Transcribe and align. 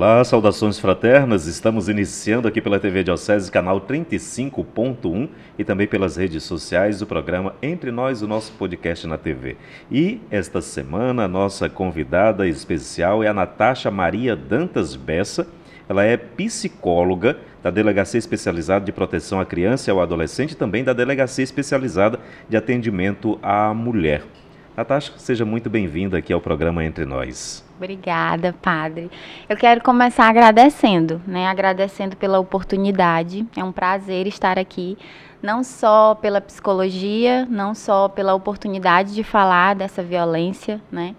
Olá, 0.00 0.24
saudações 0.24 0.78
fraternas. 0.78 1.46
Estamos 1.46 1.86
iniciando 1.86 2.48
aqui 2.48 2.58
pela 2.62 2.80
TV 2.80 3.04
Diocese, 3.04 3.52
canal 3.52 3.82
35.1 3.82 5.28
e 5.58 5.62
também 5.62 5.86
pelas 5.86 6.16
redes 6.16 6.42
sociais 6.42 7.00
do 7.00 7.06
programa 7.06 7.54
Entre 7.62 7.90
Nós, 7.90 8.22
o 8.22 8.26
nosso 8.26 8.50
podcast 8.52 9.06
na 9.06 9.18
TV. 9.18 9.58
E 9.92 10.18
esta 10.30 10.62
semana 10.62 11.24
a 11.24 11.28
nossa 11.28 11.68
convidada 11.68 12.48
especial 12.48 13.22
é 13.22 13.28
a 13.28 13.34
Natasha 13.34 13.90
Maria 13.90 14.34
Dantas 14.34 14.96
Bessa. 14.96 15.46
Ela 15.86 16.02
é 16.02 16.16
psicóloga 16.16 17.36
da 17.62 17.70
Delegacia 17.70 18.16
Especializada 18.16 18.86
de 18.86 18.92
Proteção 18.92 19.38
à 19.38 19.44
Criança 19.44 19.90
e 19.90 19.92
ao 19.92 20.00
Adolescente 20.00 20.52
e 20.52 20.56
também 20.56 20.82
da 20.82 20.94
Delegacia 20.94 21.44
Especializada 21.44 22.18
de 22.48 22.56
Atendimento 22.56 23.38
à 23.42 23.74
Mulher. 23.74 24.22
Natasha, 24.80 25.12
seja 25.18 25.44
muito 25.44 25.68
bem-vinda 25.68 26.16
aqui 26.16 26.32
ao 26.32 26.40
programa 26.40 26.82
Entre 26.82 27.04
Nós. 27.04 27.62
Obrigada, 27.76 28.54
padre. 28.62 29.10
Eu 29.46 29.54
quero 29.54 29.82
começar 29.82 30.26
agradecendo, 30.26 31.20
né? 31.26 31.48
Agradecendo 31.48 32.16
pela 32.16 32.38
oportunidade. 32.38 33.46
É 33.54 33.62
um 33.62 33.72
prazer 33.72 34.26
estar 34.26 34.58
aqui, 34.58 34.96
não 35.42 35.62
só 35.62 36.14
pela 36.14 36.40
psicologia, 36.40 37.46
não 37.50 37.74
só 37.74 38.08
pela 38.08 38.32
oportunidade 38.32 39.14
de 39.14 39.22
falar 39.22 39.74
dessa 39.74 40.02
violência, 40.02 40.80
né? 40.90 41.14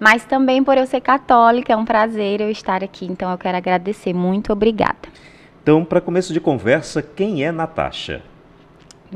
Mas 0.00 0.24
também 0.24 0.64
por 0.64 0.76
eu 0.76 0.84
ser 0.84 1.00
católica, 1.00 1.72
é 1.72 1.76
um 1.76 1.84
prazer 1.84 2.40
eu 2.40 2.50
estar 2.50 2.82
aqui. 2.82 3.06
Então 3.06 3.30
eu 3.30 3.38
quero 3.38 3.56
agradecer. 3.56 4.12
Muito 4.12 4.52
obrigada. 4.52 5.08
Então, 5.62 5.84
para 5.84 6.00
começo 6.00 6.32
de 6.32 6.40
conversa, 6.40 7.00
quem 7.00 7.44
é 7.44 7.52
Natasha? 7.52 8.22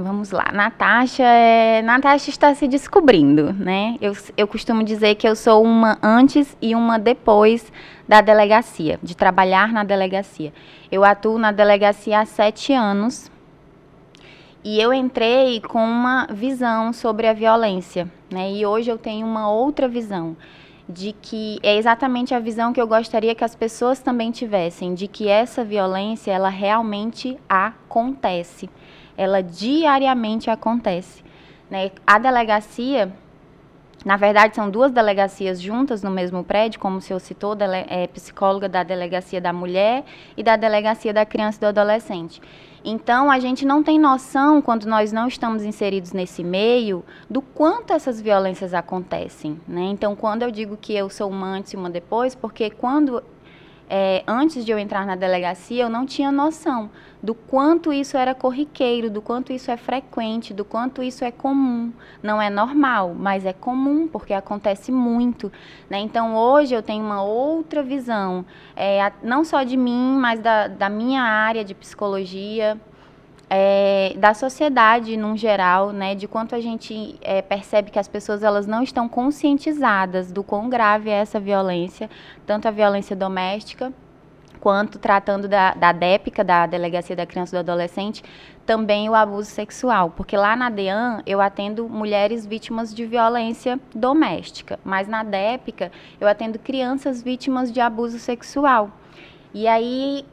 Vamos 0.01 0.31
lá, 0.31 0.53
Natasha, 0.53 1.25
é... 1.25 1.83
Natasha 1.83 2.31
está 2.31 2.55
se 2.55 2.69
descobrindo, 2.69 3.53
né? 3.53 3.97
Eu, 4.01 4.13
eu 4.37 4.47
costumo 4.47 4.85
dizer 4.85 5.17
que 5.17 5.29
eu 5.29 5.35
sou 5.35 5.61
uma 5.65 5.99
antes 6.01 6.57
e 6.63 6.73
uma 6.73 7.01
depois 7.01 7.73
da 8.07 8.21
delegacia, 8.21 9.01
de 9.03 9.17
trabalhar 9.17 9.73
na 9.73 9.83
delegacia. 9.83 10.53
Eu 10.89 11.03
atuo 11.03 11.37
na 11.37 11.51
delegacia 11.51 12.21
há 12.21 12.25
sete 12.25 12.73
anos 12.73 13.29
e 14.63 14.81
eu 14.81 14.95
entrei 14.95 15.61
com 15.63 15.85
uma 15.85 16.29
visão 16.31 16.93
sobre 16.93 17.27
a 17.27 17.33
violência, 17.33 18.09
né? 18.31 18.53
E 18.53 18.65
hoje 18.65 18.89
eu 18.89 18.99
tenho 18.99 19.27
uma 19.27 19.51
outra 19.51 19.89
visão 19.89 20.37
de 20.89 21.13
que 21.21 21.59
é 21.61 21.77
exatamente 21.77 22.33
a 22.33 22.39
visão 22.39 22.73
que 22.73 22.81
eu 22.81 22.87
gostaria 22.87 23.35
que 23.35 23.43
as 23.43 23.57
pessoas 23.57 23.99
também 23.99 24.31
tivessem, 24.31 24.95
de 24.95 25.09
que 25.09 25.27
essa 25.27 25.65
violência 25.65 26.31
ela 26.31 26.51
realmente 26.51 27.37
acontece 27.49 28.71
ela 29.19 29.43
diariamente 29.43 30.49
acontece. 30.49 31.25
Né? 31.69 31.91
A 32.07 32.21
delegacia, 32.21 33.13
na 34.05 34.17
verdade, 34.17 34.55
são 34.55 34.71
duas 34.71 34.93
delegacias 34.93 35.61
juntas 35.61 36.05
no 36.05 36.11
mesmo 36.11 36.45
prédio, 36.45 36.79
como 36.79 36.99
o 36.99 37.01
senhor 37.01 37.19
citou, 37.19 37.57
é 37.89 38.07
psicóloga 38.07 38.69
da 38.69 38.85
delegacia 38.85 39.41
da 39.41 39.53
mulher 39.53 40.05
e 40.37 40.43
da 40.45 40.55
delegacia 40.55 41.13
da 41.13 41.27
criança 41.27 41.59
e 41.59 41.61
do 41.61 41.67
adolescente. 41.67 42.41
Então, 42.85 43.29
a 43.29 43.41
gente 43.41 43.67
não 43.67 43.83
tem 43.83 43.99
noção, 43.99 44.63
quando 44.63 44.87
nós 44.87 45.11
não 45.11 45.27
estamos 45.27 45.65
inseridos 45.65 46.13
nesse 46.13 46.45
meio, 46.45 47.05
do 47.29 47.43
quanto 47.43 47.93
essas 47.93 48.21
violências 48.21 48.73
acontecem. 48.73 49.61
Né? 49.67 49.83
Então, 49.91 50.15
quando 50.15 50.43
eu 50.43 50.51
digo 50.53 50.77
que 50.77 50.95
eu 50.95 51.11
sou 51.11 51.29
uma 51.29 51.49
antes 51.49 51.73
e 51.73 51.77
uma 51.77 51.91
depois, 51.91 52.37
porque 52.37 52.71
quando 52.71 53.21
é, 53.89 54.23
antes 54.27 54.65
de 54.65 54.73
eu 54.73 54.79
entrar 54.79 55.07
na 55.07 55.17
delegacia, 55.17 55.83
eu 55.83 55.89
não 55.89 56.05
tinha 56.05 56.31
noção 56.31 56.91
do 57.23 57.35
quanto 57.35 57.93
isso 57.93 58.17
era 58.17 58.35
corriqueiro, 58.35 59.11
do 59.11 59.21
quanto 59.21 59.53
isso 59.53 59.71
é 59.71 59.77
frequente, 59.77 60.55
do 60.55 60.65
quanto 60.65 61.03
isso 61.03 61.25
é 61.25 61.33
comum. 61.33 61.93
Não 62.23 62.41
é 62.41 62.49
normal, 62.49 63.15
mas 63.15 63.45
é 63.45 63.53
comum, 63.53 64.07
porque 64.07 64.33
acontece 64.33 64.93
muito. 64.93 65.51
Né? 65.91 65.99
Então, 65.99 66.37
hoje 66.37 66.75
eu 66.75 66.83
tenho 66.83 67.05
uma 67.05 67.23
outra 67.23 67.83
visão, 67.83 68.45
é, 68.77 69.13
não 69.23 69.45
só 69.45 69.63
de 69.63 69.77
mim, 69.77 70.17
mas 70.21 70.41
da, 70.41 70.69
da 70.69 70.89
minha 70.89 71.23
área 71.23 71.65
de 71.65 71.75
psicologia, 71.75 72.79
é, 73.51 74.15
da 74.17 74.35
sociedade 74.35 75.17
num 75.17 75.37
geral, 75.37 75.91
né, 75.93 76.15
de 76.15 76.29
quanto 76.29 76.55
a 76.55 76.61
gente 76.61 77.17
é, 77.23 77.41
percebe 77.41 77.91
que 77.91 77.99
as 77.99 78.09
pessoas 78.09 78.43
elas 78.43 78.67
não 78.67 78.83
estão 78.83 79.09
conscientizadas 79.09 80.31
do 80.31 80.43
quão 80.43 80.69
grave 80.69 81.09
é 81.09 81.15
essa 81.15 81.41
violência, 81.41 82.11
tanto 82.47 82.69
a 82.69 82.71
violência 82.71 83.17
doméstica 83.17 83.93
quanto 84.59 84.99
tratando 84.99 85.49
da, 85.49 85.73
da 85.73 85.93
DEPICA, 85.93 86.43
da 86.43 86.67
Delegacia 86.67 87.15
da 87.15 87.25
Criança 87.25 87.55
e 87.55 87.57
do 87.57 87.61
Adolescente, 87.61 88.23
também 88.67 89.09
o 89.09 89.15
abuso 89.15 89.49
sexual, 89.49 90.11
porque 90.11 90.37
lá 90.37 90.55
na 90.55 90.69
DEAN 90.69 91.23
eu 91.25 91.41
atendo 91.41 91.89
mulheres 91.89 92.45
vítimas 92.45 92.95
de 92.95 93.07
violência 93.07 93.81
doméstica, 93.95 94.79
mas 94.85 95.09
na 95.09 95.23
DEPICA 95.23 95.91
eu 96.21 96.29
atendo 96.29 96.59
crianças 96.59 97.23
vítimas 97.23 97.73
de 97.73 97.81
abuso 97.81 98.19
sexual. 98.19 98.91
E 99.55 99.67
aí 99.67 100.27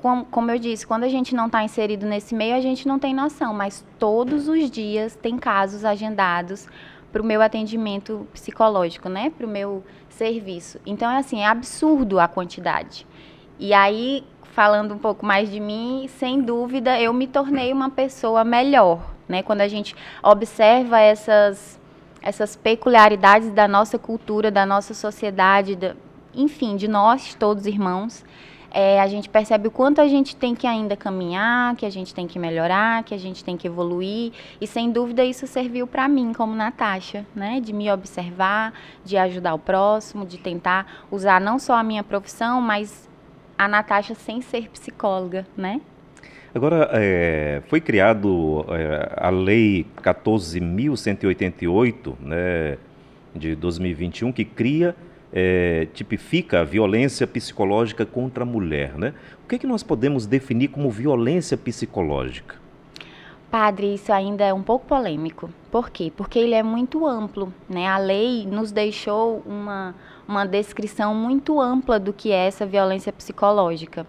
como, 0.00 0.24
como 0.24 0.50
eu 0.50 0.58
disse, 0.58 0.86
quando 0.86 1.04
a 1.04 1.08
gente 1.08 1.34
não 1.34 1.44
está 1.44 1.62
inserido 1.62 2.06
nesse 2.06 2.34
meio, 2.34 2.56
a 2.56 2.60
gente 2.60 2.88
não 2.88 2.98
tem 2.98 3.12
noção, 3.12 3.52
mas 3.52 3.84
todos 3.98 4.48
os 4.48 4.70
dias 4.70 5.14
tem 5.14 5.36
casos 5.36 5.84
agendados 5.84 6.66
para 7.12 7.20
o 7.20 7.24
meu 7.24 7.42
atendimento 7.42 8.26
psicológico, 8.32 9.10
né? 9.10 9.28
Para 9.28 9.46
o 9.46 9.50
meu 9.50 9.84
serviço. 10.08 10.80
Então, 10.86 11.10
é 11.10 11.18
assim, 11.18 11.40
é 11.40 11.46
absurdo 11.46 12.18
a 12.18 12.26
quantidade. 12.26 13.06
E 13.58 13.74
aí, 13.74 14.24
falando 14.52 14.94
um 14.94 14.98
pouco 14.98 15.26
mais 15.26 15.50
de 15.50 15.60
mim, 15.60 16.08
sem 16.08 16.40
dúvida, 16.40 16.98
eu 16.98 17.12
me 17.12 17.26
tornei 17.26 17.70
uma 17.70 17.90
pessoa 17.90 18.42
melhor, 18.42 19.02
né? 19.28 19.42
Quando 19.42 19.60
a 19.60 19.68
gente 19.68 19.94
observa 20.22 20.98
essas, 20.98 21.78
essas 22.22 22.56
peculiaridades 22.56 23.50
da 23.50 23.68
nossa 23.68 23.98
cultura, 23.98 24.50
da 24.50 24.64
nossa 24.64 24.94
sociedade, 24.94 25.76
da, 25.76 25.94
enfim, 26.34 26.74
de 26.74 26.88
nós 26.88 27.34
todos 27.34 27.66
irmãos, 27.66 28.24
é, 28.70 29.00
a 29.00 29.06
gente 29.06 29.28
percebe 29.28 29.68
o 29.68 29.70
quanto 29.70 30.00
a 30.00 30.06
gente 30.06 30.36
tem 30.36 30.54
que 30.54 30.66
ainda 30.66 30.96
caminhar, 30.96 31.74
que 31.76 31.84
a 31.84 31.90
gente 31.90 32.14
tem 32.14 32.26
que 32.26 32.38
melhorar, 32.38 33.02
que 33.02 33.14
a 33.14 33.18
gente 33.18 33.44
tem 33.44 33.56
que 33.56 33.66
evoluir. 33.66 34.32
E 34.60 34.66
sem 34.66 34.90
dúvida 34.90 35.24
isso 35.24 35.46
serviu 35.46 35.86
para 35.86 36.08
mim 36.08 36.32
como 36.32 36.54
Natasha, 36.54 37.26
né? 37.34 37.60
De 37.60 37.72
me 37.72 37.90
observar, 37.90 38.72
de 39.04 39.16
ajudar 39.16 39.54
o 39.54 39.58
próximo, 39.58 40.24
de 40.24 40.38
tentar 40.38 41.04
usar 41.10 41.40
não 41.40 41.58
só 41.58 41.74
a 41.74 41.82
minha 41.82 42.04
profissão, 42.04 42.60
mas 42.60 43.08
a 43.58 43.66
Natasha 43.66 44.14
sem 44.14 44.40
ser 44.40 44.70
psicóloga, 44.70 45.46
né? 45.56 45.80
Agora, 46.54 46.88
é, 46.92 47.62
foi 47.68 47.80
criado 47.80 48.64
é, 48.70 49.12
a 49.16 49.30
Lei 49.30 49.86
14.188, 50.02 52.14
né, 52.20 52.76
de 53.34 53.54
2021, 53.54 54.32
que 54.32 54.44
cria 54.44 54.96
é, 55.32 55.86
tipifica 55.92 56.60
a 56.60 56.64
violência 56.64 57.26
psicológica 57.26 58.04
contra 58.04 58.42
a 58.42 58.46
mulher. 58.46 58.96
Né? 58.96 59.14
O 59.44 59.48
que, 59.48 59.56
é 59.56 59.58
que 59.58 59.66
nós 59.66 59.82
podemos 59.82 60.26
definir 60.26 60.68
como 60.68 60.90
violência 60.90 61.56
psicológica? 61.56 62.56
Padre, 63.50 63.94
isso 63.94 64.12
ainda 64.12 64.44
é 64.44 64.54
um 64.54 64.62
pouco 64.62 64.86
polêmico. 64.86 65.50
Por 65.72 65.90
quê? 65.90 66.12
Porque 66.16 66.38
ele 66.38 66.54
é 66.54 66.62
muito 66.62 67.04
amplo. 67.04 67.52
Né? 67.68 67.88
A 67.88 67.98
lei 67.98 68.46
nos 68.46 68.70
deixou 68.70 69.42
uma, 69.44 69.94
uma 70.26 70.44
descrição 70.44 71.14
muito 71.14 71.60
ampla 71.60 71.98
do 71.98 72.12
que 72.12 72.30
é 72.30 72.46
essa 72.46 72.64
violência 72.64 73.12
psicológica. 73.12 74.06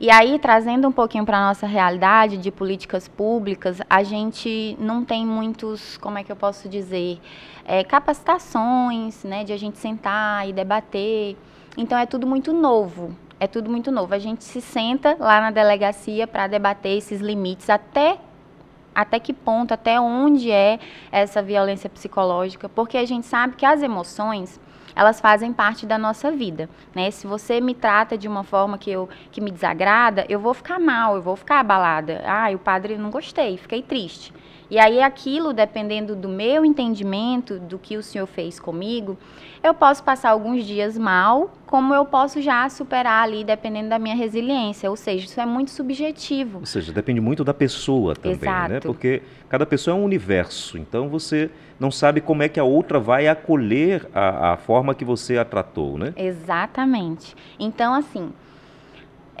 E 0.00 0.10
aí, 0.10 0.38
trazendo 0.38 0.88
um 0.88 0.92
pouquinho 0.92 1.26
para 1.26 1.36
a 1.36 1.48
nossa 1.48 1.66
realidade 1.66 2.38
de 2.38 2.50
políticas 2.50 3.06
públicas, 3.06 3.82
a 3.90 4.02
gente 4.02 4.74
não 4.80 5.04
tem 5.04 5.26
muitos, 5.26 5.98
como 5.98 6.16
é 6.16 6.24
que 6.24 6.32
eu 6.32 6.36
posso 6.36 6.70
dizer, 6.70 7.20
é, 7.66 7.84
capacitações, 7.84 9.22
né, 9.24 9.44
de 9.44 9.52
a 9.52 9.58
gente 9.58 9.76
sentar 9.76 10.48
e 10.48 10.54
debater. 10.54 11.36
Então, 11.76 11.98
é 11.98 12.06
tudo 12.06 12.26
muito 12.26 12.50
novo. 12.50 13.14
É 13.38 13.46
tudo 13.46 13.70
muito 13.70 13.92
novo. 13.92 14.14
A 14.14 14.18
gente 14.18 14.42
se 14.42 14.62
senta 14.62 15.18
lá 15.20 15.38
na 15.38 15.50
delegacia 15.50 16.26
para 16.26 16.46
debater 16.46 16.96
esses 16.96 17.20
limites, 17.20 17.68
até 17.68 18.16
até 18.94 19.20
que 19.20 19.34
ponto, 19.34 19.72
até 19.72 20.00
onde 20.00 20.50
é 20.50 20.80
essa 21.12 21.40
violência 21.40 21.88
psicológica, 21.88 22.68
porque 22.68 22.96
a 22.96 23.04
gente 23.04 23.26
sabe 23.26 23.54
que 23.54 23.64
as 23.64 23.82
emoções 23.82 24.58
elas 24.94 25.20
fazem 25.20 25.52
parte 25.52 25.86
da 25.86 25.98
nossa 25.98 26.30
vida, 26.30 26.68
né? 26.94 27.10
Se 27.10 27.26
você 27.26 27.60
me 27.60 27.74
trata 27.74 28.16
de 28.16 28.28
uma 28.28 28.44
forma 28.44 28.78
que 28.78 28.90
eu 28.90 29.08
que 29.30 29.40
me 29.40 29.50
desagrada, 29.50 30.24
eu 30.28 30.38
vou 30.38 30.54
ficar 30.54 30.78
mal, 30.78 31.16
eu 31.16 31.22
vou 31.22 31.36
ficar 31.36 31.60
abalada. 31.60 32.22
Ah, 32.26 32.50
o 32.54 32.58
padre 32.58 32.96
não 32.96 33.10
gostei, 33.10 33.56
fiquei 33.56 33.82
triste. 33.82 34.32
E 34.70 34.78
aí 34.78 35.02
aquilo, 35.02 35.52
dependendo 35.52 36.14
do 36.14 36.28
meu 36.28 36.64
entendimento 36.64 37.58
do 37.58 37.78
que 37.78 37.96
o 37.96 38.02
Senhor 38.02 38.26
fez 38.26 38.60
comigo, 38.60 39.18
eu 39.62 39.74
posso 39.74 40.02
passar 40.02 40.30
alguns 40.30 40.64
dias 40.64 40.96
mal, 40.96 41.50
como 41.66 41.92
eu 41.92 42.06
posso 42.06 42.40
já 42.40 42.68
superar 42.68 43.24
ali, 43.24 43.42
dependendo 43.42 43.88
da 43.88 43.98
minha 43.98 44.14
resiliência. 44.14 44.88
Ou 44.88 44.96
seja, 44.96 45.24
isso 45.24 45.40
é 45.40 45.44
muito 45.44 45.72
subjetivo. 45.72 46.60
Ou 46.60 46.66
seja, 46.66 46.92
depende 46.92 47.20
muito 47.20 47.42
da 47.42 47.52
pessoa 47.52 48.14
também, 48.14 48.38
né? 48.38 48.38
Exato. 48.42 48.72
né? 48.72 48.80
Porque 48.80 49.22
cada 49.48 49.66
pessoa 49.66 49.96
é 49.96 50.00
um 50.00 50.04
universo. 50.04 50.78
Então 50.78 51.08
você 51.08 51.50
não 51.78 51.90
sabe 51.90 52.20
como 52.20 52.42
é 52.42 52.48
que 52.48 52.60
a 52.60 52.64
outra 52.64 53.00
vai 53.00 53.26
acolher 53.26 54.06
a, 54.14 54.52
a 54.52 54.56
forma 54.56 54.94
que 54.94 55.04
você 55.04 55.36
a 55.36 55.44
tratou, 55.44 55.98
né? 55.98 56.14
Exatamente. 56.16 57.34
Então, 57.58 57.92
assim, 57.92 58.32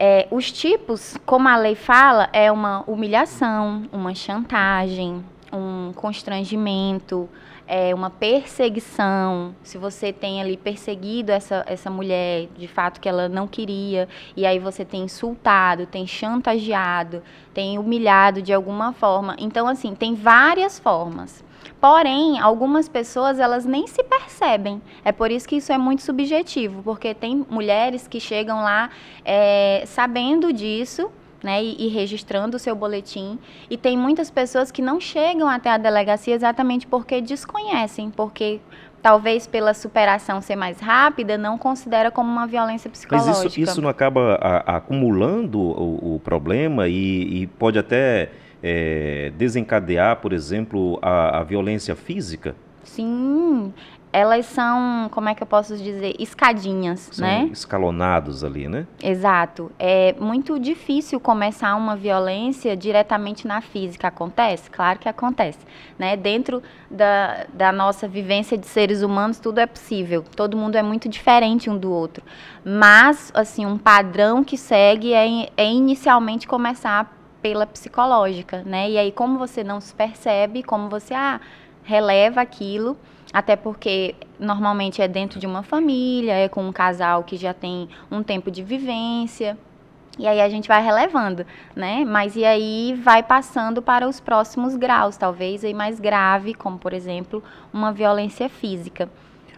é, 0.02 0.26
os 0.30 0.50
tipos, 0.50 1.18
como 1.26 1.46
a 1.46 1.58
lei 1.58 1.74
fala, 1.74 2.30
é 2.32 2.50
uma 2.50 2.82
humilhação, 2.86 3.82
uma 3.92 4.14
chantagem, 4.14 5.22
um 5.52 5.92
constrangimento, 5.94 7.28
é, 7.66 7.94
uma 7.94 8.08
perseguição, 8.08 9.54
se 9.62 9.76
você 9.76 10.10
tem 10.10 10.40
ali 10.40 10.56
perseguido 10.56 11.30
essa, 11.30 11.64
essa 11.68 11.90
mulher 11.90 12.48
de 12.56 12.66
fato 12.66 12.98
que 12.98 13.10
ela 13.10 13.28
não 13.28 13.46
queria, 13.46 14.08
e 14.34 14.46
aí 14.46 14.58
você 14.58 14.86
tem 14.86 15.02
insultado, 15.02 15.84
tem 15.84 16.06
chantageado, 16.06 17.22
tem 17.52 17.78
humilhado 17.78 18.40
de 18.40 18.54
alguma 18.54 18.94
forma. 18.94 19.36
Então, 19.38 19.68
assim, 19.68 19.94
tem 19.94 20.14
várias 20.14 20.78
formas. 20.78 21.44
Porém, 21.80 22.38
algumas 22.38 22.88
pessoas 22.88 23.38
elas 23.38 23.64
nem 23.64 23.86
se 23.86 24.04
percebem. 24.04 24.82
É 25.04 25.12
por 25.12 25.30
isso 25.30 25.48
que 25.48 25.56
isso 25.56 25.72
é 25.72 25.78
muito 25.78 26.02
subjetivo, 26.02 26.82
porque 26.82 27.14
tem 27.14 27.46
mulheres 27.48 28.06
que 28.06 28.20
chegam 28.20 28.62
lá 28.62 28.90
é, 29.24 29.82
sabendo 29.86 30.52
disso, 30.52 31.10
né, 31.42 31.64
e, 31.64 31.86
e, 31.86 31.88
registrando 31.88 32.58
o 32.58 32.60
seu 32.60 32.76
boletim. 32.76 33.38
E 33.70 33.78
tem 33.78 33.96
muitas 33.96 34.30
pessoas 34.30 34.70
que 34.70 34.82
não 34.82 35.00
chegam 35.00 35.48
até 35.48 35.70
a 35.70 35.78
delegacia 35.78 36.34
exatamente 36.34 36.86
porque 36.86 37.20
desconhecem, 37.22 38.10
porque 38.10 38.60
talvez 39.02 39.46
pela 39.46 39.72
superação 39.72 40.40
ser 40.40 40.56
mais 40.56 40.78
rápida, 40.80 41.38
não 41.38 41.56
considera 41.56 42.10
como 42.10 42.30
uma 42.30 42.46
violência 42.46 42.90
psicológica. 42.90 43.32
Mas 43.32 43.44
isso, 43.46 43.60
isso 43.60 43.80
não 43.80 43.88
acaba 43.88 44.34
a, 44.34 44.76
acumulando 44.76 45.58
o, 45.58 46.16
o 46.16 46.20
problema 46.20 46.88
e, 46.88 47.42
e, 47.42 47.46
pode 47.46 47.78
até 47.78 48.30
é, 48.62 49.32
desencadear, 49.36 50.16
por 50.16 50.32
exemplo, 50.32 50.98
a, 51.02 51.40
a 51.40 51.42
violência 51.42 51.94
física? 51.94 52.54
Sim, 52.82 53.72
elas 54.12 54.46
são, 54.46 55.08
como 55.12 55.28
é 55.28 55.34
que 55.34 55.42
eu 55.42 55.46
posso 55.46 55.76
dizer, 55.76 56.16
escadinhas, 56.18 57.10
são 57.12 57.26
né? 57.26 57.48
escalonados 57.52 58.42
ali, 58.42 58.66
né? 58.66 58.86
Exato. 59.00 59.70
É 59.78 60.14
muito 60.18 60.58
difícil 60.58 61.20
começar 61.20 61.76
uma 61.76 61.94
violência 61.94 62.76
diretamente 62.76 63.46
na 63.46 63.60
física. 63.60 64.08
Acontece? 64.08 64.68
Claro 64.68 64.98
que 64.98 65.08
acontece. 65.08 65.60
Né? 65.96 66.16
Dentro 66.16 66.60
da, 66.90 67.46
da 67.52 67.70
nossa 67.70 68.08
vivência 68.08 68.58
de 68.58 68.66
seres 68.66 69.02
humanos, 69.02 69.38
tudo 69.38 69.58
é 69.58 69.66
possível. 69.66 70.24
Todo 70.34 70.56
mundo 70.56 70.74
é 70.74 70.82
muito 70.82 71.08
diferente 71.08 71.70
um 71.70 71.78
do 71.78 71.92
outro. 71.92 72.24
Mas, 72.64 73.30
assim, 73.32 73.64
um 73.64 73.78
padrão 73.78 74.42
que 74.42 74.56
segue 74.56 75.14
é, 75.14 75.48
é 75.56 75.70
inicialmente 75.70 76.48
começar 76.48 77.19
pela 77.42 77.66
psicológica, 77.66 78.62
né? 78.64 78.90
E 78.90 78.98
aí, 78.98 79.12
como 79.12 79.38
você 79.38 79.64
não 79.64 79.80
se 79.80 79.94
percebe, 79.94 80.62
como 80.62 80.88
você, 80.88 81.14
ah, 81.14 81.40
releva 81.82 82.40
aquilo 82.40 82.96
até 83.32 83.54
porque 83.56 84.14
normalmente 84.38 85.00
é 85.00 85.08
dentro 85.08 85.38
de 85.38 85.46
uma 85.46 85.62
família, 85.62 86.32
é 86.32 86.48
com 86.48 86.66
um 86.66 86.72
casal 86.72 87.22
que 87.22 87.36
já 87.36 87.54
tem 87.54 87.88
um 88.10 88.22
tempo 88.22 88.50
de 88.50 88.62
vivência. 88.62 89.56
E 90.18 90.26
aí 90.26 90.40
a 90.40 90.48
gente 90.48 90.68
vai 90.68 90.82
relevando, 90.82 91.46
né? 91.74 92.04
Mas 92.04 92.36
e 92.36 92.44
aí 92.44 92.94
vai 93.02 93.22
passando 93.22 93.80
para 93.80 94.08
os 94.08 94.20
próximos 94.20 94.76
graus, 94.76 95.16
talvez 95.16 95.64
aí 95.64 95.72
mais 95.72 96.00
grave, 96.00 96.52
como 96.54 96.78
por 96.78 96.92
exemplo, 96.92 97.42
uma 97.72 97.92
violência 97.92 98.48
física. 98.48 99.08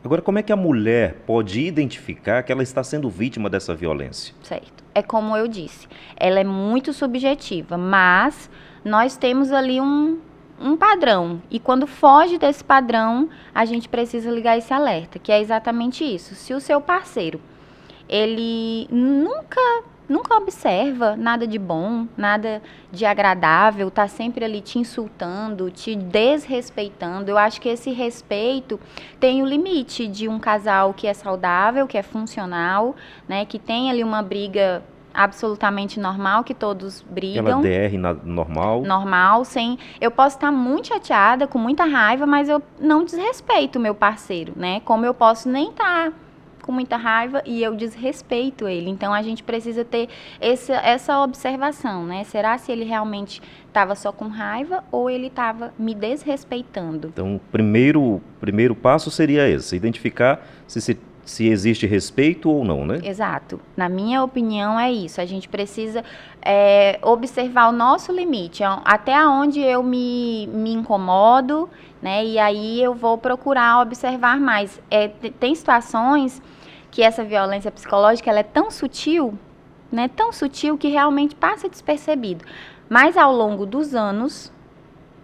Agora, 0.04 0.20
como 0.20 0.38
é 0.38 0.42
que 0.42 0.52
a 0.52 0.56
mulher 0.56 1.14
pode 1.26 1.60
identificar 1.60 2.42
que 2.42 2.50
ela 2.50 2.62
está 2.62 2.82
sendo 2.82 3.08
vítima 3.08 3.48
dessa 3.48 3.74
violência? 3.74 4.34
Certo. 4.42 4.82
É 4.94 5.02
como 5.02 5.36
eu 5.36 5.46
disse, 5.46 5.88
ela 6.16 6.40
é 6.40 6.44
muito 6.44 6.92
subjetiva, 6.92 7.78
mas 7.78 8.50
nós 8.84 9.16
temos 9.16 9.52
ali 9.52 9.80
um, 9.80 10.18
um 10.60 10.76
padrão. 10.76 11.40
E 11.50 11.58
quando 11.60 11.86
foge 11.86 12.36
desse 12.36 12.64
padrão, 12.64 13.28
a 13.54 13.64
gente 13.64 13.88
precisa 13.88 14.30
ligar 14.30 14.58
esse 14.58 14.72
alerta, 14.74 15.18
que 15.18 15.30
é 15.30 15.40
exatamente 15.40 16.04
isso. 16.04 16.34
Se 16.34 16.52
o 16.52 16.60
seu 16.60 16.80
parceiro, 16.80 17.40
ele 18.08 18.88
nunca 18.90 19.60
nunca 20.08 20.36
observa 20.36 21.16
nada 21.16 21.46
de 21.46 21.58
bom, 21.58 22.06
nada 22.16 22.62
de 22.90 23.04
agradável, 23.04 23.90
tá 23.90 24.08
sempre 24.08 24.44
ali 24.44 24.60
te 24.60 24.78
insultando, 24.78 25.70
te 25.70 25.94
desrespeitando. 25.94 27.30
Eu 27.30 27.38
acho 27.38 27.60
que 27.60 27.68
esse 27.68 27.90
respeito 27.90 28.78
tem 29.18 29.42
o 29.42 29.46
limite 29.46 30.06
de 30.06 30.28
um 30.28 30.38
casal 30.38 30.92
que 30.92 31.06
é 31.06 31.14
saudável, 31.14 31.86
que 31.86 31.96
é 31.96 32.02
funcional, 32.02 32.94
né, 33.28 33.44
que 33.44 33.58
tem 33.58 33.90
ali 33.90 34.04
uma 34.04 34.22
briga 34.22 34.82
absolutamente 35.14 36.00
normal, 36.00 36.42
que 36.42 36.54
todos 36.54 37.02
brigam. 37.02 37.60
Aquela 37.60 37.88
DR 37.88 37.98
na, 37.98 38.14
normal. 38.14 38.82
Normal, 38.82 39.44
sem. 39.44 39.78
Eu 40.00 40.10
posso 40.10 40.36
estar 40.36 40.50
muito 40.50 40.88
chateada, 40.88 41.46
com 41.46 41.58
muita 41.58 41.84
raiva, 41.84 42.26
mas 42.26 42.48
eu 42.48 42.62
não 42.80 43.04
desrespeito 43.04 43.78
o 43.78 43.82
meu 43.82 43.94
parceiro, 43.94 44.52
né? 44.56 44.80
Como 44.80 45.04
eu 45.04 45.14
posso 45.14 45.48
nem 45.48 45.68
estar 45.68 46.12
com 46.62 46.72
muita 46.72 46.96
raiva 46.96 47.42
e 47.44 47.62
eu 47.62 47.74
desrespeito 47.74 48.66
ele. 48.66 48.88
Então 48.88 49.12
a 49.12 49.22
gente 49.22 49.42
precisa 49.42 49.84
ter 49.84 50.08
essa, 50.40 50.74
essa 50.74 51.20
observação, 51.22 52.06
né? 52.06 52.24
Será 52.24 52.56
se 52.56 52.72
ele 52.72 52.84
realmente 52.84 53.42
estava 53.66 53.94
só 53.94 54.12
com 54.12 54.28
raiva 54.28 54.82
ou 54.90 55.10
ele 55.10 55.26
estava 55.26 55.74
me 55.78 55.94
desrespeitando? 55.94 57.08
Então, 57.08 57.36
o 57.36 57.38
primeiro, 57.38 58.20
primeiro 58.40 58.74
passo 58.74 59.10
seria 59.10 59.48
esse: 59.48 59.76
identificar 59.76 60.46
se 60.66 60.80
se 60.80 60.98
se 61.24 61.48
existe 61.48 61.86
respeito 61.86 62.50
ou 62.50 62.64
não, 62.64 62.84
né? 62.84 63.00
Exato. 63.02 63.60
Na 63.76 63.88
minha 63.88 64.22
opinião 64.22 64.78
é 64.78 64.90
isso. 64.92 65.20
A 65.20 65.24
gente 65.24 65.48
precisa 65.48 66.04
é, 66.40 66.98
observar 67.02 67.68
o 67.68 67.72
nosso 67.72 68.12
limite, 68.12 68.62
até 68.84 69.24
onde 69.26 69.60
eu 69.60 69.82
me, 69.82 70.48
me 70.48 70.72
incomodo, 70.72 71.68
né? 72.00 72.24
E 72.24 72.38
aí 72.38 72.82
eu 72.82 72.94
vou 72.94 73.16
procurar 73.16 73.80
observar 73.80 74.40
mais. 74.40 74.80
É, 74.90 75.08
tem 75.08 75.54
situações 75.54 76.42
que 76.92 77.02
essa 77.02 77.24
violência 77.24 77.72
psicológica 77.72 78.30
ela 78.30 78.40
é 78.40 78.44
tão 78.44 78.70
sutil, 78.70 79.36
né? 79.90 80.08
Tão 80.08 80.30
sutil 80.32 80.78
que 80.78 80.88
realmente 80.88 81.34
passa 81.34 81.68
despercebido. 81.68 82.44
Mas 82.88 83.16
ao 83.16 83.34
longo 83.34 83.64
dos 83.64 83.94
anos, 83.94 84.52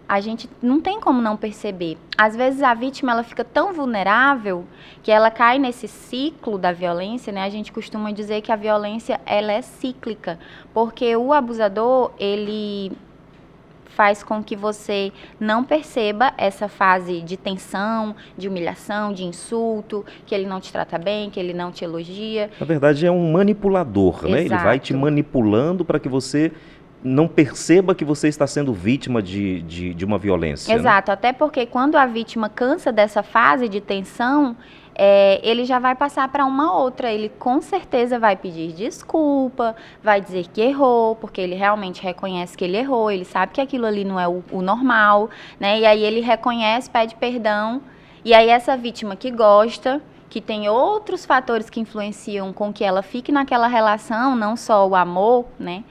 a 0.09 0.19
gente 0.19 0.49
não 0.63 0.81
tem 0.81 0.99
como 0.99 1.21
não 1.21 1.37
perceber. 1.37 1.99
Às 2.17 2.35
vezes 2.35 2.63
a 2.63 2.73
vítima 2.73 3.13
ela 3.13 3.23
fica 3.23 3.45
tão 3.45 3.75
vulnerável 3.75 4.65
que 5.03 5.13
ela 5.13 5.31
cai 5.31 5.59
nesse 5.59 5.87
ciclo 5.87 6.57
da 6.57 6.73
violência, 6.73 7.31
né? 7.31 7.45
A 7.45 7.51
gente 7.51 7.71
costuma 7.71 8.11
dizer 8.13 8.41
que 8.41 8.51
a 8.51 8.57
violência 8.57 9.21
ela 9.27 9.53
é 9.53 9.61
cíclica, 9.61 10.39
porque 10.73 11.15
o 11.15 11.35
abusador, 11.35 12.13
ele 12.19 12.91
faz 13.99 14.23
com 14.23 14.41
que 14.45 14.55
você 14.55 15.11
não 15.41 15.65
perceba 15.65 16.33
essa 16.39 16.69
fase 16.69 17.21
de 17.21 17.37
tensão, 17.37 18.15
de 18.37 18.47
humilhação, 18.47 19.13
de 19.13 19.25
insulto, 19.25 20.05
que 20.25 20.33
ele 20.33 20.47
não 20.47 20.61
te 20.61 20.73
trata 20.73 20.97
bem, 20.97 21.31
que 21.31 21.41
ele 21.41 21.53
não 21.53 21.73
te 21.73 21.83
elogia. 21.83 22.49
Na 22.61 22.65
verdade 22.65 23.05
é 23.05 23.11
um 23.11 23.33
manipulador, 23.33 24.19
Exato. 24.19 24.31
né? 24.31 24.41
Ele 24.43 24.57
vai 24.57 24.79
te 24.79 24.95
manipulando 24.95 25.85
para 25.85 25.99
que 25.99 26.09
você 26.09 26.53
não 27.03 27.27
perceba 27.27 27.93
que 27.93 28.05
você 28.05 28.29
está 28.29 28.47
sendo 28.47 28.73
vítima 28.73 29.21
de, 29.21 29.63
de, 29.63 29.93
de 29.93 30.05
uma 30.05 30.17
violência. 30.17 30.73
Né? 30.73 30.81
Exato, 30.81 31.11
né? 31.11 31.15
até 31.15 31.33
porque 31.33 31.67
quando 31.67 31.97
a 31.97 32.07
vítima 32.07 32.49
cansa 32.49 32.93
dessa 32.93 33.25
fase 33.25 33.69
de 33.69 33.81
tensão, 33.81 34.57
é, 34.99 35.41
ele 35.43 35.65
já 35.65 35.79
vai 35.79 35.95
passar 35.95 36.29
para 36.29 36.45
uma 36.45 36.77
outra. 36.77 37.11
Ele 37.11 37.29
com 37.29 37.61
certeza 37.63 38.19
vai 38.19 38.37
pedir 38.37 38.73
desculpa, 38.73 39.77
vai 40.03 40.21
dizer 40.21 40.49
que 40.49 40.61
errou, 40.61 41.15
porque 41.15 41.41
ele 41.41 41.55
realmente 41.55 42.03
reconhece 42.03 42.57
que 42.57 42.65
ele 42.65 42.77
errou, 42.77 43.11
ele 43.11 43.25
sabe 43.25 43.53
que 43.53 43.61
aquilo 43.61 43.87
ali 43.87 44.05
não 44.05 44.19
é 44.19 44.29
o, 44.29 44.43
o 44.51 44.61
normal, 44.61 45.31
né? 45.59 45.79
E 45.79 45.87
aí 45.87 46.03
ele 46.03 46.21
reconhece, 46.21 46.91
pede 46.91 47.15
perdão. 47.15 47.81
E 48.25 48.35
aí 48.35 48.49
essa 48.49 48.77
vítima 48.77 49.15
que 49.17 49.31
gosta, 49.31 50.03
que 50.29 50.41
tem 50.41 50.69
outros 50.69 51.25
fatores 51.25 51.71
que 51.71 51.81
influenciam 51.81 52.53
com 52.53 52.73
que 52.73 52.85
ela 52.85 53.01
fique 53.01 53.31
naquela 53.33 53.69
relação, 53.69 54.35
não 54.35 54.57
só 54.57 54.87
o 54.87 54.97
amor, 54.97 55.47
né? 55.59 55.85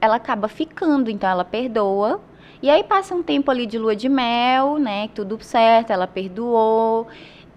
ela 0.00 0.16
acaba 0.16 0.48
ficando, 0.48 1.10
então 1.10 1.28
ela 1.28 1.44
perdoa. 1.44 2.20
E 2.62 2.68
aí 2.70 2.82
passa 2.82 3.14
um 3.14 3.22
tempo 3.22 3.50
ali 3.50 3.66
de 3.66 3.78
lua 3.78 3.94
de 3.94 4.08
mel, 4.08 4.78
né? 4.78 5.08
Tudo 5.14 5.38
certo, 5.42 5.90
ela 5.90 6.06
perdoou. 6.06 7.06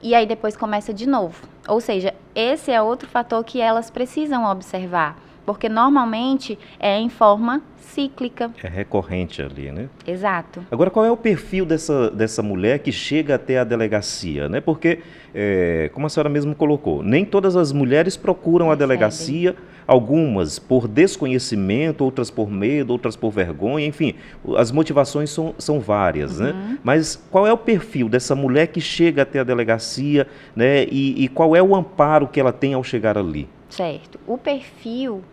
E 0.03 0.13
aí 0.13 0.25
depois 0.25 0.57
começa 0.57 0.93
de 0.93 1.07
novo. 1.07 1.41
Ou 1.65 1.79
seja, 1.79 2.13
esse 2.36 2.69
é 2.69 2.81
outro 2.81 3.07
fator 3.07 3.41
que 3.41 3.62
elas 3.62 3.89
precisam 3.89 4.43
observar. 4.43 5.17
Porque 5.45 5.67
normalmente 5.67 6.57
é 6.79 6.97
em 6.97 7.09
forma 7.09 7.62
cíclica. 7.93 8.51
É 8.63 8.67
recorrente 8.67 9.41
ali, 9.41 9.71
né? 9.71 9.89
Exato. 10.07 10.65
Agora, 10.71 10.89
qual 10.89 11.05
é 11.05 11.12
o 11.12 11.17
perfil 11.17 11.65
dessa, 11.65 12.09
dessa 12.09 12.41
mulher 12.41 12.79
que 12.79 12.91
chega 12.91 13.35
até 13.35 13.59
a 13.59 13.63
delegacia, 13.63 14.50
né? 14.50 14.62
Porque, 14.62 15.00
é, 15.33 15.89
como 15.93 16.07
a 16.07 16.09
senhora 16.09 16.29
mesmo 16.29 16.55
colocou, 16.55 17.03
nem 17.03 17.25
todas 17.25 17.55
as 17.55 17.71
mulheres 17.71 18.17
procuram 18.17 18.71
a 18.71 18.75
delegacia, 18.75 19.55
algumas 19.85 20.59
por 20.59 20.88
desconhecimento, 20.88 22.03
outras 22.03 22.31
por 22.31 22.50
medo, 22.50 22.91
outras 22.91 23.15
por 23.15 23.31
vergonha, 23.31 23.85
enfim, 23.85 24.15
as 24.57 24.71
motivações 24.71 25.29
são, 25.29 25.53
são 25.57 25.79
várias, 25.79 26.39
né? 26.39 26.51
uhum. 26.51 26.53
né? 26.53 26.77
Mas 26.83 27.21
qual 27.29 27.45
é 27.45 27.53
o 27.53 27.57
perfil 27.57 28.09
dessa 28.09 28.35
mulher 28.35 28.67
que 28.67 28.81
chega 28.81 29.23
até 29.23 29.39
a 29.39 29.43
delegacia, 29.43 30.27
né? 30.55 30.85
E, 30.85 31.23
e 31.23 31.27
qual 31.27 31.55
é 31.55 31.62
o 31.62 31.75
amparo 31.75 32.27
que 32.27 32.39
ela 32.39 32.53
tem 32.53 32.73
ao 32.73 32.83
chegar 32.83 33.17
ali? 33.17 33.47
Certo. 33.69 34.19
O 34.27 34.38
perfil 34.38 35.23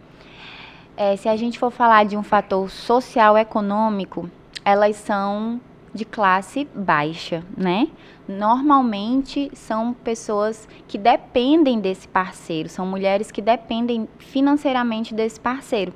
é, 1.00 1.16
se 1.16 1.30
a 1.30 1.34
gente 1.34 1.58
for 1.58 1.70
falar 1.70 2.04
de 2.04 2.14
um 2.14 2.22
fator 2.22 2.68
social 2.68 3.38
econômico, 3.38 4.28
elas 4.62 4.96
são 4.96 5.58
de 5.94 6.04
classe 6.04 6.68
baixa, 6.74 7.42
né? 7.56 7.88
Normalmente 8.28 9.50
são 9.54 9.94
pessoas 9.94 10.68
que 10.86 10.98
dependem 10.98 11.80
desse 11.80 12.06
parceiro, 12.06 12.68
são 12.68 12.84
mulheres 12.84 13.30
que 13.30 13.40
dependem 13.40 14.06
financeiramente 14.18 15.14
desse 15.14 15.40
parceiro. 15.40 15.94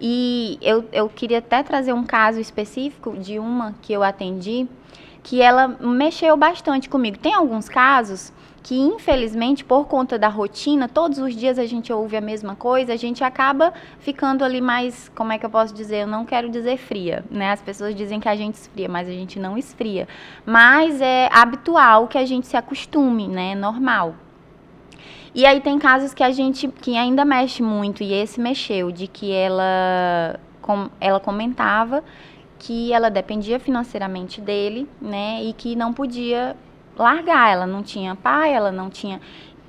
E 0.00 0.58
eu, 0.60 0.84
eu 0.92 1.08
queria 1.08 1.38
até 1.38 1.62
trazer 1.62 1.92
um 1.92 2.02
caso 2.02 2.40
específico 2.40 3.16
de 3.16 3.38
uma 3.38 3.76
que 3.80 3.92
eu 3.92 4.02
atendi, 4.02 4.66
que 5.22 5.40
ela 5.40 5.68
mexeu 5.68 6.36
bastante 6.36 6.88
comigo. 6.88 7.18
Tem 7.18 7.34
alguns 7.34 7.68
casos 7.68 8.32
que 8.62 8.78
infelizmente 8.78 9.64
por 9.64 9.86
conta 9.86 10.18
da 10.18 10.28
rotina, 10.28 10.88
todos 10.88 11.18
os 11.18 11.34
dias 11.34 11.58
a 11.58 11.66
gente 11.66 11.92
ouve 11.92 12.16
a 12.16 12.20
mesma 12.20 12.54
coisa, 12.54 12.92
a 12.92 12.96
gente 12.96 13.24
acaba 13.24 13.72
ficando 13.98 14.44
ali 14.44 14.60
mais, 14.60 15.08
como 15.14 15.32
é 15.32 15.38
que 15.38 15.46
eu 15.46 15.50
posso 15.50 15.74
dizer? 15.74 16.02
Eu 16.02 16.06
não 16.06 16.24
quero 16.24 16.48
dizer 16.48 16.76
fria, 16.76 17.24
né? 17.30 17.52
As 17.52 17.62
pessoas 17.62 17.94
dizem 17.94 18.20
que 18.20 18.28
a 18.28 18.36
gente 18.36 18.54
esfria, 18.54 18.88
mas 18.88 19.08
a 19.08 19.12
gente 19.12 19.38
não 19.38 19.56
esfria. 19.56 20.06
Mas 20.44 21.00
é 21.00 21.28
habitual 21.32 22.06
que 22.06 22.18
a 22.18 22.24
gente 22.24 22.46
se 22.46 22.56
acostume, 22.56 23.28
né? 23.28 23.52
É 23.52 23.54
normal. 23.54 24.14
E 25.34 25.46
aí 25.46 25.60
tem 25.60 25.78
casos 25.78 26.12
que 26.12 26.24
a 26.24 26.30
gente 26.30 26.66
que 26.68 26.96
ainda 26.96 27.24
mexe 27.24 27.62
muito 27.62 28.02
e 28.02 28.12
esse 28.12 28.40
mexeu 28.40 28.90
de 28.90 29.06
que 29.06 29.30
ela 29.32 30.38
com, 30.60 30.90
ela 31.00 31.20
comentava 31.20 32.02
que 32.58 32.92
ela 32.92 33.08
dependia 33.08 33.58
financeiramente 33.58 34.40
dele, 34.40 34.86
né, 35.00 35.42
e 35.42 35.54
que 35.54 35.74
não 35.74 35.94
podia 35.94 36.54
largar, 37.00 37.52
ela 37.52 37.66
não 37.66 37.82
tinha 37.82 38.14
pai, 38.14 38.52
ela 38.52 38.70
não 38.70 38.90
tinha. 38.90 39.20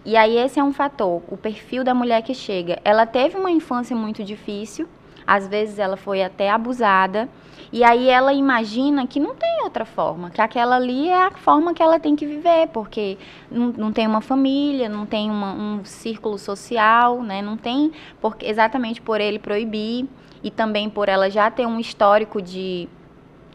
E 0.03 0.17
aí 0.17 0.37
esse 0.37 0.59
é 0.59 0.63
um 0.63 0.73
fator, 0.73 1.21
o 1.27 1.37
perfil 1.37 1.83
da 1.83 1.93
mulher 1.93 2.21
que 2.23 2.33
chega. 2.33 2.79
Ela 2.83 3.05
teve 3.05 3.37
uma 3.37 3.51
infância 3.51 3.95
muito 3.95 4.23
difícil, 4.23 4.87
às 5.25 5.47
vezes 5.47 5.79
ela 5.79 5.95
foi 5.95 6.23
até 6.23 6.49
abusada, 6.49 7.29
e 7.71 7.83
aí 7.83 8.09
ela 8.09 8.33
imagina 8.33 9.07
que 9.07 9.19
não 9.19 9.33
tem 9.33 9.63
outra 9.63 9.85
forma, 9.85 10.29
que 10.29 10.41
aquela 10.41 10.75
ali 10.75 11.07
é 11.07 11.27
a 11.27 11.31
forma 11.31 11.73
que 11.73 11.81
ela 11.81 11.99
tem 11.99 12.15
que 12.15 12.25
viver, 12.25 12.67
porque 12.73 13.17
não, 13.49 13.67
não 13.67 13.91
tem 13.93 14.05
uma 14.05 14.19
família, 14.19 14.89
não 14.89 15.05
tem 15.05 15.29
uma, 15.29 15.53
um 15.53 15.85
círculo 15.85 16.37
social, 16.37 17.21
né? 17.21 17.41
Não 17.41 17.55
tem, 17.55 17.93
porque, 18.19 18.45
exatamente 18.45 19.01
por 19.01 19.21
ele 19.21 19.39
proibir 19.39 20.05
e 20.43 20.51
também 20.51 20.89
por 20.89 21.07
ela 21.07 21.29
já 21.29 21.49
ter 21.49 21.65
um 21.65 21.79
histórico 21.79 22.41
de 22.41 22.89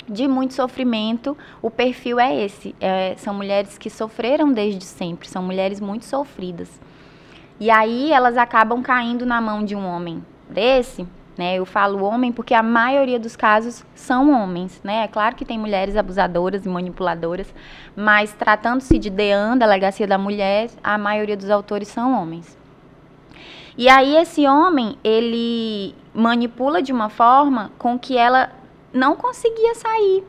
de 0.09 0.29
muito 0.29 0.55
sofrimento, 0.55 1.37
o 1.61 1.71
perfil 1.71 2.19
é 2.21 2.45
esse. 2.45 2.75
É, 2.81 3.15
são 3.17 3.35
mulheres 3.35 3.77
que 3.77 3.91
sofreram 3.91 4.53
desde 4.53 4.85
sempre, 4.85 5.29
são 5.29 5.43
mulheres 5.43 5.81
muito 5.81 6.05
sofridas. 6.05 6.81
E 7.59 7.71
aí 7.71 8.13
elas 8.13 8.37
acabam 8.37 8.83
caindo 8.83 9.25
na 9.25 9.41
mão 9.41 9.65
de 9.65 9.75
um 9.75 9.87
homem 9.87 10.25
desse, 10.49 11.07
né? 11.37 11.57
Eu 11.57 11.67
falo 11.67 12.05
homem 12.05 12.33
porque 12.33 12.55
a 12.55 12.63
maioria 12.63 13.19
dos 13.19 13.37
casos 13.37 13.85
são 13.95 14.31
homens, 14.31 14.81
né? 14.83 15.05
É 15.05 15.09
claro 15.09 15.35
que 15.35 15.45
tem 15.45 15.59
mulheres 15.59 15.97
abusadoras 15.97 16.65
e 16.65 16.69
manipuladoras, 16.69 17.53
mas 17.95 18.33
tratando-se 18.33 18.99
de 18.99 19.11
DEAN, 19.11 19.57
Delegacia 19.57 20.07
da 20.07 20.19
Mulher, 20.19 20.71
a 20.83 20.97
maioria 20.97 21.37
dos 21.37 21.51
autores 21.51 21.89
são 21.89 22.13
homens. 22.21 22.57
E 23.79 23.89
aí 23.91 24.17
esse 24.17 24.47
homem, 24.47 24.97
ele 25.05 25.95
manipula 26.15 26.81
de 26.81 26.93
uma 26.93 27.11
forma 27.11 27.71
com 27.79 27.99
que 27.99 28.17
ela 28.17 28.51
não 28.97 29.17
conseguia 29.17 29.75
sair. 29.75 30.25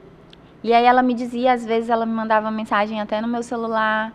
E 0.64 0.74
aí 0.74 0.84
ela 0.86 1.02
me 1.02 1.14
dizia, 1.14 1.54
às 1.54 1.66
vezes 1.66 1.90
ela 1.90 2.06
me 2.06 2.14
mandava 2.14 2.52
mensagem 2.52 3.00
até 3.00 3.22
no 3.22 3.28
meu 3.28 3.44
celular 3.44 4.14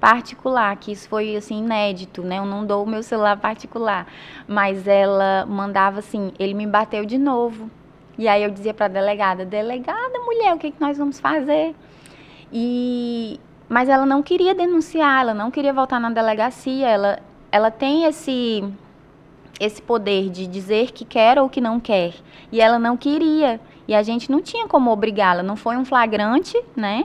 particular, 0.00 0.76
que 0.76 0.92
isso 0.92 1.08
foi 1.08 1.34
assim 1.34 1.58
inédito, 1.58 2.22
né? 2.22 2.38
Eu 2.38 2.46
não 2.46 2.64
dou 2.64 2.84
o 2.84 2.86
meu 2.86 3.02
celular 3.02 3.36
particular, 3.36 4.06
mas 4.46 4.86
ela 4.86 5.44
mandava 5.46 5.98
assim, 5.98 6.32
ele 6.38 6.54
me 6.54 6.66
bateu 6.66 7.04
de 7.04 7.18
novo. 7.18 7.68
E 8.16 8.28
aí 8.28 8.42
eu 8.42 8.50
dizia 8.50 8.72
para 8.72 8.86
a 8.86 8.88
delegada, 8.88 9.44
delegada, 9.44 10.18
mulher, 10.24 10.54
o 10.54 10.58
que, 10.58 10.70
que 10.70 10.80
nós 10.80 10.96
vamos 10.96 11.18
fazer? 11.18 11.74
E 12.52 13.40
mas 13.68 13.88
ela 13.88 14.06
não 14.06 14.22
queria 14.22 14.54
denunciar, 14.54 15.20
ela 15.20 15.34
não 15.34 15.50
queria 15.50 15.72
voltar 15.72 16.00
na 16.00 16.10
delegacia, 16.10 16.88
ela 16.88 17.18
ela 17.50 17.70
tem 17.70 18.04
esse 18.04 18.64
esse 19.60 19.82
poder 19.82 20.30
de 20.30 20.46
dizer 20.46 20.92
que 20.92 21.04
quer 21.04 21.38
ou 21.38 21.48
que 21.48 21.60
não 21.60 21.80
quer. 21.80 22.14
E 22.52 22.60
ela 22.60 22.78
não 22.78 22.96
queria. 22.96 23.60
E 23.88 23.94
a 23.94 24.02
gente 24.02 24.30
não 24.30 24.42
tinha 24.42 24.68
como 24.68 24.90
obrigá-la, 24.90 25.42
não 25.42 25.56
foi 25.56 25.76
um 25.76 25.84
flagrante, 25.84 26.62
né? 26.76 27.04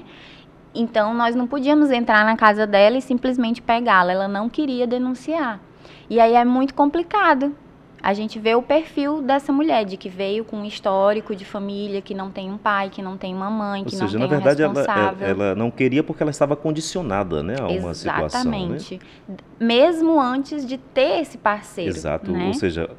Então 0.75 1.13
nós 1.13 1.33
não 1.33 1.47
podíamos 1.47 1.89
entrar 1.89 2.25
na 2.25 2.35
casa 2.35 2.67
dela 2.67 2.97
e 2.97 3.01
simplesmente 3.01 3.61
pegá-la. 3.61 4.11
Ela 4.11 4.27
não 4.27 4.49
queria 4.49 4.85
denunciar. 4.85 5.61
E 6.09 6.19
aí 6.19 6.33
é 6.33 6.43
muito 6.43 6.73
complicado. 6.73 7.55
A 8.01 8.13
gente 8.13 8.37
vê 8.37 8.53
o 8.53 8.61
perfil 8.61 9.21
dessa 9.21 9.53
mulher, 9.53 9.85
de 9.85 9.95
que 9.95 10.09
veio 10.09 10.43
com 10.43 10.57
um 10.57 10.65
histórico 10.65 11.33
de 11.33 11.45
família, 11.45 12.01
que 12.01 12.13
não 12.13 12.29
tem 12.29 12.51
um 12.51 12.57
pai, 12.57 12.89
que 12.89 13.01
não 13.01 13.15
tem 13.15 13.33
uma 13.33 13.49
mãe, 13.49 13.85
que 13.85 13.95
Ou 13.95 14.01
seja, 14.01 14.19
não 14.19 14.27
tem 14.27 14.37
na 14.37 14.43
verdade, 14.43 14.61
um 14.61 14.73
responsável. 14.73 15.25
Ela, 15.25 15.43
ela 15.45 15.55
não 15.55 15.71
queria 15.71 16.03
porque 16.03 16.21
ela 16.21 16.31
estava 16.31 16.53
condicionada 16.53 17.41
né, 17.41 17.55
a 17.57 17.63
uma 17.63 17.91
Exatamente. 17.91 17.97
situação. 17.97 18.41
Exatamente. 18.41 18.99
Né? 19.29 19.35
Mesmo 19.57 20.19
antes 20.19 20.65
de 20.65 20.77
ter 20.77 21.21
esse 21.21 21.37
parceiro. 21.37 21.91
Exato. 21.91 22.29
Né? 22.29 22.47
Ou 22.47 22.53
seja, 22.53 22.89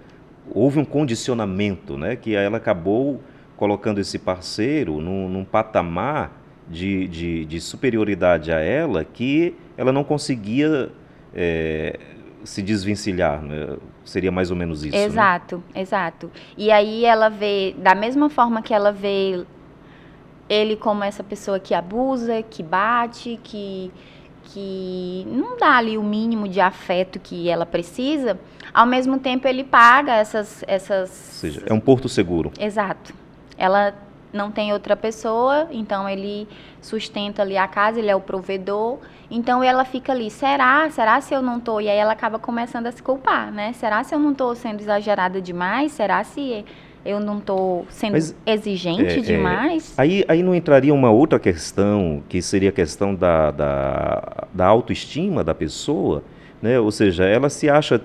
houve 0.54 0.78
um 0.78 0.86
condicionamento, 0.86 1.98
né? 1.98 2.16
Que 2.16 2.34
ela 2.34 2.56
acabou 2.56 3.20
colocando 3.56 4.00
esse 4.00 4.18
parceiro 4.18 5.00
num, 5.00 5.28
num 5.28 5.44
patamar 5.44 6.32
de, 6.68 7.06
de, 7.08 7.44
de, 7.44 7.60
superioridade 7.60 8.50
a 8.50 8.58
ela 8.58 9.04
que 9.04 9.54
ela 9.76 9.92
não 9.92 10.02
conseguia 10.02 10.90
é, 11.34 11.98
se 12.42 12.62
desvencilhar. 12.62 13.42
Né? 13.42 13.76
Seria 14.04 14.32
mais 14.32 14.50
ou 14.50 14.56
menos 14.56 14.84
isso. 14.84 14.96
Né? 14.96 15.04
Exato, 15.04 15.62
né? 15.74 15.80
exato. 15.80 16.30
E 16.56 16.70
aí 16.70 17.04
ela 17.04 17.28
vê, 17.28 17.74
da 17.78 17.94
mesma 17.94 18.30
forma 18.30 18.62
que 18.62 18.72
ela 18.72 18.92
vê 18.92 19.44
ele 20.48 20.76
como 20.76 21.04
essa 21.04 21.22
pessoa 21.22 21.58
que 21.58 21.74
abusa, 21.74 22.42
que 22.42 22.62
bate, 22.62 23.38
que, 23.42 23.90
que 24.44 25.26
não 25.28 25.56
dá 25.58 25.76
ali 25.76 25.96
o 25.96 26.02
mínimo 26.02 26.48
de 26.48 26.60
afeto 26.60 27.18
que 27.18 27.48
ela 27.48 27.64
precisa, 27.64 28.38
ao 28.72 28.86
mesmo 28.86 29.18
tempo 29.18 29.46
ele 29.46 29.64
paga 29.64 30.14
essas. 30.14 30.64
essas... 30.66 31.10
Ou 31.10 31.50
seja, 31.50 31.62
é 31.66 31.72
um 31.72 31.80
porto 31.80 32.08
seguro. 32.08 32.52
Exato. 32.58 33.23
Ela 33.56 33.94
não 34.32 34.50
tem 34.50 34.72
outra 34.72 34.96
pessoa, 34.96 35.68
então 35.70 36.08
ele 36.08 36.48
sustenta 36.82 37.42
ali 37.42 37.56
a 37.56 37.68
casa, 37.68 38.00
ele 38.00 38.10
é 38.10 38.16
o 38.16 38.20
provedor. 38.20 38.98
Então 39.30 39.62
ela 39.62 39.84
fica 39.84 40.12
ali, 40.12 40.30
será? 40.30 40.90
Será 40.90 41.20
se 41.20 41.32
eu 41.32 41.40
não 41.40 41.60
tô? 41.60 41.80
E 41.80 41.88
aí 41.88 41.96
ela 41.96 42.12
acaba 42.12 42.38
começando 42.38 42.86
a 42.88 42.92
se 42.92 43.02
culpar, 43.02 43.52
né? 43.52 43.72
Será 43.74 44.02
se 44.02 44.14
eu 44.14 44.18
não 44.18 44.34
tô 44.34 44.54
sendo 44.54 44.80
exagerada 44.80 45.40
demais? 45.40 45.92
Será 45.92 46.22
se 46.24 46.64
eu 47.04 47.20
não 47.20 47.38
tô 47.38 47.84
sendo 47.90 48.12
Mas, 48.12 48.34
exigente 48.46 49.04
é, 49.04 49.18
é 49.18 49.20
demais? 49.20 49.96
É, 49.96 50.02
aí, 50.02 50.24
aí 50.26 50.42
não 50.42 50.54
entraria 50.54 50.92
uma 50.92 51.10
outra 51.10 51.38
questão, 51.38 52.22
que 52.28 52.40
seria 52.40 52.70
a 52.70 52.72
questão 52.72 53.14
da, 53.14 53.50
da, 53.50 54.46
da 54.52 54.66
autoestima 54.66 55.44
da 55.44 55.54
pessoa, 55.54 56.24
né? 56.60 56.80
Ou 56.80 56.90
seja, 56.90 57.24
ela 57.24 57.48
se 57.48 57.68
acha 57.68 58.00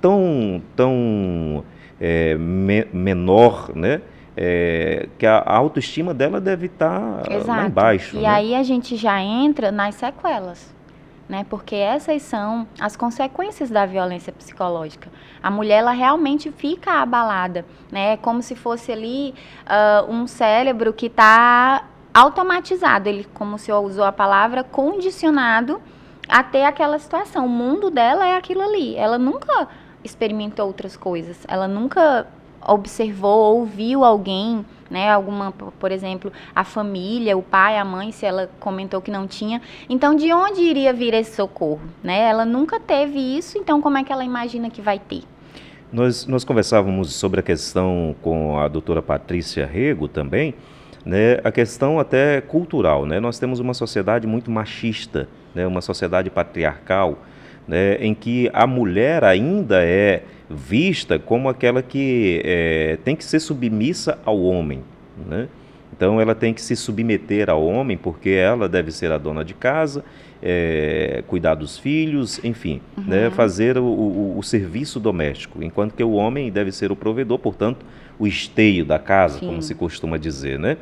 tão, 0.00 0.62
tão 0.74 1.64
é, 2.00 2.34
me, 2.36 2.86
menor, 2.92 3.72
né? 3.74 4.00
É, 4.42 5.06
que 5.18 5.26
a 5.26 5.42
autoestima 5.44 6.14
dela 6.14 6.40
deve 6.40 6.64
estar 6.64 7.20
tá 7.20 7.36
lá 7.46 7.66
embaixo. 7.66 8.16
E 8.16 8.20
né? 8.20 8.26
aí 8.26 8.54
a 8.54 8.62
gente 8.62 8.96
já 8.96 9.20
entra 9.20 9.70
nas 9.70 9.96
sequelas. 9.96 10.74
Né? 11.28 11.44
Porque 11.48 11.76
essas 11.76 12.22
são 12.22 12.66
as 12.80 12.96
consequências 12.96 13.68
da 13.68 13.84
violência 13.84 14.32
psicológica. 14.32 15.10
A 15.42 15.50
mulher 15.50 15.80
ela 15.80 15.92
realmente 15.92 16.50
fica 16.50 16.94
abalada, 17.02 17.64
né? 17.92 18.14
É 18.14 18.16
como 18.16 18.42
se 18.42 18.56
fosse 18.56 18.90
ali 18.90 19.32
uh, 19.66 20.10
um 20.10 20.26
cérebro 20.26 20.92
que 20.92 21.06
está 21.06 21.84
automatizado, 22.12 23.08
ele, 23.08 23.24
como 23.32 23.54
o 23.54 23.58
senhor 23.58 23.80
usou 23.80 24.02
a 24.02 24.10
palavra, 24.10 24.64
condicionado 24.64 25.80
a 26.28 26.42
ter 26.42 26.64
aquela 26.64 26.98
situação. 26.98 27.46
O 27.46 27.48
mundo 27.48 27.90
dela 27.90 28.26
é 28.26 28.36
aquilo 28.36 28.62
ali. 28.62 28.96
Ela 28.96 29.16
nunca 29.16 29.68
experimentou 30.02 30.66
outras 30.66 30.96
coisas. 30.96 31.38
Ela 31.46 31.68
nunca 31.68 32.26
observou, 32.66 33.58
ouviu 33.58 34.04
alguém, 34.04 34.64
né, 34.90 35.08
alguma, 35.10 35.52
por 35.52 35.92
exemplo, 35.92 36.32
a 36.54 36.64
família, 36.64 37.36
o 37.36 37.42
pai, 37.42 37.78
a 37.78 37.84
mãe, 37.84 38.10
se 38.10 38.26
ela 38.26 38.50
comentou 38.58 39.00
que 39.00 39.10
não 39.10 39.26
tinha. 39.26 39.62
Então, 39.88 40.14
de 40.14 40.32
onde 40.32 40.60
iria 40.60 40.92
vir 40.92 41.14
esse 41.14 41.36
socorro, 41.36 41.80
né? 42.02 42.28
Ela 42.28 42.44
nunca 42.44 42.80
teve 42.80 43.18
isso, 43.18 43.56
então 43.56 43.80
como 43.80 43.98
é 43.98 44.04
que 44.04 44.12
ela 44.12 44.24
imagina 44.24 44.68
que 44.68 44.82
vai 44.82 44.98
ter? 44.98 45.22
Nós, 45.92 46.26
nós 46.26 46.44
conversávamos 46.44 47.14
sobre 47.14 47.40
a 47.40 47.42
questão 47.42 48.14
com 48.22 48.58
a 48.58 48.68
doutora 48.68 49.02
Patrícia 49.02 49.66
Rego 49.66 50.06
também, 50.06 50.54
né, 51.04 51.38
a 51.42 51.50
questão 51.50 51.98
até 51.98 52.40
cultural, 52.40 53.06
né? 53.06 53.18
Nós 53.18 53.38
temos 53.38 53.58
uma 53.58 53.74
sociedade 53.74 54.26
muito 54.26 54.50
machista, 54.50 55.28
né, 55.54 55.66
uma 55.66 55.80
sociedade 55.80 56.28
patriarcal, 56.30 57.18
né, 57.66 57.94
em 57.96 58.14
que 58.14 58.50
a 58.52 58.66
mulher 58.66 59.24
ainda 59.24 59.82
é 59.82 60.24
vista 60.50 61.18
como 61.18 61.48
aquela 61.48 61.80
que 61.80 62.42
é, 62.44 62.98
tem 63.04 63.14
que 63.14 63.24
ser 63.24 63.38
submissa 63.38 64.18
ao 64.24 64.42
homem. 64.42 64.82
Né? 65.28 65.48
Então 65.94 66.20
ela 66.20 66.34
tem 66.34 66.52
que 66.52 66.60
se 66.60 66.74
submeter 66.74 67.48
ao 67.48 67.64
homem 67.64 67.96
porque 67.96 68.30
ela 68.30 68.68
deve 68.68 68.90
ser 68.90 69.12
a 69.12 69.18
dona 69.18 69.44
de 69.44 69.54
casa, 69.54 70.04
é, 70.42 71.22
cuidar 71.28 71.54
dos 71.54 71.78
filhos, 71.78 72.40
enfim, 72.42 72.80
uhum. 72.96 73.04
né? 73.06 73.30
fazer 73.30 73.78
o, 73.78 73.84
o, 73.84 74.38
o, 74.38 74.42
serviço 74.42 74.98
doméstico, 74.98 75.62
enquanto 75.62 75.94
que 75.94 76.02
o 76.02 76.12
homem 76.12 76.50
deve 76.50 76.72
ser 76.72 76.90
o 76.90 76.96
provedor, 76.96 77.38
portanto, 77.38 77.84
o 78.18 78.26
esteio 78.26 78.84
da 78.84 78.98
casa, 78.98 79.38
Sim. 79.38 79.46
como 79.46 79.62
se 79.62 79.74
costuma 79.74 80.16
dizer. 80.16 80.58
Né? 80.58 80.78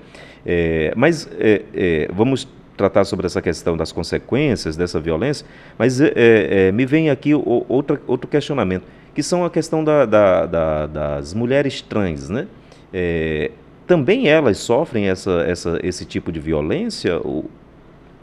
É, 0.47 0.93
mas 0.97 1.29
é, 1.39 1.63
é, 1.75 2.09
vamos 2.13 2.49
tratar 2.77 3.05
sobre 3.05 3.27
essa 3.27 3.43
questão 3.43 3.77
das 3.77 3.91
consequências 3.91 4.77
dessa 4.77 5.01
violência, 5.01 5.45
mas 5.77 6.01
é, 6.01 6.13
é, 6.15 6.73
me 6.73 6.87
vem 6.87 7.11
aqui 7.11 7.35
outra, 7.35 8.01
outro 8.07 8.31
questionamento 8.31 8.85
que 9.19 9.23
são 9.25 9.45
a 9.45 9.51
questão 9.51 9.83
da, 9.83 10.07
da, 10.07 10.47
da, 10.47 10.87
das 10.87 11.35
mulheres 11.35 11.83
trans, 11.83 12.29
né? 12.29 12.47
É, 12.95 13.51
também 13.85 14.29
elas 14.29 14.59
sofrem 14.59 15.09
essa, 15.09 15.43
essa, 15.43 15.77
esse 15.83 16.05
tipo 16.05 16.31
de 16.31 16.39
violência 16.39 17.21
ou, 17.25 17.51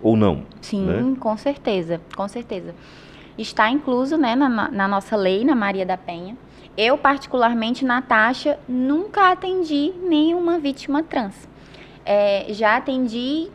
ou 0.02 0.16
não? 0.16 0.44
Sim, 0.62 0.86
né? 0.86 1.18
com 1.20 1.36
certeza, 1.36 2.00
com 2.16 2.26
certeza. 2.30 2.74
Está 3.38 3.70
incluso 3.70 4.16
né, 4.16 4.38
na, 4.38 4.72
na 4.72 4.88
nossa 4.88 5.18
lei, 5.18 5.44
na 5.44 5.54
Maria 5.54 5.86
da 5.86 5.98
Penha. 5.98 6.38
Eu, 6.78 6.98
particularmente, 6.98 7.84
Natasha, 7.84 8.58
nunca 8.66 9.34
atendi 9.34 9.92
nenhuma 10.02 10.60
vítima 10.60 11.04
trans. 11.04 11.46
É, 12.06 12.46
já 12.52 12.78
atendi 12.78 13.50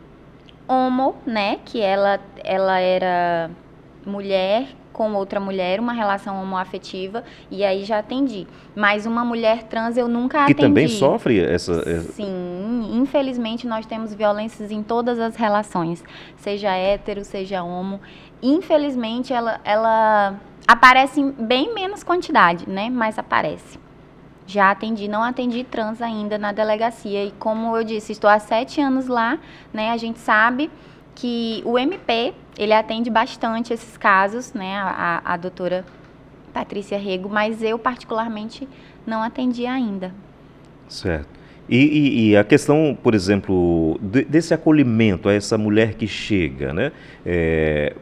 homo, 0.67 1.15
né, 1.25 1.57
que 1.65 1.81
ela, 1.81 2.19
ela 2.43 2.79
era 2.79 3.49
mulher 4.05 4.67
com 4.91 5.13
outra 5.13 5.39
mulher, 5.39 5.79
uma 5.79 5.93
relação 5.93 6.41
homoafetiva, 6.41 7.23
e 7.49 7.63
aí 7.63 7.83
já 7.83 7.99
atendi. 7.99 8.47
Mas 8.75 9.05
uma 9.05 9.23
mulher 9.23 9.63
trans 9.63 9.97
eu 9.97 10.07
nunca 10.07 10.43
atendi. 10.43 10.55
Que 10.55 10.61
também 10.61 10.87
sofre 10.87 11.39
essa... 11.39 12.01
Sim, 12.11 12.91
infelizmente 12.93 13.67
nós 13.67 13.85
temos 13.85 14.13
violências 14.13 14.71
em 14.71 14.83
todas 14.83 15.19
as 15.19 15.35
relações, 15.35 16.03
seja 16.37 16.71
hétero, 16.75 17.23
seja 17.23 17.63
homo. 17.63 17.99
Infelizmente 18.41 19.33
ela, 19.33 19.59
ela 19.63 20.35
aparece 20.67 21.21
em 21.21 21.31
bem 21.31 21.73
menos 21.73 22.03
quantidade, 22.03 22.69
né, 22.69 22.89
mas 22.89 23.17
aparece. 23.17 23.79
Já 24.47 24.71
atendi, 24.71 25.07
não 25.07 25.23
atendi 25.23 25.63
trans 25.63 26.01
ainda 26.01 26.37
na 26.37 26.51
delegacia, 26.51 27.23
e 27.25 27.31
como 27.31 27.77
eu 27.77 27.83
disse, 27.83 28.11
estou 28.11 28.29
há 28.29 28.39
sete 28.39 28.81
anos 28.81 29.07
lá, 29.07 29.39
né, 29.71 29.91
a 29.91 29.97
gente 29.97 30.19
sabe 30.19 30.69
que 31.15 31.61
o 31.65 31.77
MP, 31.77 32.33
ele 32.57 32.73
atende 32.73 33.09
bastante 33.09 33.73
esses 33.73 33.97
casos, 33.97 34.53
né, 34.53 34.75
a, 34.75 35.21
a 35.23 35.37
doutora 35.37 35.85
Patrícia 36.53 36.97
Rego, 36.97 37.29
mas 37.29 37.63
eu 37.63 37.77
particularmente 37.79 38.67
não 39.05 39.21
atendi 39.23 39.65
ainda. 39.65 40.13
Certo. 40.87 41.39
E, 41.69 41.77
e, 41.77 42.29
e 42.29 42.37
a 42.37 42.43
questão, 42.43 42.97
por 43.01 43.15
exemplo, 43.15 43.97
de, 44.01 44.25
desse 44.25 44.53
acolhimento 44.53 45.29
a 45.29 45.33
essa 45.33 45.57
mulher 45.57 45.93
que 45.93 46.07
chega, 46.07 46.73
né? 46.73 46.91
É, 47.25 47.95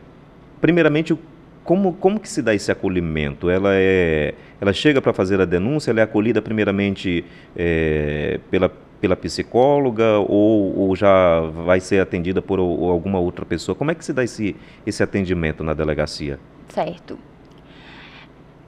primeiramente, 0.59 1.15
como, 1.63 1.93
como 1.93 2.19
que 2.19 2.27
se 2.27 2.41
dá 2.41 2.55
esse 2.55 2.71
acolhimento? 2.71 3.47
Ela 3.47 3.75
é, 3.75 4.33
ela 4.59 4.73
chega 4.73 4.99
para 5.01 5.13
fazer 5.13 5.39
a 5.39 5.45
denúncia, 5.45 5.91
ela 5.91 5.99
é 5.99 6.03
acolhida 6.03 6.41
primeiramente 6.41 7.23
é, 7.55 8.39
pela 8.49 8.71
pela 8.99 9.15
psicóloga 9.15 10.19
ou, 10.19 10.77
ou, 10.77 10.95
já 10.95 11.41
vai 11.41 11.79
ser 11.79 12.01
atendida 12.01 12.41
por 12.41 12.59
ou, 12.59 12.89
alguma 12.91 13.19
outra 13.19 13.45
pessoa? 13.45 13.75
Como 13.75 13.91
é 13.91 13.95
que 13.95 14.03
se 14.03 14.13
dá 14.13 14.23
esse, 14.23 14.55
esse 14.85 15.01
atendimento 15.01 15.63
na 15.63 15.73
delegacia? 15.73 16.39
Certo. 16.67 17.17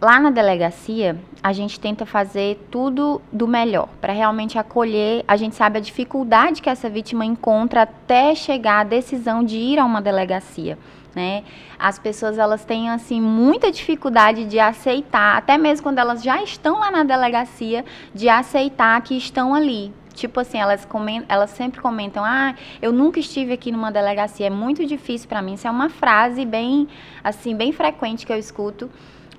Lá 0.02 0.20
na 0.20 0.32
delegacia, 0.32 1.16
a 1.44 1.54
gente 1.54 1.80
tenta 1.80 2.08
fazer 2.08 2.58
tudo 2.72 3.22
do 3.32 3.48
melhor 3.48 3.88
para 4.02 4.12
realmente 4.12 4.58
acolher. 4.58 5.24
A 5.28 5.38
gente 5.38 5.56
sabe 5.56 5.78
a 5.78 5.82
dificuldade 5.82 6.60
que 6.60 6.70
essa 6.72 6.90
vítima 6.90 7.24
encontra 7.24 7.84
até 7.84 8.34
chegar 8.34 8.80
à 8.80 8.84
decisão 8.84 9.44
de 9.44 9.58
ir 9.58 9.78
a 9.78 9.86
uma 9.86 10.02
delegacia. 10.02 10.76
Né? 11.14 11.44
As 11.78 12.00
pessoas 12.00 12.40
elas 12.40 12.66
têm 12.66 12.90
assim 12.90 13.22
muita 13.22 13.72
dificuldade 13.72 14.46
de 14.46 14.58
aceitar, 14.60 15.38
até 15.38 15.56
mesmo 15.56 15.84
quando 15.84 16.00
elas 16.00 16.24
já 16.24 16.42
estão 16.42 16.80
lá 16.80 16.90
na 16.90 17.04
delegacia, 17.04 17.86
de 18.12 18.28
aceitar 18.28 19.00
que 19.02 19.16
estão 19.16 19.54
ali, 19.54 19.94
Tipo 20.22 20.40
assim, 20.40 20.60
elas, 20.60 20.86
comentam, 20.86 21.26
elas 21.28 21.50
sempre 21.50 21.82
comentam: 21.82 22.24
ah, 22.24 22.54
eu 22.80 22.94
nunca 22.94 23.20
estive 23.20 23.54
aqui 23.54 23.72
numa 23.72 23.92
delegacia, 23.92 24.46
é 24.46 24.50
muito 24.52 24.86
difícil 24.86 25.28
para 25.28 25.42
mim. 25.42 25.56
Isso 25.56 25.68
é 25.68 25.72
uma 25.72 25.90
frase 25.90 26.46
bem, 26.46 26.88
assim, 27.24 27.56
bem 27.56 27.72
frequente 27.72 28.24
que 28.24 28.32
eu 28.32 28.38
escuto 28.38 28.88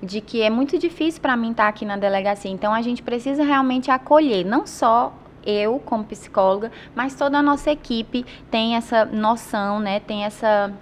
de 0.01 0.19
que 0.19 0.41
é 0.41 0.49
muito 0.49 0.77
difícil 0.77 1.21
para 1.21 1.37
mim 1.37 1.51
estar 1.51 1.63
tá 1.63 1.69
aqui 1.69 1.85
na 1.85 1.95
delegacia. 1.95 2.51
Então 2.51 2.73
a 2.73 2.81
gente 2.81 3.01
precisa 3.01 3.45
realmente 3.45 3.89
acolher, 3.89 4.45
não 4.45 4.67
só 4.67 5.13
eu 5.45 5.79
como 5.79 6.03
psicóloga, 6.03 6.69
mas 6.93 7.15
toda 7.15 7.37
a 7.37 7.41
nossa 7.41 7.71
equipe 7.71 8.25
tem 8.51 8.75
essa 8.75 9.05
noção, 9.05 9.79
né? 9.79 10.01
Tem 10.01 10.25
essa 10.25 10.73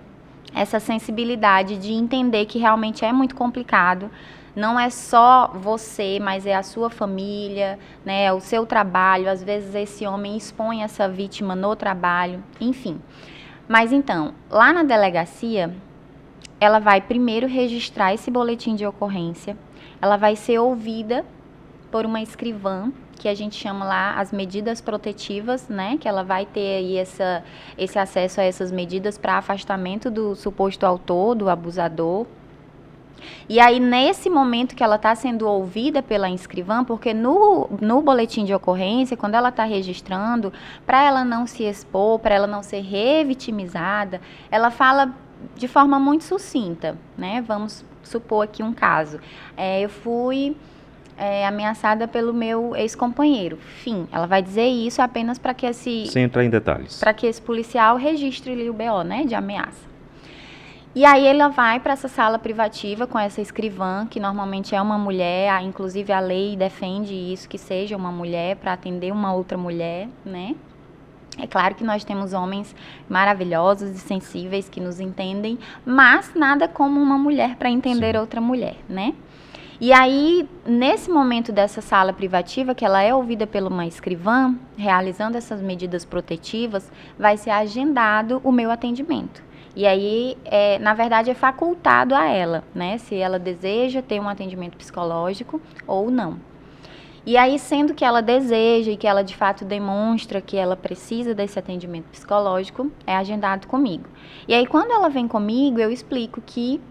essa 0.51 0.79
sensibilidade 0.79 1.77
de 1.77 1.93
entender 1.93 2.45
que 2.47 2.57
realmente 2.57 3.05
é 3.05 3.13
muito 3.13 3.35
complicado 3.35 4.09
não 4.55 4.79
é 4.79 4.89
só 4.89 5.51
você, 5.53 6.19
mas 6.21 6.45
é 6.45 6.55
a 6.55 6.63
sua 6.63 6.89
família, 6.89 7.79
né, 8.03 8.31
o 8.33 8.39
seu 8.39 8.65
trabalho. 8.65 9.29
Às 9.29 9.43
vezes 9.43 9.73
esse 9.75 10.05
homem 10.05 10.35
expõe 10.37 10.83
essa 10.83 11.07
vítima 11.07 11.55
no 11.55 11.75
trabalho, 11.75 12.43
enfim. 12.59 13.01
Mas 13.67 13.91
então, 13.93 14.33
lá 14.49 14.73
na 14.73 14.83
delegacia, 14.83 15.73
ela 16.59 16.79
vai 16.79 17.01
primeiro 17.01 17.47
registrar 17.47 18.13
esse 18.13 18.29
boletim 18.29 18.75
de 18.75 18.85
ocorrência, 18.85 19.57
ela 20.01 20.17
vai 20.17 20.35
ser 20.35 20.59
ouvida 20.59 21.25
por 21.89 22.05
uma 22.05 22.21
escrivã, 22.21 22.91
que 23.15 23.27
a 23.27 23.35
gente 23.35 23.55
chama 23.55 23.85
lá 23.85 24.19
as 24.19 24.31
medidas 24.31 24.81
protetivas, 24.81 25.69
né? 25.69 25.95
Que 25.99 26.07
ela 26.07 26.23
vai 26.23 26.45
ter 26.45 26.77
aí 26.77 26.97
essa, 26.97 27.43
esse 27.77 27.99
acesso 27.99 28.41
a 28.41 28.43
essas 28.43 28.71
medidas 28.71 29.17
para 29.17 29.37
afastamento 29.37 30.09
do 30.09 30.35
suposto 30.35 30.85
autor, 30.85 31.35
do 31.35 31.47
abusador, 31.47 32.25
e 33.47 33.59
aí, 33.59 33.79
nesse 33.79 34.29
momento 34.29 34.75
que 34.75 34.83
ela 34.83 34.95
está 34.95 35.13
sendo 35.15 35.47
ouvida 35.47 36.01
pela 36.01 36.29
inscrivã, 36.29 36.83
porque 36.83 37.13
no, 37.13 37.69
no 37.79 38.01
boletim 38.01 38.45
de 38.45 38.53
ocorrência, 38.53 39.17
quando 39.17 39.35
ela 39.35 39.49
está 39.49 39.63
registrando, 39.63 40.51
para 40.85 41.03
ela 41.03 41.23
não 41.23 41.45
se 41.47 41.63
expor, 41.63 42.19
para 42.19 42.35
ela 42.35 42.47
não 42.47 42.63
ser 42.63 42.81
revitimizada, 42.81 44.21
ela 44.49 44.71
fala 44.71 45.13
de 45.55 45.67
forma 45.67 45.99
muito 45.99 46.23
sucinta, 46.23 46.97
né? 47.17 47.43
Vamos 47.47 47.83
supor 48.03 48.43
aqui 48.43 48.61
um 48.63 48.73
caso. 48.73 49.19
É, 49.57 49.81
eu 49.81 49.89
fui 49.89 50.55
é, 51.17 51.45
ameaçada 51.45 52.07
pelo 52.07 52.33
meu 52.33 52.75
ex-companheiro. 52.75 53.57
Fim. 53.57 54.07
Ela 54.11 54.25
vai 54.25 54.41
dizer 54.41 54.65
isso 54.65 55.01
apenas 55.01 55.37
para 55.37 55.53
que 55.53 55.65
esse. 55.65 56.07
Sem 56.07 56.23
entrar 56.23 56.43
em 56.43 56.49
detalhes. 56.49 56.99
Para 56.99 57.13
que 57.13 57.27
esse 57.27 57.41
policial 57.41 57.97
registre 57.97 58.69
o 58.69 58.73
BO, 58.73 59.03
né? 59.03 59.23
De 59.25 59.35
ameaça. 59.35 59.90
E 60.93 61.05
aí 61.05 61.25
ela 61.25 61.47
vai 61.47 61.79
para 61.79 61.93
essa 61.93 62.09
sala 62.09 62.37
privativa 62.37 63.07
com 63.07 63.17
essa 63.17 63.39
escrivã, 63.39 64.05
que 64.05 64.19
normalmente 64.19 64.75
é 64.75 64.81
uma 64.81 64.97
mulher, 64.97 65.61
inclusive 65.63 66.11
a 66.11 66.19
lei 66.19 66.57
defende 66.57 67.13
isso, 67.13 67.47
que 67.47 67.57
seja 67.57 67.95
uma 67.95 68.11
mulher 68.11 68.57
para 68.57 68.73
atender 68.73 69.09
uma 69.13 69.33
outra 69.33 69.57
mulher, 69.57 70.09
né? 70.25 70.53
É 71.37 71.47
claro 71.47 71.75
que 71.75 71.83
nós 71.83 72.03
temos 72.03 72.33
homens 72.33 72.75
maravilhosos 73.07 73.91
e 73.91 73.99
sensíveis 73.99 74.67
que 74.67 74.81
nos 74.81 74.99
entendem, 74.99 75.57
mas 75.85 76.33
nada 76.35 76.67
como 76.67 76.99
uma 76.99 77.17
mulher 77.17 77.55
para 77.55 77.69
entender 77.69 78.15
Sim. 78.15 78.19
outra 78.19 78.41
mulher, 78.41 78.75
né? 78.89 79.13
E 79.79 79.93
aí, 79.93 80.47
nesse 80.65 81.09
momento 81.09 81.53
dessa 81.53 81.81
sala 81.81 82.11
privativa, 82.11 82.75
que 82.75 82.83
ela 82.83 83.01
é 83.01 83.15
ouvida 83.15 83.47
por 83.47 83.63
uma 83.63 83.85
escrivã, 83.87 84.53
realizando 84.77 85.37
essas 85.37 85.61
medidas 85.61 86.03
protetivas, 86.03 86.91
vai 87.17 87.37
ser 87.37 87.51
agendado 87.51 88.41
o 88.43 88.51
meu 88.51 88.69
atendimento. 88.69 89.41
E 89.75 89.85
aí, 89.87 90.37
é, 90.43 90.77
na 90.79 90.93
verdade, 90.93 91.29
é 91.29 91.33
facultado 91.33 92.13
a 92.13 92.27
ela, 92.27 92.63
né? 92.75 92.97
Se 92.97 93.15
ela 93.15 93.39
deseja 93.39 94.01
ter 94.01 94.19
um 94.19 94.27
atendimento 94.27 94.77
psicológico 94.77 95.61
ou 95.87 96.11
não. 96.11 96.39
E 97.25 97.37
aí, 97.37 97.57
sendo 97.59 97.93
que 97.93 98.03
ela 98.03 98.21
deseja 98.21 98.91
e 98.91 98.97
que 98.97 99.07
ela 99.07 99.23
de 99.23 99.35
fato 99.35 99.63
demonstra 99.63 100.41
que 100.41 100.57
ela 100.57 100.75
precisa 100.75 101.35
desse 101.35 101.57
atendimento 101.57 102.05
psicológico, 102.05 102.91
é 103.05 103.15
agendado 103.15 103.67
comigo. 103.67 104.05
E 104.47 104.53
aí, 104.53 104.65
quando 104.65 104.91
ela 104.91 105.07
vem 105.07 105.27
comigo, 105.27 105.79
eu 105.79 105.91
explico 105.91 106.41
que 106.41 106.81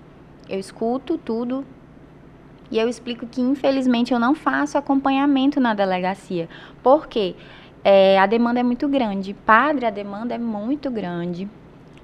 eu 0.48 0.58
escuto 0.58 1.18
tudo 1.18 1.66
e 2.70 2.78
eu 2.78 2.88
explico 2.88 3.26
que, 3.26 3.40
infelizmente, 3.40 4.12
eu 4.12 4.20
não 4.20 4.34
faço 4.34 4.78
acompanhamento 4.78 5.60
na 5.60 5.74
delegacia. 5.74 6.48
Por 6.82 7.08
quê? 7.08 7.34
É, 7.82 8.18
a 8.18 8.26
demanda 8.26 8.60
é 8.60 8.62
muito 8.62 8.88
grande. 8.88 9.34
Padre, 9.34 9.84
a 9.84 9.90
demanda 9.90 10.34
é 10.34 10.38
muito 10.38 10.90
grande. 10.90 11.48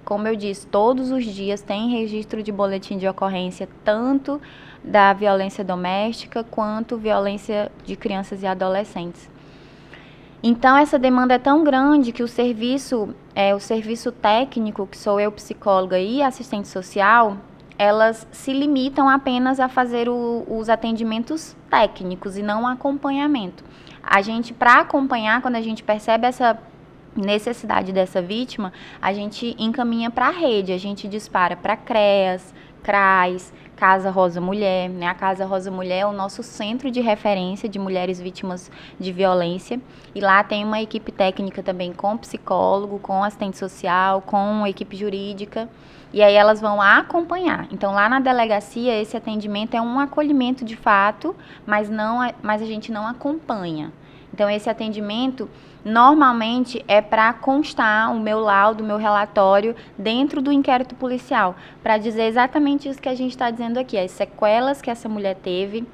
Como 0.06 0.28
eu 0.28 0.36
disse, 0.36 0.64
todos 0.68 1.10
os 1.10 1.24
dias 1.24 1.62
tem 1.62 1.90
registro 1.90 2.40
de 2.40 2.52
boletim 2.52 2.96
de 2.96 3.08
ocorrência, 3.08 3.68
tanto 3.84 4.40
da 4.84 5.12
violência 5.12 5.64
doméstica 5.64 6.44
quanto 6.44 6.96
violência 6.96 7.72
de 7.84 7.96
crianças 7.96 8.40
e 8.40 8.46
adolescentes. 8.46 9.28
Então 10.40 10.76
essa 10.76 10.96
demanda 10.96 11.34
é 11.34 11.40
tão 11.40 11.64
grande 11.64 12.12
que 12.12 12.22
o 12.22 12.28
serviço, 12.28 13.12
é, 13.34 13.52
o 13.52 13.58
serviço 13.58 14.12
técnico, 14.12 14.86
que 14.86 14.96
sou 14.96 15.18
eu 15.18 15.32
psicóloga 15.32 15.98
e 15.98 16.22
assistente 16.22 16.68
social, 16.68 17.38
elas 17.76 18.28
se 18.30 18.52
limitam 18.52 19.08
apenas 19.08 19.58
a 19.58 19.68
fazer 19.68 20.08
o, 20.08 20.46
os 20.48 20.68
atendimentos 20.68 21.56
técnicos 21.68 22.38
e 22.38 22.44
não 22.44 22.64
acompanhamento. 22.64 23.64
A 24.00 24.22
gente, 24.22 24.54
para 24.54 24.82
acompanhar, 24.82 25.42
quando 25.42 25.56
a 25.56 25.60
gente 25.60 25.82
percebe 25.82 26.28
essa 26.28 26.56
necessidade 27.16 27.92
dessa 27.92 28.20
vítima, 28.20 28.72
a 29.00 29.12
gente 29.12 29.56
encaminha 29.58 30.10
para 30.10 30.28
a 30.28 30.30
rede, 30.30 30.72
a 30.72 30.78
gente 30.78 31.08
dispara 31.08 31.56
para 31.56 31.76
CREAS, 31.76 32.54
CRAS, 32.82 33.52
Casa 33.76 34.10
Rosa 34.10 34.40
Mulher, 34.40 34.88
né? 34.88 35.06
A 35.06 35.14
Casa 35.14 35.44
Rosa 35.44 35.70
Mulher 35.70 35.98
é 35.98 36.06
o 36.06 36.12
nosso 36.12 36.42
centro 36.42 36.90
de 36.90 37.00
referência 37.00 37.68
de 37.68 37.78
mulheres 37.78 38.20
vítimas 38.20 38.70
de 38.98 39.12
violência. 39.12 39.80
E 40.14 40.20
lá 40.20 40.42
tem 40.42 40.64
uma 40.64 40.80
equipe 40.80 41.12
técnica 41.12 41.62
também 41.62 41.92
com 41.92 42.16
psicólogo, 42.16 42.98
com 42.98 43.22
assistente 43.22 43.58
social, 43.58 44.22
com 44.22 44.66
equipe 44.66 44.96
jurídica. 44.96 45.68
E 46.12 46.22
aí 46.22 46.34
elas 46.34 46.60
vão 46.60 46.80
acompanhar. 46.80 47.66
Então 47.70 47.92
lá 47.92 48.08
na 48.08 48.20
delegacia 48.20 48.98
esse 48.98 49.16
atendimento 49.16 49.74
é 49.74 49.80
um 49.80 49.98
acolhimento 49.98 50.64
de 50.64 50.76
fato, 50.76 51.36
mas 51.66 51.90
não 51.90 52.20
mas 52.42 52.62
a 52.62 52.66
gente 52.66 52.90
não 52.90 53.06
acompanha. 53.06 53.92
Então 54.32 54.48
esse 54.48 54.70
atendimento 54.70 55.50
normalmente 55.86 56.84
é 56.88 57.00
para 57.00 57.32
constar 57.32 58.12
o 58.12 58.18
meu 58.18 58.40
laudo, 58.40 58.82
o 58.82 58.86
meu 58.86 58.96
relatório 58.96 59.76
dentro 59.96 60.42
do 60.42 60.50
inquérito 60.50 60.96
policial, 60.96 61.54
para 61.80 61.96
dizer 61.96 62.24
exatamente 62.24 62.88
isso 62.88 63.00
que 63.00 63.08
a 63.08 63.14
gente 63.14 63.30
está 63.30 63.52
dizendo 63.52 63.78
aqui, 63.78 63.96
as 63.96 64.10
sequelas 64.10 64.82
que 64.82 64.90
essa 64.90 65.08
mulher 65.08 65.36
teve, 65.36 65.86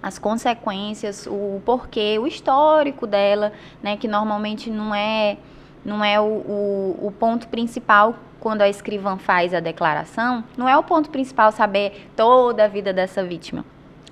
as 0.00 0.16
consequências, 0.16 1.26
o 1.26 1.60
porquê, 1.64 2.20
o 2.20 2.26
histórico 2.26 3.04
dela, 3.04 3.52
né, 3.82 3.96
que 3.96 4.06
normalmente 4.06 4.70
não 4.70 4.94
é 4.94 5.36
não 5.84 6.04
é 6.04 6.20
o, 6.20 6.24
o, 6.24 7.06
o 7.08 7.10
ponto 7.10 7.48
principal 7.48 8.14
quando 8.38 8.62
a 8.62 8.68
escrivã 8.68 9.16
faz 9.16 9.52
a 9.52 9.58
declaração, 9.58 10.44
não 10.56 10.68
é 10.68 10.78
o 10.78 10.84
ponto 10.84 11.10
principal 11.10 11.50
saber 11.50 12.08
toda 12.14 12.64
a 12.64 12.68
vida 12.68 12.92
dessa 12.92 13.24
vítima. 13.24 13.64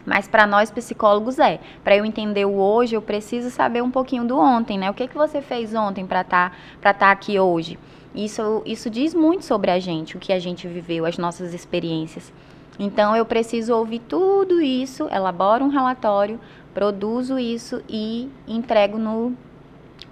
Mas 0.05 0.27
para 0.27 0.47
nós 0.47 0.71
psicólogos 0.71 1.39
é. 1.39 1.61
Para 1.85 1.97
eu 1.97 2.05
entender 2.05 2.45
o 2.45 2.57
hoje, 2.59 2.95
eu 2.95 3.03
preciso 3.03 3.51
saber 3.51 3.83
um 3.83 3.91
pouquinho 3.91 4.25
do 4.25 4.39
ontem, 4.39 4.79
né? 4.79 4.91
O 4.91 4.95
que, 4.95 5.07
que 5.07 5.17
você 5.17 5.43
fez 5.43 5.75
ontem 5.75 6.07
para 6.07 6.23
estar 6.23 6.57
tá, 6.81 6.93
tá 6.93 7.11
aqui 7.11 7.39
hoje? 7.39 7.79
Isso, 8.15 8.63
isso 8.67 8.91
diz 8.91 9.15
muito 9.15 9.45
sobre 9.45 9.71
a 9.71 9.79
gente, 9.79 10.17
o 10.17 10.21
que 10.21 10.33
a 10.33 10.39
gente 10.39 10.67
viveu, 10.67 11.07
as 11.07 11.17
nossas 11.17 11.55
experiências. 11.55 12.33
Então 12.79 13.15
eu 13.15 13.25
preciso 13.27 13.75
ouvir 13.75 14.01
tudo 14.01 14.61
isso, 14.61 15.07
elaboro 15.13 15.65
um 15.65 15.69
relatório, 15.69 16.41
produzo 16.73 17.39
isso 17.39 17.83
e 17.89 18.29
entrego 18.49 18.99
no 18.99 19.37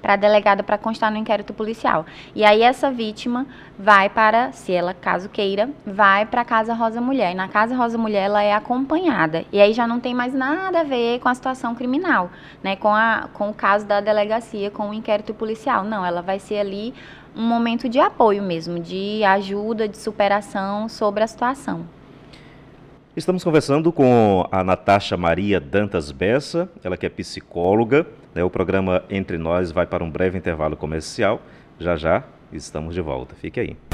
para 0.01 0.15
a 0.15 0.17
delegada 0.17 0.63
para 0.63 0.79
constar 0.79 1.11
no 1.11 1.17
inquérito 1.17 1.53
policial. 1.53 2.07
E 2.35 2.45
aí 2.45 2.63
essa 2.63 2.91
vítima 2.91 3.47
vai 3.79 4.09
para, 4.09 4.53
se 4.53 4.73
ela 4.73 4.95
caso 4.95 5.29
queira, 5.29 5.71
vai 5.85 6.27
para 6.27 6.43
a 6.43 6.45
Casa 6.45 6.75
Rosa 6.75 7.01
Mulher. 7.01 7.33
E 7.33 7.35
na 7.35 7.49
Casa 7.49 7.75
Rosa 7.75 7.99
Mulher 7.99 8.25
ela 8.25 8.43
é 8.43 8.53
acompanhada. 8.53 9.45
E 9.53 9.61
aí 9.61 9.73
já 9.73 9.87
não 9.87 10.01
tem 10.01 10.15
mais 10.15 10.33
nada 10.35 10.81
a 10.81 10.85
ver 10.85 11.21
com 11.21 11.29
a 11.29 11.35
situação 11.35 11.75
criminal, 11.75 12.31
né? 12.63 12.77
Com, 12.77 12.95
a, 12.95 13.29
com 13.33 13.51
o 13.51 13.55
caso 13.55 13.87
da 13.87 14.01
delegacia, 14.01 14.71
com 14.71 14.91
o 14.91 14.95
inquérito 14.95 15.35
policial. 15.35 15.85
Não, 15.85 16.05
ela 16.05 16.23
vai 16.23 16.39
ser 16.39 16.59
ali 16.59 16.95
um 17.37 17.43
momento 17.43 17.89
de 17.89 18.01
apoio 18.01 18.43
mesmo, 18.43 18.81
de 18.81 19.23
ajuda, 19.25 19.87
de 19.89 19.97
superação 19.97 20.89
sobre 20.89 21.23
a 21.23 21.27
situação. 21.27 21.85
Estamos 23.19 23.43
conversando 23.43 23.93
com 23.93 24.47
a 24.51 24.63
Natasha 24.63 25.17
Maria 25.17 25.59
Dantas 25.59 26.13
Bessa, 26.13 26.71
ela 26.85 26.97
que 26.97 27.05
é 27.05 27.09
psicóloga. 27.09 28.07
Né? 28.39 28.45
O 28.45 28.51
programa 28.51 29.03
Entre 29.11 29.37
Nós 29.37 29.73
vai 29.73 29.85
para 29.85 30.05
um 30.05 30.11
breve 30.11 30.39
intervalo 30.39 30.77
comercial. 30.77 31.43
Já 31.77 31.97
já 31.97 32.23
estamos 32.53 32.95
de 32.95 33.01
volta. 33.01 33.35
Fique 33.35 33.59
aí. 33.59 33.88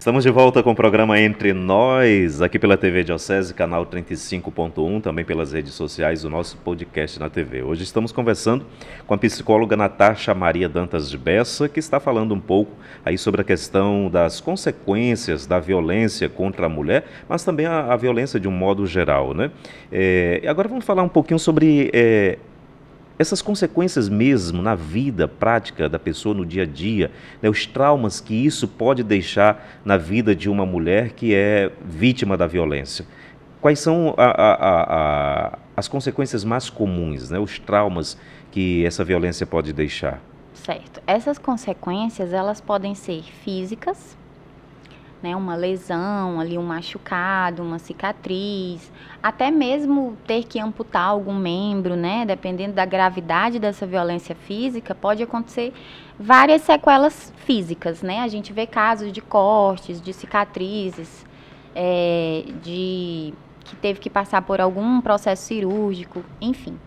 Estamos 0.00 0.24
de 0.24 0.30
volta 0.30 0.62
com 0.62 0.70
o 0.70 0.74
programa 0.74 1.20
Entre 1.20 1.52
Nós, 1.52 2.40
aqui 2.40 2.58
pela 2.58 2.74
TV 2.78 3.04
Diocese, 3.04 3.52
canal 3.52 3.84
35.1, 3.84 5.02
também 5.02 5.26
pelas 5.26 5.52
redes 5.52 5.74
sociais, 5.74 6.24
o 6.24 6.30
nosso 6.30 6.56
podcast 6.56 7.20
na 7.20 7.28
TV. 7.28 7.62
Hoje 7.62 7.82
estamos 7.82 8.10
conversando 8.10 8.64
com 9.06 9.12
a 9.12 9.18
psicóloga 9.18 9.76
Natasha 9.76 10.34
Maria 10.34 10.70
Dantas 10.70 11.10
de 11.10 11.18
Bessa, 11.18 11.68
que 11.68 11.78
está 11.78 12.00
falando 12.00 12.34
um 12.34 12.40
pouco 12.40 12.72
aí 13.04 13.18
sobre 13.18 13.42
a 13.42 13.44
questão 13.44 14.08
das 14.08 14.40
consequências 14.40 15.46
da 15.46 15.60
violência 15.60 16.30
contra 16.30 16.64
a 16.64 16.68
mulher, 16.70 17.04
mas 17.28 17.44
também 17.44 17.66
a, 17.66 17.92
a 17.92 17.96
violência 17.98 18.40
de 18.40 18.48
um 18.48 18.52
modo 18.52 18.86
geral, 18.86 19.34
né? 19.34 19.50
É, 19.92 20.40
agora 20.46 20.66
vamos 20.66 20.86
falar 20.86 21.02
um 21.02 21.10
pouquinho 21.10 21.38
sobre 21.38 21.90
é, 21.92 22.38
essas 23.20 23.42
consequências 23.42 24.08
mesmo 24.08 24.62
na 24.62 24.74
vida 24.74 25.28
prática 25.28 25.90
da 25.90 25.98
pessoa 25.98 26.34
no 26.34 26.46
dia 26.46 26.62
a 26.62 26.66
dia, 26.66 27.10
né, 27.42 27.50
os 27.50 27.66
traumas 27.66 28.18
que 28.18 28.32
isso 28.32 28.66
pode 28.66 29.02
deixar 29.02 29.78
na 29.84 29.98
vida 29.98 30.34
de 30.34 30.48
uma 30.48 30.64
mulher 30.64 31.10
que 31.10 31.34
é 31.34 31.70
vítima 31.84 32.34
da 32.34 32.46
violência. 32.46 33.04
Quais 33.60 33.78
são 33.78 34.14
a, 34.16 34.24
a, 34.24 34.54
a, 34.54 35.58
as 35.76 35.86
consequências 35.86 36.44
mais 36.44 36.70
comuns, 36.70 37.28
né, 37.28 37.38
os 37.38 37.58
traumas 37.58 38.16
que 38.50 38.86
essa 38.86 39.04
violência 39.04 39.46
pode 39.46 39.70
deixar? 39.74 40.18
Certo. 40.54 41.02
Essas 41.06 41.36
consequências 41.36 42.32
elas 42.32 42.58
podem 42.58 42.94
ser 42.94 43.22
físicas, 43.44 44.16
né, 45.22 45.36
uma 45.36 45.56
lesão, 45.56 46.40
ali 46.40 46.56
um 46.56 46.62
machucado, 46.62 47.62
uma 47.62 47.78
cicatriz, 47.78 48.90
até 49.22 49.50
mesmo 49.50 50.16
ter 50.26 50.44
que 50.44 50.58
amputar 50.58 51.08
algum 51.08 51.34
membro, 51.34 51.94
né, 51.96 52.24
dependendo 52.24 52.72
da 52.72 52.84
gravidade 52.84 53.58
dessa 53.58 53.86
violência 53.86 54.34
física, 54.34 54.94
pode 54.94 55.22
acontecer 55.22 55.72
várias 56.18 56.62
sequelas 56.62 57.32
físicas, 57.44 58.02
né? 58.02 58.20
A 58.20 58.28
gente 58.28 58.52
vê 58.52 58.66
casos 58.66 59.12
de 59.12 59.20
cortes, 59.20 60.00
de 60.00 60.12
cicatrizes, 60.12 61.24
é, 61.74 62.44
de 62.62 63.32
que 63.64 63.76
teve 63.76 64.00
que 64.00 64.10
passar 64.10 64.42
por 64.42 64.60
algum 64.60 65.00
processo 65.00 65.44
cirúrgico, 65.44 66.24
enfim. 66.40 66.78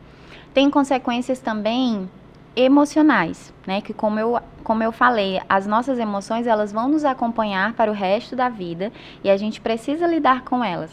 Tem 0.54 0.70
consequências 0.70 1.40
também 1.40 2.10
emocionais, 2.56 3.54
né? 3.66 3.82
Que 3.82 3.94
como 3.94 4.20
eu, 4.20 4.40
como 4.64 4.84
eu 4.84 4.92
falei, 4.92 5.42
as 5.50 5.66
nossas 5.66 5.98
emoções 5.98 6.46
elas 6.46 6.72
vão 6.72 6.88
nos 6.90 7.04
acompanhar 7.06 7.74
para 7.74 7.90
o 7.90 7.94
resto 7.94 8.36
da 8.36 8.50
vida 8.50 8.92
e 9.24 9.30
a 9.30 9.38
gente 9.38 9.60
precisa 9.62 10.06
lidar 10.06 10.44
com 10.44 10.64
elas. 10.64 10.92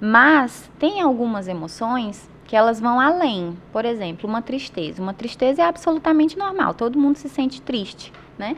Mas 0.00 0.70
tem 0.78 1.00
algumas 1.00 1.48
emoções 1.48 2.28
que 2.44 2.56
elas 2.56 2.80
vão 2.80 3.00
além. 3.00 3.56
Por 3.72 3.84
exemplo, 3.84 4.28
uma 4.28 4.42
tristeza. 4.42 5.02
Uma 5.02 5.14
tristeza 5.14 5.62
é 5.62 5.66
absolutamente 5.66 6.36
normal, 6.38 6.74
todo 6.74 6.98
mundo 6.98 7.16
se 7.16 7.28
sente 7.28 7.60
triste, 7.60 8.12
né? 8.38 8.56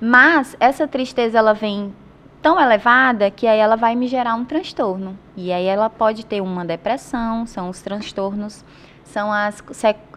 Mas 0.00 0.56
essa 0.60 0.86
tristeza 0.86 1.38
ela 1.38 1.52
vem 1.52 1.92
tão 2.40 2.60
elevada 2.60 3.30
que 3.30 3.46
aí 3.46 3.58
ela 3.58 3.76
vai 3.76 3.94
me 3.96 4.06
gerar 4.06 4.34
um 4.34 4.44
transtorno. 4.44 5.18
E 5.36 5.52
aí 5.52 5.66
ela 5.66 5.90
pode 5.90 6.24
ter 6.24 6.40
uma 6.40 6.64
depressão, 6.64 7.46
são 7.46 7.68
os 7.68 7.80
transtornos, 7.82 8.64
são 9.04 9.32
as, 9.32 9.62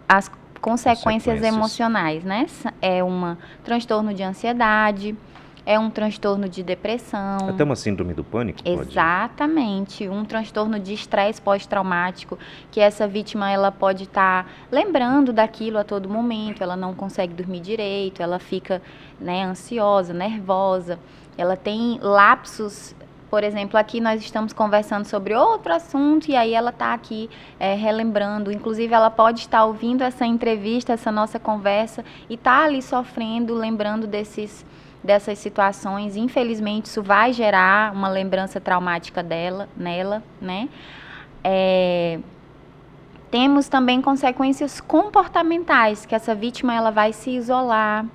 as 0.08 0.32
consequências 0.62 1.42
emocionais, 1.42 2.24
né? 2.24 2.46
É 2.82 3.04
um 3.04 3.36
transtorno 3.64 4.14
de 4.14 4.24
ansiedade, 4.24 5.18
é 5.66 5.78
um 5.78 5.90
transtorno 5.90 6.50
de 6.50 6.64
depressão. 6.64 7.38
Até 7.50 7.64
uma 7.64 7.76
síndrome 7.76 8.14
do 8.14 8.24
pânico? 8.24 8.60
Exatamente, 8.66 10.06
pode? 10.08 10.20
um 10.20 10.26
transtorno 10.26 10.80
de 10.80 10.94
estresse 10.94 11.42
pós-traumático, 11.42 12.38
que 12.72 12.80
essa 12.80 13.08
vítima 13.08 13.50
ela 13.52 13.72
pode 13.72 14.04
estar 14.04 14.46
tá 14.46 14.50
lembrando 14.72 15.32
daquilo 15.32 15.78
a 15.78 15.84
todo 15.84 16.10
momento, 16.10 16.64
ela 16.64 16.76
não 16.76 16.94
consegue 16.94 17.34
dormir 17.34 17.60
direito, 17.60 18.22
ela 18.22 18.40
fica 18.40 18.82
né, 19.20 19.44
ansiosa, 19.44 20.14
nervosa, 20.14 21.00
ela 21.38 21.56
tem 21.56 22.00
lapsos 22.02 22.96
por 23.32 23.46
exemplo, 23.46 23.80
aqui 23.80 24.02
nós 24.02 24.22
estamos 24.22 24.52
conversando 24.52 25.06
sobre 25.06 25.34
outro 25.34 25.72
assunto 25.74 26.28
e 26.28 26.36
aí 26.36 26.54
ela 26.54 26.70
está 26.70 26.94
aqui 26.94 27.30
é, 27.58 27.76
relembrando. 27.76 28.52
Inclusive, 28.52 28.94
ela 28.94 29.10
pode 29.10 29.40
estar 29.40 29.64
ouvindo 29.64 30.04
essa 30.04 30.26
entrevista, 30.26 30.92
essa 30.92 31.14
nossa 31.14 31.40
conversa 31.40 32.04
e 32.30 32.34
está 32.34 32.66
ali 32.66 32.82
sofrendo, 32.82 33.54
lembrando 33.54 34.06
desses, 34.06 34.66
dessas 35.04 35.40
situações. 35.40 36.16
Infelizmente, 36.16 36.86
isso 36.86 37.02
vai 37.02 37.34
gerar 37.34 37.94
uma 37.94 38.10
lembrança 38.10 38.60
traumática 38.60 39.24
dela, 39.24 39.68
nela, 39.76 40.24
né? 40.40 40.70
É, 41.44 42.20
temos 43.32 43.68
também 43.68 44.02
consequências 44.02 44.82
comportamentais, 44.82 46.06
que 46.06 46.14
essa 46.14 46.36
vítima 46.36 46.74
ela 46.74 46.92
vai 46.92 47.14
se 47.14 47.32
isolar, 47.32 48.06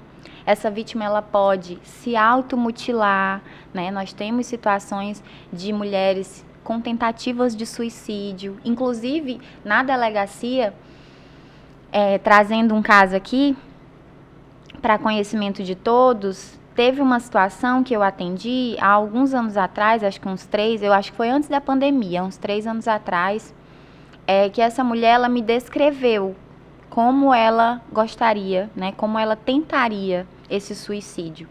essa 0.44 0.70
vítima 0.70 1.05
ela 1.05 1.22
pode 1.22 1.79
se 1.83 2.14
automutilar, 2.14 3.42
né? 3.72 3.90
Nós 3.90 4.12
temos 4.12 4.46
situações 4.46 5.22
de 5.53 5.72
mulheres 5.72 6.44
com 6.62 6.81
tentativas 6.81 7.57
de 7.57 7.64
suicídio, 7.64 8.59
inclusive 8.64 9.40
na 9.64 9.83
delegacia, 9.83 10.75
é, 11.90 12.18
trazendo 12.18 12.75
um 12.75 12.83
caso 12.83 13.16
aqui 13.16 13.57
para 14.83 14.99
conhecimento 14.99 15.62
de 15.62 15.75
todos, 15.75 16.59
teve 16.77 17.01
uma 17.01 17.19
situação 17.19 17.83
que 17.83 17.97
eu 17.97 18.03
atendi 18.03 18.77
há 18.79 18.89
alguns 18.89 19.33
anos 19.33 19.57
atrás, 19.57 20.05
acho 20.05 20.21
que 20.21 20.29
uns 20.29 20.45
três, 20.45 20.83
eu 20.83 20.93
acho 20.93 21.11
que 21.11 21.17
foi 21.17 21.31
antes 21.31 21.49
da 21.49 21.61
pandemia, 21.61 22.23
uns 22.23 22.37
três 22.37 22.67
anos 22.67 22.87
atrás, 22.87 23.55
é, 24.27 24.51
que 24.51 24.61
essa 24.61 24.85
mulher 24.85 25.15
ela 25.15 25.29
me 25.29 25.41
descreveu 25.41 26.37
como 26.91 27.33
ela 27.33 27.81
gostaria, 27.91 28.71
né, 28.77 28.93
como 28.97 29.19
ela 29.19 29.35
tentaria 29.35 30.27
esse 30.51 30.75
suicídio. 30.75 31.49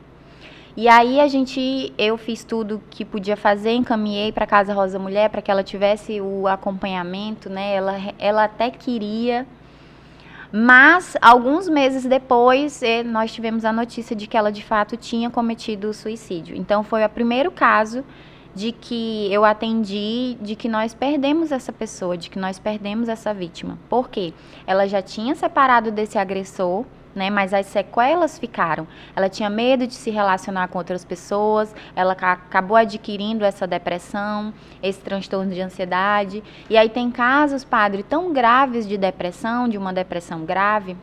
E 0.77 0.89
aí 0.89 1.21
a 1.21 1.27
gente, 1.27 1.93
eu 1.97 2.17
fiz 2.17 2.43
tudo 2.43 2.83
que 2.89 3.05
podia 3.05 3.37
fazer, 3.37 3.71
encaminhei 3.71 4.31
para 4.31 4.45
casa 4.45 4.73
Rosa 4.73 4.99
Mulher 4.99 5.29
para 5.29 5.41
que 5.41 5.49
ela 5.49 5.63
tivesse 5.63 6.19
o 6.19 6.47
acompanhamento, 6.49 7.49
né? 7.49 7.73
Ela, 7.75 7.93
ela 8.19 8.43
até 8.43 8.69
queria, 8.69 9.47
mas 10.57 11.17
alguns 11.21 11.67
meses 11.67 12.05
depois 12.05 12.81
eh, 12.81 13.03
nós 13.03 13.33
tivemos 13.33 13.65
a 13.65 13.73
notícia 13.73 14.15
de 14.15 14.25
que 14.25 14.37
ela 14.37 14.49
de 14.49 14.63
fato 14.63 14.95
tinha 14.95 15.29
cometido 15.29 15.89
o 15.89 15.93
suicídio. 15.93 16.55
Então 16.55 16.81
foi 16.81 17.03
o 17.03 17.09
primeiro 17.09 17.51
caso 17.51 18.05
de 18.55 18.71
que 18.71 19.27
eu 19.33 19.43
atendi 19.43 20.37
de 20.39 20.55
que 20.55 20.69
nós 20.69 20.93
perdemos 20.93 21.51
essa 21.51 21.73
pessoa, 21.73 22.17
de 22.17 22.29
que 22.29 22.39
nós 22.39 22.57
perdemos 22.57 23.09
essa 23.09 23.33
vítima. 23.33 23.77
Por 23.89 24.07
quê? 24.07 24.33
Ela 24.65 24.87
já 24.87 25.01
tinha 25.01 25.35
separado 25.35 25.91
desse 25.91 26.17
agressor 26.17 26.85
né? 27.15 27.29
Mas 27.29 27.53
as 27.53 27.65
sequelas 27.67 28.37
ficaram. 28.37 28.87
Ela 29.15 29.29
tinha 29.29 29.49
medo 29.49 29.87
de 29.87 29.93
se 29.93 30.11
relacionar 30.11 30.67
com 30.67 30.77
outras 30.77 31.05
pessoas, 31.05 31.73
ela 31.95 32.13
acabou 32.13 32.77
adquirindo 32.77 33.45
essa 33.45 33.65
depressão, 33.65 34.53
esse 34.83 34.99
transtorno 34.99 35.53
de 35.53 35.61
ansiedade. 35.61 36.43
E 36.69 36.77
aí 36.77 36.89
tem 36.89 37.09
casos, 37.09 37.63
padre, 37.63 38.03
tão 38.03 38.33
graves 38.33 38.87
de 38.87 38.97
depressão, 38.97 39.67
de 39.67 39.77
uma 39.77 39.93
depressão 39.93 40.43
grave, 40.45 40.97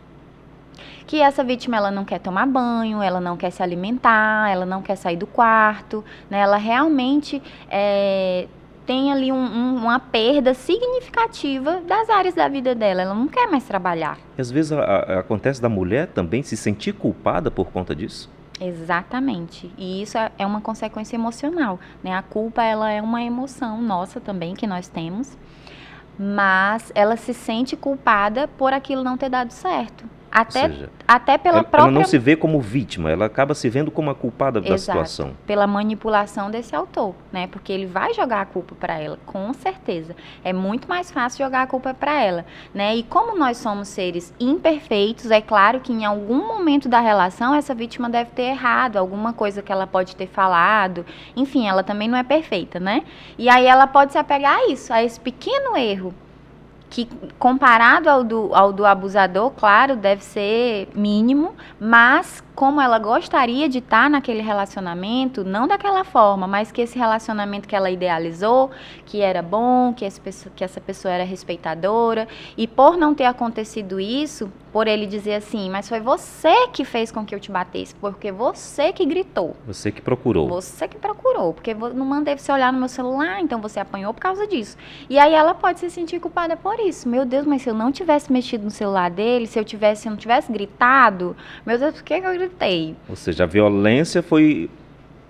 que 1.06 1.20
essa 1.20 1.42
vítima 1.42 1.76
ela 1.76 1.90
não 1.90 2.04
quer 2.04 2.18
tomar 2.18 2.46
banho, 2.46 3.02
ela 3.02 3.20
não 3.20 3.36
quer 3.36 3.50
se 3.50 3.62
alimentar, 3.62 4.50
ela 4.50 4.66
não 4.66 4.82
quer 4.82 4.96
sair 4.96 5.16
do 5.16 5.26
quarto, 5.26 6.04
né? 6.30 6.40
Ela 6.40 6.56
realmente 6.56 7.42
é, 7.70 8.46
tem 8.86 9.12
ali 9.12 9.30
um, 9.30 9.36
um, 9.36 9.76
uma 9.76 9.98
perda 9.98 10.54
significativa 10.54 11.80
das 11.80 12.08
áreas 12.10 12.34
da 12.34 12.48
vida 12.48 12.74
dela. 12.74 13.02
Ela 13.02 13.14
não 13.14 13.28
quer 13.28 13.48
mais 13.48 13.64
trabalhar. 13.64 14.18
E 14.36 14.40
às 14.40 14.50
vezes 14.50 14.72
a, 14.72 14.82
a, 14.82 15.18
acontece 15.20 15.60
da 15.60 15.68
mulher 15.68 16.08
também 16.08 16.42
se 16.42 16.56
sentir 16.56 16.92
culpada 16.92 17.50
por 17.50 17.70
conta 17.70 17.94
disso. 17.94 18.30
Exatamente. 18.60 19.72
E 19.76 20.02
isso 20.02 20.16
é, 20.16 20.30
é 20.38 20.46
uma 20.46 20.60
consequência 20.60 21.16
emocional. 21.16 21.80
Né? 22.02 22.14
A 22.14 22.22
culpa 22.22 22.62
ela 22.62 22.90
é 22.90 23.02
uma 23.02 23.22
emoção 23.22 23.82
nossa 23.82 24.20
também 24.20 24.54
que 24.54 24.66
nós 24.66 24.88
temos, 24.88 25.36
mas 26.18 26.92
ela 26.94 27.16
se 27.16 27.34
sente 27.34 27.76
culpada 27.76 28.46
por 28.46 28.72
aquilo 28.72 29.02
não 29.02 29.16
ter 29.16 29.28
dado 29.28 29.50
certo. 29.50 30.04
Até, 30.32 30.68
seja, 30.68 30.90
até 31.06 31.36
pela 31.36 31.58
ela, 31.58 31.64
própria. 31.64 31.90
Ela 31.90 31.90
não 31.90 32.04
se 32.06 32.16
vê 32.16 32.34
como 32.34 32.58
vítima, 32.58 33.10
ela 33.10 33.26
acaba 33.26 33.54
se 33.54 33.68
vendo 33.68 33.90
como 33.90 34.08
a 34.08 34.14
culpada 34.14 34.60
Exato, 34.60 34.72
da 34.72 34.78
situação. 34.78 35.36
Pela 35.46 35.66
manipulação 35.66 36.50
desse 36.50 36.74
autor, 36.74 37.14
né? 37.30 37.46
Porque 37.48 37.70
ele 37.70 37.84
vai 37.84 38.14
jogar 38.14 38.40
a 38.40 38.46
culpa 38.46 38.74
para 38.74 38.98
ela, 38.98 39.18
com 39.26 39.52
certeza. 39.52 40.16
É 40.42 40.50
muito 40.50 40.88
mais 40.88 41.10
fácil 41.10 41.44
jogar 41.44 41.62
a 41.62 41.66
culpa 41.66 41.92
para 41.92 42.18
ela, 42.22 42.46
né? 42.72 42.96
E 42.96 43.02
como 43.02 43.36
nós 43.36 43.58
somos 43.58 43.88
seres 43.88 44.32
imperfeitos, 44.40 45.30
é 45.30 45.42
claro 45.42 45.80
que 45.80 45.92
em 45.92 46.06
algum 46.06 46.46
momento 46.48 46.88
da 46.88 47.00
relação 47.00 47.54
essa 47.54 47.74
vítima 47.74 48.08
deve 48.08 48.30
ter 48.30 48.44
errado, 48.44 48.96
alguma 48.96 49.34
coisa 49.34 49.60
que 49.60 49.70
ela 49.70 49.86
pode 49.86 50.16
ter 50.16 50.28
falado. 50.28 51.04
Enfim, 51.36 51.68
ela 51.68 51.82
também 51.82 52.08
não 52.08 52.16
é 52.16 52.22
perfeita, 52.22 52.80
né? 52.80 53.04
E 53.36 53.50
aí 53.50 53.66
ela 53.66 53.86
pode 53.86 54.12
se 54.12 54.18
apegar 54.18 54.56
a 54.56 54.70
isso, 54.70 54.94
a 54.94 55.04
esse 55.04 55.20
pequeno 55.20 55.76
erro 55.76 56.14
que 56.92 57.08
comparado 57.38 58.10
ao 58.10 58.22
do, 58.22 58.54
ao 58.54 58.70
do 58.70 58.84
abusador, 58.84 59.50
claro, 59.52 59.96
deve 59.96 60.22
ser 60.22 60.88
mínimo, 60.94 61.54
mas 61.80 62.44
como 62.54 62.80
ela 62.80 62.98
gostaria 62.98 63.68
de 63.68 63.78
estar 63.78 64.10
naquele 64.10 64.42
relacionamento, 64.42 65.44
não 65.44 65.66
daquela 65.66 66.04
forma, 66.04 66.46
mas 66.46 66.70
que 66.70 66.82
esse 66.82 66.98
relacionamento 66.98 67.66
que 67.66 67.74
ela 67.74 67.90
idealizou, 67.90 68.70
que 69.06 69.20
era 69.20 69.42
bom, 69.42 69.92
que, 69.92 70.06
que 70.54 70.64
essa 70.64 70.80
pessoa 70.80 71.12
era 71.12 71.24
respeitadora, 71.24 72.28
e 72.56 72.66
por 72.66 72.96
não 72.96 73.14
ter 73.14 73.24
acontecido 73.24 73.98
isso, 73.98 74.50
por 74.72 74.86
ele 74.86 75.06
dizer 75.06 75.34
assim, 75.34 75.68
mas 75.68 75.88
foi 75.88 76.00
você 76.00 76.68
que 76.68 76.84
fez 76.84 77.12
com 77.12 77.24
que 77.24 77.34
eu 77.34 77.40
te 77.40 77.50
batesse, 77.50 77.94
porque 77.94 78.32
você 78.32 78.92
que 78.92 79.04
gritou. 79.04 79.54
Você 79.66 79.92
que 79.92 80.00
procurou. 80.00 80.48
Você 80.48 80.88
que 80.88 80.96
procurou, 80.96 81.52
porque 81.52 81.74
não 81.74 82.06
mandei 82.06 82.36
você 82.36 82.50
olhar 82.50 82.72
no 82.72 82.78
meu 82.78 82.88
celular, 82.88 83.40
então 83.40 83.60
você 83.60 83.80
apanhou 83.80 84.14
por 84.14 84.20
causa 84.20 84.46
disso. 84.46 84.76
E 85.10 85.18
aí 85.18 85.34
ela 85.34 85.54
pode 85.54 85.80
se 85.80 85.90
sentir 85.90 86.20
culpada 86.20 86.56
por 86.56 86.80
isso. 86.80 87.08
Meu 87.08 87.26
Deus, 87.26 87.46
mas 87.46 87.62
se 87.62 87.68
eu 87.68 87.74
não 87.74 87.92
tivesse 87.92 88.32
mexido 88.32 88.64
no 88.64 88.70
celular 88.70 89.10
dele, 89.10 89.46
se 89.46 89.58
eu 89.58 89.64
tivesse, 89.64 90.02
se 90.02 90.08
eu 90.08 90.10
não 90.10 90.16
tivesse 90.16 90.50
gritado, 90.50 91.36
meu 91.66 91.78
Deus, 91.78 91.94
por 91.94 92.02
que 92.02 92.14
eu 92.14 92.34
gritei. 92.42 92.94
Ou 93.08 93.16
seja, 93.16 93.44
a 93.44 93.46
violência 93.46 94.22
foi 94.22 94.68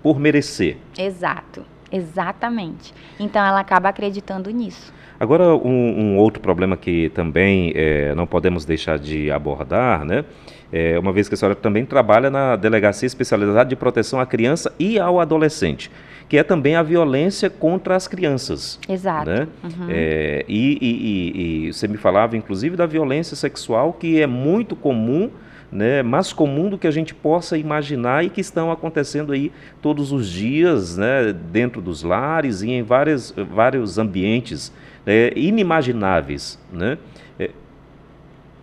por 0.01 0.19
merecer. 0.19 0.77
Exato, 0.97 1.65
exatamente. 1.91 2.93
Então 3.19 3.43
ela 3.45 3.59
acaba 3.59 3.89
acreditando 3.89 4.49
nisso. 4.49 4.93
Agora, 5.19 5.55
um, 5.55 5.69
um 5.69 6.17
outro 6.17 6.41
problema 6.41 6.75
que 6.75 7.09
também 7.09 7.71
é, 7.75 8.13
não 8.15 8.27
podemos 8.27 8.65
deixar 8.65 8.99
de 8.99 9.31
abordar, 9.31 10.03
né? 10.03 10.25
É, 10.71 10.97
uma 10.97 11.13
vez 11.13 11.29
que 11.29 11.35
a 11.35 11.37
senhora 11.37 11.55
também 11.55 11.85
trabalha 11.85 12.31
na 12.31 12.55
Delegacia 12.55 13.05
Especializada 13.05 13.69
de 13.69 13.75
Proteção 13.75 14.19
à 14.19 14.25
Criança 14.25 14.73
e 14.79 14.99
ao 14.99 15.19
Adolescente, 15.19 15.89
que 16.27 16.35
é 16.35 16.43
também 16.43 16.75
a 16.75 16.81
violência 16.81 17.47
contra 17.47 17.95
as 17.95 18.07
crianças. 18.07 18.79
Exato. 18.89 19.29
Né? 19.29 19.47
Uhum. 19.63 19.87
É, 19.87 20.43
e, 20.47 20.77
e, 20.81 20.87
e, 20.87 21.67
e 21.67 21.73
você 21.73 21.87
me 21.87 21.95
falava, 21.95 22.35
inclusive, 22.35 22.75
da 22.75 22.87
violência 22.87 23.35
sexual, 23.35 23.93
que 23.93 24.19
é 24.19 24.25
muito 24.25 24.75
comum 24.75 25.29
né, 25.73 26.03
mais 26.03 26.31
comum 26.31 26.69
do 26.69 26.77
que 26.77 26.85
a 26.85 26.91
gente 26.91 27.15
possa 27.15 27.57
imaginar 27.57 28.23
e 28.23 28.29
que 28.29 28.39
estão 28.39 28.71
acontecendo 28.71 29.33
aí 29.33 29.51
todos 29.81 30.11
os 30.11 30.29
dias, 30.29 30.95
né, 30.95 31.33
dentro 31.33 31.81
dos 31.81 32.03
lares 32.03 32.61
e 32.61 32.69
em 32.69 32.83
várias, 32.83 33.33
vários 33.51 33.97
ambientes 33.97 34.71
né, 35.03 35.31
inimagináveis, 35.35 36.59
né? 36.71 36.99
É, 37.39 37.49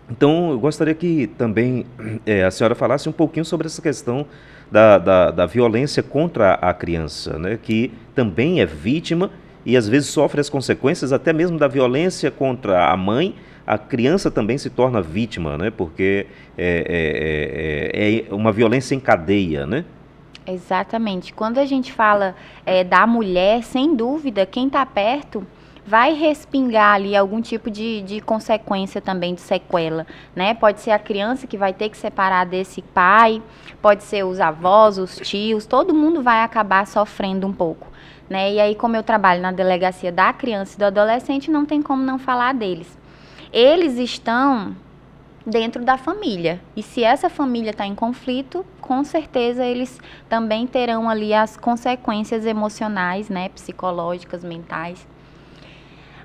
então, 0.09 0.51
eu 0.51 0.59
gostaria 0.59 0.93
que 0.93 1.27
também 1.37 1.85
é, 2.25 2.43
a 2.43 2.51
senhora 2.51 2.75
falasse 2.75 3.09
um 3.09 3.13
pouquinho 3.13 3.45
sobre 3.45 3.67
essa 3.67 3.81
questão 3.81 4.25
da, 4.71 4.97
da, 4.97 5.31
da 5.31 5.45
violência 5.45 6.01
contra 6.01 6.53
a 6.53 6.73
criança, 6.73 7.37
né, 7.37 7.59
que 7.61 7.91
também 8.15 8.61
é 8.61 8.65
vítima 8.65 9.29
e 9.65 9.75
às 9.75 9.87
vezes 9.87 10.09
sofre 10.09 10.39
as 10.39 10.49
consequências 10.49 11.11
até 11.11 11.33
mesmo 11.33 11.57
da 11.57 11.67
violência 11.67 12.31
contra 12.31 12.89
a 12.89 12.95
mãe 12.95 13.35
a 13.71 13.77
criança 13.77 14.29
também 14.29 14.57
se 14.57 14.69
torna 14.69 15.01
vítima, 15.01 15.57
né? 15.57 15.71
Porque 15.71 16.27
é, 16.57 17.89
é, 17.93 18.25
é, 18.25 18.29
é 18.29 18.33
uma 18.33 18.51
violência 18.51 18.93
em 18.93 18.99
cadeia, 18.99 19.65
né? 19.65 19.85
Exatamente. 20.45 21.33
Quando 21.33 21.57
a 21.57 21.65
gente 21.65 21.93
fala 21.93 22.35
é, 22.65 22.83
da 22.83 23.07
mulher, 23.07 23.63
sem 23.63 23.95
dúvida, 23.95 24.45
quem 24.45 24.67
está 24.67 24.85
perto 24.85 25.47
vai 25.87 26.13
respingar 26.13 26.95
ali 26.95 27.15
algum 27.15 27.39
tipo 27.39 27.71
de, 27.71 28.01
de 28.01 28.19
consequência 28.19 28.99
também, 28.99 29.35
de 29.35 29.39
sequela, 29.39 30.05
né? 30.35 30.53
Pode 30.53 30.81
ser 30.81 30.91
a 30.91 30.99
criança 30.99 31.47
que 31.47 31.55
vai 31.55 31.71
ter 31.71 31.87
que 31.87 31.97
separar 31.97 32.45
desse 32.45 32.81
pai, 32.81 33.41
pode 33.81 34.03
ser 34.03 34.25
os 34.25 34.41
avós, 34.41 34.97
os 34.97 35.15
tios, 35.15 35.65
todo 35.65 35.93
mundo 35.93 36.21
vai 36.21 36.43
acabar 36.43 36.85
sofrendo 36.85 37.47
um 37.47 37.53
pouco, 37.53 37.87
né? 38.29 38.51
E 38.51 38.59
aí, 38.59 38.75
como 38.75 38.97
eu 38.97 39.01
trabalho 39.01 39.41
na 39.41 39.53
delegacia 39.53 40.11
da 40.11 40.33
criança 40.33 40.75
e 40.75 40.77
do 40.77 40.83
adolescente, 40.83 41.49
não 41.49 41.65
tem 41.65 41.81
como 41.81 42.03
não 42.03 42.19
falar 42.19 42.53
deles 42.53 42.99
eles 43.51 43.97
estão 43.97 44.75
dentro 45.45 45.83
da 45.83 45.97
família. 45.97 46.61
E 46.75 46.83
se 46.83 47.03
essa 47.03 47.29
família 47.29 47.71
está 47.71 47.85
em 47.85 47.95
conflito, 47.95 48.65
com 48.79 49.03
certeza 49.03 49.65
eles 49.65 49.99
também 50.29 50.67
terão 50.67 51.09
ali 51.09 51.33
as 51.33 51.57
consequências 51.57 52.45
emocionais, 52.45 53.29
né, 53.29 53.49
psicológicas, 53.49 54.43
mentais. 54.43 55.07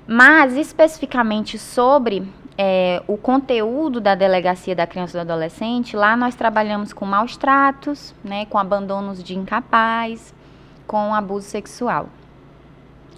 Mas 0.07 0.55
especificamente 0.55 1.57
sobre 1.57 2.25
é, 2.57 3.03
o 3.07 3.17
conteúdo 3.17 3.99
da 3.99 4.15
delegacia 4.15 4.75
da 4.75 4.87
criança 4.87 5.17
e 5.17 5.19
do 5.19 5.31
adolescente, 5.31 5.95
lá 5.95 6.15
nós 6.15 6.35
trabalhamos 6.35 6.93
com 6.93 7.05
maus 7.05 7.35
tratos, 7.35 8.15
né, 8.23 8.45
com 8.45 8.57
abandonos 8.57 9.23
de 9.23 9.37
incapaz, 9.37 10.33
com 10.85 11.13
abuso 11.13 11.47
sexual 11.47 12.07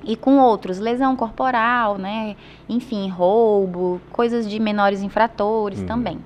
e 0.03 0.15
com 0.15 0.37
outros, 0.39 0.79
lesão 0.79 1.15
corporal, 1.15 1.97
né? 1.97 2.35
Enfim, 2.67 3.09
roubo, 3.09 4.01
coisas 4.11 4.49
de 4.49 4.59
menores 4.59 5.01
infratores 5.01 5.79
uhum. 5.79 5.85
também. 5.85 6.19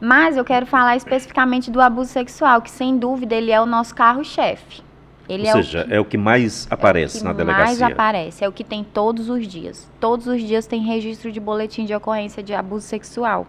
Mas 0.00 0.36
eu 0.36 0.44
quero 0.44 0.66
falar 0.66 0.96
especificamente 0.96 1.70
do 1.70 1.80
abuso 1.80 2.10
sexual, 2.10 2.62
que 2.62 2.70
sem 2.70 2.96
dúvida 2.96 3.34
ele 3.34 3.50
é 3.50 3.60
o 3.60 3.66
nosso 3.66 3.94
carro-chefe. 3.94 4.82
Ele 5.28 5.42
Ou 5.42 5.48
é 5.48 5.52
seja, 5.52 5.82
o 5.82 5.84
que, 5.84 5.94
é 5.94 6.00
o 6.00 6.04
que 6.04 6.16
mais 6.16 6.66
aparece 6.70 7.16
é 7.16 7.20
que 7.20 7.26
na 7.26 7.32
delegacia. 7.32 7.64
mais 7.66 7.82
aparece, 7.82 8.44
é 8.44 8.48
o 8.48 8.52
que 8.52 8.64
tem 8.64 8.82
todos 8.82 9.28
os 9.28 9.46
dias. 9.46 9.90
Todos 10.00 10.26
os 10.26 10.40
dias 10.40 10.66
tem 10.66 10.80
registro 10.82 11.30
de 11.30 11.38
boletim 11.38 11.84
de 11.84 11.94
ocorrência 11.94 12.42
de 12.42 12.54
abuso 12.54 12.86
sexual. 12.86 13.46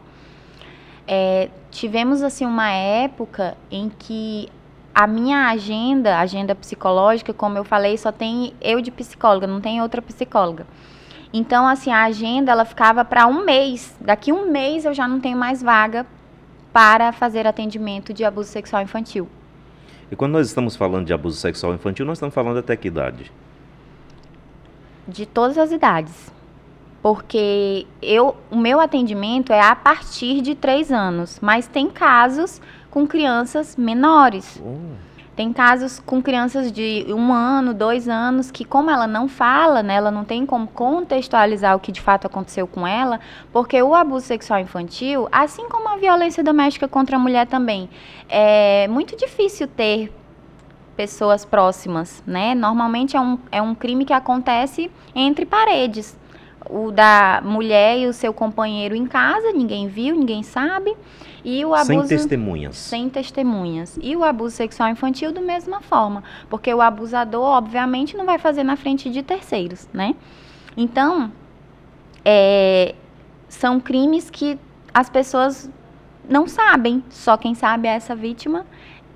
É, 1.08 1.50
tivemos 1.72 2.22
assim 2.22 2.46
uma 2.46 2.70
época 2.70 3.56
em 3.72 3.90
que 3.90 4.50
a 5.00 5.08
minha 5.08 5.48
agenda, 5.48 6.20
agenda 6.20 6.54
psicológica, 6.54 7.34
como 7.34 7.58
eu 7.58 7.64
falei, 7.64 7.98
só 7.98 8.12
tem 8.12 8.54
eu 8.60 8.82
de 8.82 8.92
psicóloga, 8.92 9.48
não 9.48 9.62
tem 9.62 9.82
outra 9.82 10.02
psicóloga. 10.02 10.68
Então, 11.32 11.66
assim, 11.66 11.90
a 11.90 12.04
agenda 12.04 12.52
ela 12.52 12.66
ficava 12.66 13.06
para 13.06 13.26
um 13.26 13.46
mês. 13.46 13.96
Daqui 14.02 14.34
um 14.34 14.52
mês 14.52 14.84
eu 14.84 14.94
já 14.94 15.08
não 15.08 15.22
tenho 15.22 15.38
mais 15.38 15.64
vaga 15.64 16.06
para 16.74 17.14
fazer 17.14 17.48
atendimento 17.48 18.14
de 18.14 18.26
abuso 18.26 18.50
sexual 18.50 18.82
infantil. 18.82 19.30
E 20.12 20.18
quando 20.18 20.34
nós 20.34 20.48
estamos 20.48 20.76
falando 20.76 21.06
de 21.06 21.14
abuso 21.14 21.38
sexual 21.38 21.74
infantil, 21.74 22.06
nós 22.06 22.18
estamos 22.18 22.36
falando 22.36 22.58
até 22.58 22.76
que 22.76 22.90
idade? 22.90 23.32
De 25.08 25.26
todas 25.26 25.58
as 25.58 25.72
idades. 25.72 26.30
Porque 27.02 27.88
eu, 28.02 28.36
o 28.52 28.58
meu 28.58 28.82
atendimento 28.82 29.54
é 29.54 29.62
a 29.62 29.78
partir 29.78 30.42
de 30.42 30.56
três 30.56 30.92
anos, 30.92 31.40
mas 31.42 31.68
tem 31.68 31.90
casos 31.90 32.60
com 32.90 33.08
crianças 33.08 33.76
menores. 33.76 34.62
Oh. 34.64 35.10
Tem 35.36 35.54
casos 35.54 36.02
com 36.06 36.22
crianças 36.22 36.70
de 36.70 37.06
um 37.10 37.32
ano, 37.32 37.74
dois 37.74 38.10
anos, 38.10 38.52
que 38.52 38.66
como 38.66 38.90
ela 38.90 39.08
não 39.08 39.30
fala, 39.30 39.82
né, 39.82 39.96
ela 39.96 40.12
não 40.12 40.26
tem 40.26 40.46
como 40.46 40.68
contextualizar 40.68 41.78
o 41.78 41.80
que 41.80 41.94
de 41.94 42.02
fato 42.02 42.28
aconteceu 42.28 42.68
com 42.68 42.86
ela, 42.86 43.22
porque 43.54 43.82
o 43.82 43.96
abuso 43.96 44.26
sexual 44.26 44.60
infantil, 44.60 45.30
assim 45.32 45.70
como 45.70 45.88
a 45.88 45.96
violência 45.96 46.44
doméstica 46.44 46.90
contra 46.90 47.16
a 47.16 47.20
mulher 47.20 47.48
também, 47.48 47.90
é 48.28 48.86
muito 48.90 49.16
difícil 49.16 49.66
ter 49.66 50.12
pessoas 50.98 51.46
próximas, 51.46 52.22
né? 52.28 52.54
Normalmente 52.54 53.16
é 53.16 53.22
um, 53.22 53.40
é 53.50 53.62
um 53.62 53.74
crime 53.74 54.04
que 54.04 54.12
acontece 54.12 54.92
entre 55.16 55.46
paredes. 55.46 56.18
o 56.70 56.92
da 56.92 57.42
mulher 57.46 57.98
e 57.98 58.08
o 58.08 58.14
seu 58.14 58.34
companheiro 58.34 58.94
em 58.94 59.06
casa, 59.06 59.54
ninguém 59.54 59.88
viu, 59.88 60.16
ninguém 60.16 60.44
sabe. 60.44 60.94
E 61.44 61.64
o 61.66 61.74
abuso 61.74 62.08
sem 62.08 62.08
testemunhas. 62.08 62.76
Sem 62.76 63.10
testemunhas. 63.10 63.98
E 64.02 64.16
o 64.16 64.24
abuso 64.24 64.56
sexual 64.56 64.90
infantil 64.90 65.32
da 65.32 65.42
mesma 65.42 65.82
forma, 65.82 66.24
porque 66.50 66.74
o 66.74 66.82
abusador, 66.82 67.44
obviamente, 67.44 68.18
não 68.18 68.26
vai 68.26 68.38
fazer 68.38 68.64
na 68.64 68.76
frente 68.76 69.10
de 69.10 69.24
terceiros, 69.24 69.88
né? 69.94 70.16
Então, 70.76 71.32
é, 72.24 72.96
são 73.48 73.80
crimes 73.80 74.30
que 74.30 74.60
as 74.94 75.10
pessoas 75.10 75.70
não 76.28 76.48
sabem, 76.48 77.04
só 77.10 77.36
quem 77.36 77.56
sabe 77.56 77.88
é 77.88 77.92
essa 77.92 78.16
vítima 78.16 78.66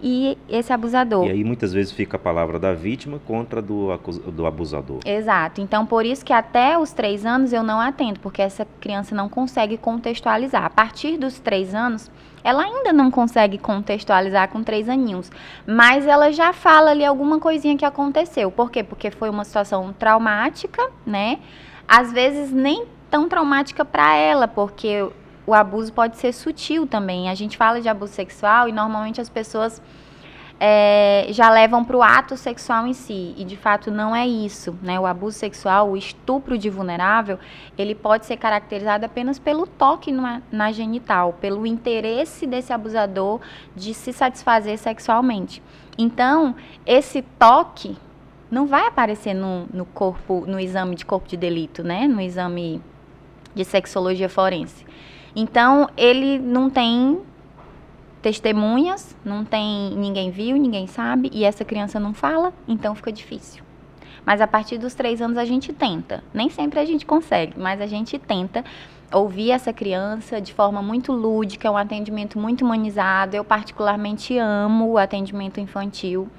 e 0.03 0.37
esse 0.49 0.73
abusador. 0.73 1.25
E 1.25 1.31
aí 1.31 1.43
muitas 1.45 1.71
vezes 1.71 1.93
fica 1.93 2.17
a 2.17 2.19
palavra 2.19 2.59
da 2.59 2.73
vítima 2.73 3.19
contra 3.25 3.61
do, 3.61 3.97
do 4.33 4.45
abusador. 4.45 4.99
Exato. 5.05 5.61
Então, 5.61 5.85
por 5.85 6.05
isso 6.05 6.25
que 6.25 6.33
até 6.33 6.77
os 6.77 6.91
três 6.91 7.25
anos 7.25 7.53
eu 7.53 7.63
não 7.63 7.79
atendo, 7.79 8.19
porque 8.19 8.41
essa 8.41 8.67
criança 8.81 9.15
não 9.15 9.29
consegue 9.29 9.77
contextualizar. 9.77 10.65
A 10.65 10.69
partir 10.69 11.17
dos 11.17 11.39
três 11.39 11.73
anos, 11.73 12.11
ela 12.43 12.63
ainda 12.63 12.91
não 12.91 13.09
consegue 13.09 13.57
contextualizar 13.57 14.49
com 14.49 14.61
três 14.61 14.89
aninhos, 14.89 15.31
mas 15.65 16.05
ela 16.05 16.33
já 16.33 16.51
fala 16.51 16.91
ali 16.91 17.05
alguma 17.05 17.39
coisinha 17.39 17.77
que 17.77 17.85
aconteceu. 17.85 18.51
Por 18.51 18.69
quê? 18.69 18.83
Porque 18.83 19.09
foi 19.09 19.29
uma 19.29 19.45
situação 19.45 19.95
traumática, 19.97 20.85
né? 21.05 21.39
Às 21.87 22.11
vezes 22.11 22.51
nem 22.51 22.85
tão 23.09 23.29
traumática 23.29 23.85
para 23.85 24.15
ela, 24.17 24.49
porque 24.49 25.07
o 25.45 25.53
abuso 25.53 25.91
pode 25.91 26.17
ser 26.17 26.33
sutil 26.33 26.87
também. 26.87 27.29
A 27.29 27.35
gente 27.35 27.57
fala 27.57 27.81
de 27.81 27.89
abuso 27.89 28.13
sexual 28.13 28.69
e 28.69 28.71
normalmente 28.71 29.19
as 29.19 29.29
pessoas 29.29 29.81
é, 30.59 31.27
já 31.31 31.49
levam 31.49 31.83
para 31.83 31.97
o 31.97 32.01
ato 32.01 32.37
sexual 32.37 32.87
em 32.87 32.93
si. 32.93 33.33
E 33.37 33.43
de 33.43 33.57
fato 33.57 33.91
não 33.91 34.15
é 34.15 34.25
isso. 34.25 34.73
Né? 34.81 34.99
O 34.99 35.05
abuso 35.05 35.37
sexual, 35.37 35.91
o 35.91 35.97
estupro 35.97 36.57
de 36.57 36.69
vulnerável, 36.69 37.37
ele 37.77 37.93
pode 37.93 38.25
ser 38.25 38.37
caracterizado 38.37 39.05
apenas 39.05 39.37
pelo 39.37 39.67
toque 39.67 40.11
na, 40.11 40.41
na 40.51 40.71
genital, 40.71 41.33
pelo 41.33 41.65
interesse 41.65 42.47
desse 42.47 42.71
abusador 42.71 43.41
de 43.75 43.93
se 43.93 44.13
satisfazer 44.13 44.77
sexualmente. 44.77 45.61
Então, 45.97 46.55
esse 46.85 47.21
toque 47.37 47.97
não 48.49 48.65
vai 48.65 48.87
aparecer 48.87 49.33
no, 49.33 49.65
no 49.73 49.83
corpo, 49.83 50.45
no 50.47 50.59
exame 50.59 50.95
de 50.95 51.05
corpo 51.05 51.27
de 51.27 51.35
delito, 51.35 51.83
né? 51.83 52.07
No 52.07 52.21
exame 52.21 52.81
de 53.53 53.65
sexologia 53.65 54.29
forense. 54.29 54.85
Então, 55.35 55.89
ele 55.97 56.39
não 56.39 56.69
tem 56.69 57.21
testemunhas, 58.21 59.15
não 59.25 59.43
tem 59.43 59.91
ninguém 59.97 60.31
viu, 60.31 60.55
ninguém 60.57 60.87
sabe, 60.87 61.29
e 61.33 61.43
essa 61.43 61.65
criança 61.65 61.99
não 61.99 62.13
fala, 62.13 62.53
então 62.67 62.95
fica 62.95 63.11
difícil. 63.11 63.63
Mas 64.25 64.39
a 64.39 64.47
partir 64.47 64.77
dos 64.77 64.93
três 64.93 65.21
anos 65.21 65.37
a 65.37 65.43
gente 65.43 65.73
tenta. 65.73 66.23
Nem 66.33 66.49
sempre 66.49 66.79
a 66.79 66.85
gente 66.85 67.05
consegue, 67.05 67.59
mas 67.59 67.81
a 67.81 67.85
gente 67.85 68.17
tenta 68.17 68.63
ouvir 69.11 69.51
essa 69.51 69.73
criança 69.73 70.39
de 70.39 70.53
forma 70.53 70.81
muito 70.81 71.11
lúdica, 71.11 71.69
um 71.69 71.77
atendimento 71.77 72.39
muito 72.39 72.63
humanizado. 72.63 73.35
Eu 73.35 73.43
particularmente 73.43 74.37
amo 74.37 74.91
o 74.91 74.97
atendimento 74.97 75.59
infantil. 75.59 76.29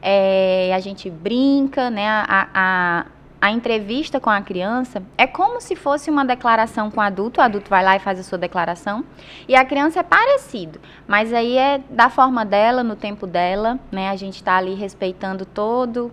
É, 0.00 0.72
a 0.74 0.78
gente 0.78 1.10
brinca, 1.10 1.90
né? 1.90 2.08
A, 2.08 2.48
a, 2.54 3.06
a 3.40 3.52
entrevista 3.52 4.18
com 4.18 4.30
a 4.30 4.40
criança 4.40 5.02
é 5.16 5.26
como 5.26 5.60
se 5.60 5.76
fosse 5.76 6.10
uma 6.10 6.24
declaração 6.24 6.90
com 6.90 6.98
o 6.98 7.02
adulto. 7.02 7.40
O 7.40 7.44
adulto 7.44 7.70
vai 7.70 7.84
lá 7.84 7.94
e 7.94 8.00
faz 8.00 8.18
a 8.18 8.22
sua 8.24 8.36
declaração. 8.36 9.04
E 9.46 9.54
a 9.54 9.64
criança 9.64 10.00
é 10.00 10.02
parecido, 10.02 10.80
mas 11.06 11.32
aí 11.32 11.56
é 11.56 11.80
da 11.88 12.10
forma 12.10 12.44
dela, 12.44 12.82
no 12.82 12.96
tempo 12.96 13.26
dela, 13.26 13.78
né? 13.92 14.10
A 14.10 14.16
gente 14.16 14.36
está 14.36 14.56
ali 14.56 14.74
respeitando 14.74 15.44
todo 15.44 16.10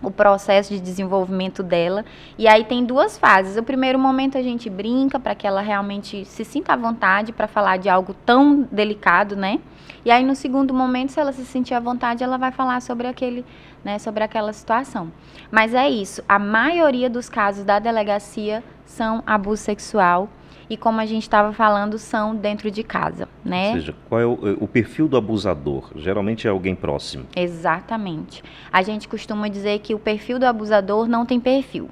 o 0.00 0.12
processo 0.12 0.72
de 0.72 0.80
desenvolvimento 0.80 1.60
dela. 1.60 2.04
E 2.38 2.46
aí 2.46 2.64
tem 2.64 2.84
duas 2.84 3.18
fases. 3.18 3.56
O 3.56 3.62
primeiro 3.62 3.98
momento 3.98 4.38
a 4.38 4.42
gente 4.42 4.70
brinca 4.70 5.18
para 5.18 5.34
que 5.34 5.46
ela 5.46 5.60
realmente 5.60 6.24
se 6.24 6.44
sinta 6.44 6.72
à 6.72 6.76
vontade 6.76 7.32
para 7.32 7.48
falar 7.48 7.78
de 7.78 7.88
algo 7.88 8.14
tão 8.14 8.62
delicado, 8.70 9.34
né? 9.34 9.58
E 10.04 10.10
aí 10.10 10.24
no 10.24 10.36
segundo 10.36 10.72
momento, 10.72 11.10
se 11.10 11.20
ela 11.20 11.32
se 11.32 11.44
sentir 11.44 11.74
à 11.74 11.80
vontade, 11.80 12.22
ela 12.22 12.38
vai 12.38 12.52
falar 12.52 12.80
sobre 12.80 13.08
aquele 13.08 13.44
né, 13.84 13.98
sobre 13.98 14.22
aquela 14.22 14.52
situação. 14.52 15.12
Mas 15.50 15.74
é 15.74 15.88
isso, 15.88 16.22
a 16.28 16.38
maioria 16.38 17.08
dos 17.08 17.28
casos 17.28 17.64
da 17.64 17.78
delegacia 17.78 18.62
são 18.84 19.22
abuso 19.26 19.62
sexual 19.62 20.28
e 20.70 20.76
como 20.76 21.00
a 21.00 21.06
gente 21.06 21.22
estava 21.22 21.52
falando, 21.52 21.98
são 21.98 22.36
dentro 22.36 22.70
de 22.70 22.82
casa, 22.82 23.26
né? 23.42 23.68
Ou 23.68 23.74
seja, 23.74 23.94
qual 24.08 24.20
é 24.20 24.26
o, 24.26 24.32
o, 24.60 24.68
perfil 24.68 25.08
do 25.08 25.16
abusador? 25.16 25.90
Geralmente 25.96 26.46
é 26.46 26.50
alguém 26.50 26.74
próximo. 26.74 27.24
Exatamente. 27.34 28.42
A 28.70 28.82
gente 28.82 29.08
costuma 29.08 29.48
dizer 29.48 29.78
que 29.78 29.94
o 29.94 29.98
perfil 29.98 30.38
do 30.38 30.44
abusador 30.44 31.08
não 31.08 31.24
tem 31.24 31.40
perfil. 31.40 31.88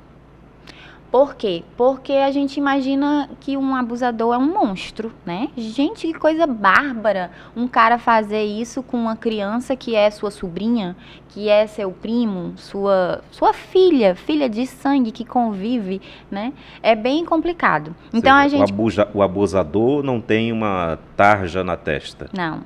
Por 1.11 1.35
quê? 1.35 1.63
Porque 1.77 2.13
a 2.13 2.31
gente 2.31 2.57
imagina 2.57 3.31
que 3.41 3.57
um 3.57 3.75
abusador 3.75 4.35
é 4.35 4.39
um 4.39 4.53
monstro, 4.53 5.13
né? 5.25 5.49
Gente, 5.57 6.07
que 6.09 6.15
coisa 6.15 6.47
bárbara 6.47 7.31
um 7.57 7.67
cara 7.69 7.99
fazer 7.99 8.43
isso 8.43 8.83
com 8.83 8.97
uma 8.97 9.17
criança 9.17 9.77
que 9.77 9.95
é 9.95 10.11
sua 10.11 10.31
sobrinha, 10.31 10.97
que 11.29 11.49
é 11.49 11.67
seu 11.67 11.91
primo, 11.91 12.53
sua, 12.57 13.23
sua 13.31 13.53
filha, 13.53 14.15
filha 14.15 14.49
de 14.49 14.67
sangue 14.67 15.13
que 15.13 15.25
convive, 15.25 16.01
né? 16.31 16.53
É 16.83 16.95
bem 16.95 17.25
complicado. 17.25 17.95
Então 18.13 18.35
seja, 18.43 18.45
a 18.45 18.49
gente. 18.49 18.71
O, 18.71 18.75
abusa, 18.75 19.09
o 19.15 19.23
abusador 19.23 20.03
não 20.03 20.21
tem 20.21 20.53
uma 20.53 20.99
tarja 21.17 21.63
na 21.63 21.77
testa. 21.77 22.29
Não, 22.33 22.63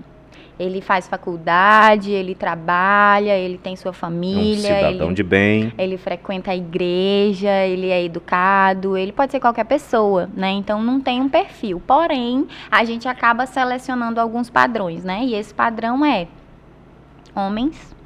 ele 0.60 0.82
faz 0.82 1.08
faculdade, 1.08 2.10
ele 2.12 2.34
trabalha, 2.34 3.34
ele 3.34 3.56
tem 3.56 3.74
sua 3.74 3.94
família. 3.94 4.74
Um 4.74 4.76
cidadão 4.76 5.06
ele, 5.06 5.14
de 5.14 5.22
bem. 5.22 5.72
Ele 5.78 5.96
frequenta 5.96 6.50
a 6.50 6.56
igreja, 6.56 7.50
ele 7.66 7.88
é 7.88 8.04
educado, 8.04 8.94
ele 8.94 9.10
pode 9.10 9.32
ser 9.32 9.40
qualquer 9.40 9.64
pessoa, 9.64 10.28
né? 10.34 10.50
Então 10.50 10.82
não 10.82 11.00
tem 11.00 11.18
um 11.22 11.30
perfil. 11.30 11.82
Porém, 11.86 12.46
a 12.70 12.84
gente 12.84 13.08
acaba 13.08 13.46
selecionando 13.46 14.20
alguns 14.20 14.50
padrões, 14.50 15.02
né? 15.02 15.24
E 15.24 15.34
esse 15.34 15.54
padrão 15.54 16.04
é 16.04 16.28
homens 17.34 17.96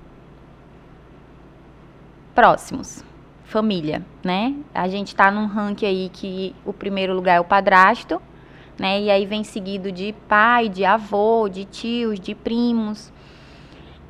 próximos, 2.37 3.05
família, 3.43 4.01
né? 4.23 4.55
A 4.73 4.87
gente 4.87 5.09
está 5.09 5.29
num 5.29 5.47
ranking 5.47 5.87
aí 5.87 6.09
que 6.13 6.55
o 6.65 6.73
primeiro 6.73 7.15
lugar 7.15 7.35
é 7.35 7.41
o 7.41 7.45
padrasto, 7.45 8.23
né? 8.79 9.01
E 9.01 9.11
aí 9.11 9.27
vem 9.27 9.45
seguido 9.45 9.93
de 9.93 10.15
pai, 10.29 10.69
de 10.69 10.85
avô, 10.85 11.49
de 11.49 11.65
tios, 11.65 12.19
de 12.19 12.35
primos. 12.35 13.13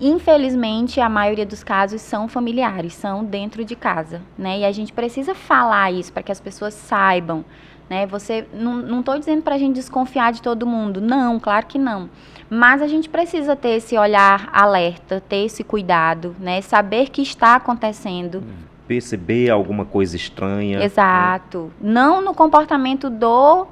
Infelizmente, 0.01 1.01
a 1.01 1.09
maioria 1.09 1.47
dos 1.47 1.63
casos 1.63 2.03
são 2.03 2.27
familiares, 2.27 2.95
são 2.95 3.25
dentro 3.25 3.65
de 3.65 3.77
casa, 3.77 4.21
né? 4.37 4.61
E 4.61 4.65
a 4.65 4.73
gente 4.73 4.93
precisa 4.93 5.35
falar 5.35 5.93
isso 5.93 6.13
para 6.13 6.23
que 6.23 6.33
as 6.33 6.41
pessoas 6.41 6.75
saibam, 6.75 7.45
né? 7.89 8.05
Você 8.07 8.47
não 8.53 9.01
estou 9.01 9.19
dizendo 9.19 9.43
para 9.43 9.55
a 9.55 9.59
gente 9.59 9.77
desconfiar 9.77 10.33
de 10.33 10.43
todo 10.43 10.67
mundo, 10.67 11.01
não, 11.01 11.39
claro 11.39 11.67
que 11.67 11.79
não. 11.79 12.11
Mas 12.51 12.83
a 12.83 12.89
gente 12.89 13.09
precisa 13.09 13.55
ter 13.55 13.77
esse 13.77 13.97
olhar 13.97 14.49
alerta, 14.53 15.21
ter 15.21 15.45
esse 15.45 15.63
cuidado, 15.63 16.35
né? 16.41 16.61
Saber 16.61 17.09
que 17.09 17.23
está 17.23 17.55
acontecendo. 17.55 18.43
Perceber 18.89 19.49
alguma 19.49 19.85
coisa 19.85 20.17
estranha. 20.17 20.81
Né? 20.81 20.85
Exato. 20.85 21.73
Né? 21.81 21.93
Não 21.93 22.21
no 22.21 22.35
comportamento 22.35 23.09
do 23.09 23.67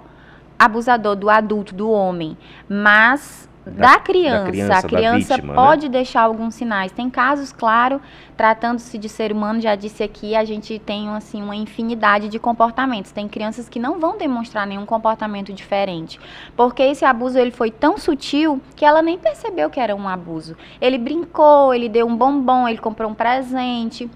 abusador 0.59 1.17
do 1.17 1.29
adulto, 1.29 1.75
do 1.75 1.91
homem, 1.91 2.37
mas 2.69 3.49
da, 3.65 3.93
da, 3.93 3.99
criança. 4.01 4.45
da 4.45 4.51
criança. 4.51 4.75
A 4.75 4.83
criança 4.83 5.35
vítima, 5.37 5.53
né? 5.53 5.55
pode 5.55 5.87
né? 5.87 5.93
deixar 5.93 6.23
alguns 6.23 6.55
sinais. 6.55 6.91
Tem 6.91 7.09
casos, 7.09 7.53
claro, 7.53 8.01
tratando-se 8.37 8.99
de 8.99 9.09
ser 9.09 9.33
humano, 9.33 9.61
já 9.61 9.75
disse 9.75 10.03
aqui, 10.03 10.35
a 10.35 10.45
gente 10.45 10.79
tem 10.79 11.09
assim 11.11 11.43
uma 11.43 11.55
infinidade 11.55 12.29
de 12.29 12.39
comportamentos. 12.39 13.13
Tem 13.13 13.29
crianças 13.29 13.69
que 13.69 13.79
não 13.79 14.01
vão 14.01 14.19
demonstrar 14.19 14.67
nenhum 14.67 14.85
comportamento 14.85 15.53
diferente, 15.53 16.19
porque 16.57 16.83
esse 16.83 17.05
abuso 17.05 17.39
ele 17.39 17.51
foi 17.51 17.71
tão 17.71 17.97
sutil 17.97 18.61
que 18.75 18.85
ela 18.85 19.01
nem 19.01 19.19
percebeu 19.19 19.71
que 19.71 19.79
era 19.79 19.95
um 19.95 20.09
abuso. 20.09 20.57
Ele 20.81 20.99
brincou, 20.99 21.73
ele 21.73 21.89
deu 21.89 22.07
um 22.07 22.17
bombom, 22.17 22.67
ele 22.67 22.79
comprou 22.79 23.11
um 23.11 23.15
presente. 23.15 24.11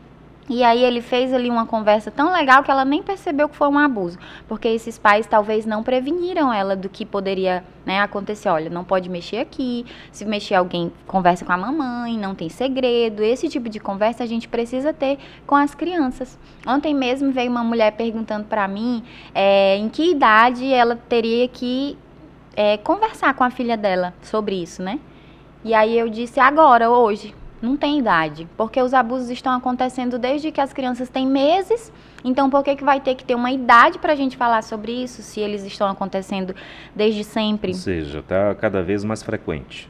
E 0.49 0.63
aí 0.63 0.85
ele 0.85 1.01
fez 1.01 1.33
ali 1.35 1.51
uma 1.51 1.67
conversa 1.67 2.09
tão 2.11 2.33
legal 2.33 2.63
que 2.63 2.71
ela 2.71 2.85
nem 2.85 3.03
percebeu 3.03 3.49
que 3.49 3.57
foi 3.57 3.69
um 3.69 3.79
abuso, 3.79 4.17
porque 4.47 4.69
esses 4.69 4.97
pais 4.97 5.27
talvez 5.27 5.67
não 5.67 5.83
preveniram 5.83 6.53
ela 6.53 6.77
do 6.77 6.89
que 6.89 7.05
poderia 7.05 7.65
né, 7.85 8.01
acontecer. 8.01 8.49
Olha, 8.49 8.71
não 8.71 8.85
pode 8.85 9.09
mexer 9.09 9.39
aqui, 9.39 9.85
se 10.13 10.25
mexer 10.25 10.55
alguém 10.55 10.93
conversa 11.07 11.45
com 11.45 11.53
a 11.53 11.57
mamãe, 11.57 12.17
não 12.17 12.33
tem 12.33 12.49
segredo. 12.49 13.25
Esse 13.25 13.49
tipo 13.49 13.69
de 13.69 13.81
conversa 13.81 14.23
a 14.23 14.27
gente 14.27 14.47
precisa 14.47 14.93
ter 14.93 15.19
com 15.45 15.57
as 15.57 15.75
crianças. 15.75 16.39
Ontem 16.65 16.95
mesmo 16.95 17.33
veio 17.33 17.51
uma 17.51 17.65
mulher 17.65 17.93
perguntando 17.93 18.45
para 18.45 18.69
mim 18.69 19.03
é, 19.35 19.77
em 19.77 19.89
que 19.89 20.13
idade 20.13 20.73
ela 20.73 20.95
teria 21.09 21.49
que 21.49 21.99
é, 22.55 22.77
conversar 22.77 23.35
com 23.35 23.43
a 23.43 23.51
filha 23.51 23.77
dela 23.77 24.15
sobre 24.23 24.63
isso, 24.63 24.81
né? 24.81 25.01
E 25.65 25.75
aí 25.75 25.99
eu 25.99 26.09
disse 26.09 26.39
agora, 26.39 26.89
hoje 26.89 27.35
não 27.67 27.77
tem 27.77 27.99
idade, 27.99 28.47
porque 28.57 28.81
os 28.81 28.95
abusos 28.95 29.29
estão 29.29 29.53
acontecendo 29.53 30.19
desde 30.19 30.53
que 30.53 30.61
as 30.61 30.73
crianças 30.73 31.09
têm 31.09 31.27
meses. 31.27 31.93
Então, 32.25 32.49
por 32.49 32.63
que, 32.63 32.77
que 32.77 32.85
vai 32.85 33.01
ter 33.01 33.15
que 33.15 33.25
ter 33.25 33.35
uma 33.35 33.51
idade 33.51 33.99
para 33.99 34.13
a 34.13 34.17
gente 34.17 34.37
falar 34.37 34.63
sobre 34.63 34.93
isso, 34.93 35.23
se 35.23 35.41
eles 35.41 35.65
estão 35.65 35.89
acontecendo 35.89 36.55
desde 36.95 37.25
sempre? 37.25 37.73
Ou 37.73 37.79
seja, 37.79 38.21
está 38.21 38.55
cada 38.55 38.83
vez 38.83 39.05
mais 39.05 39.23
frequente. 39.23 39.89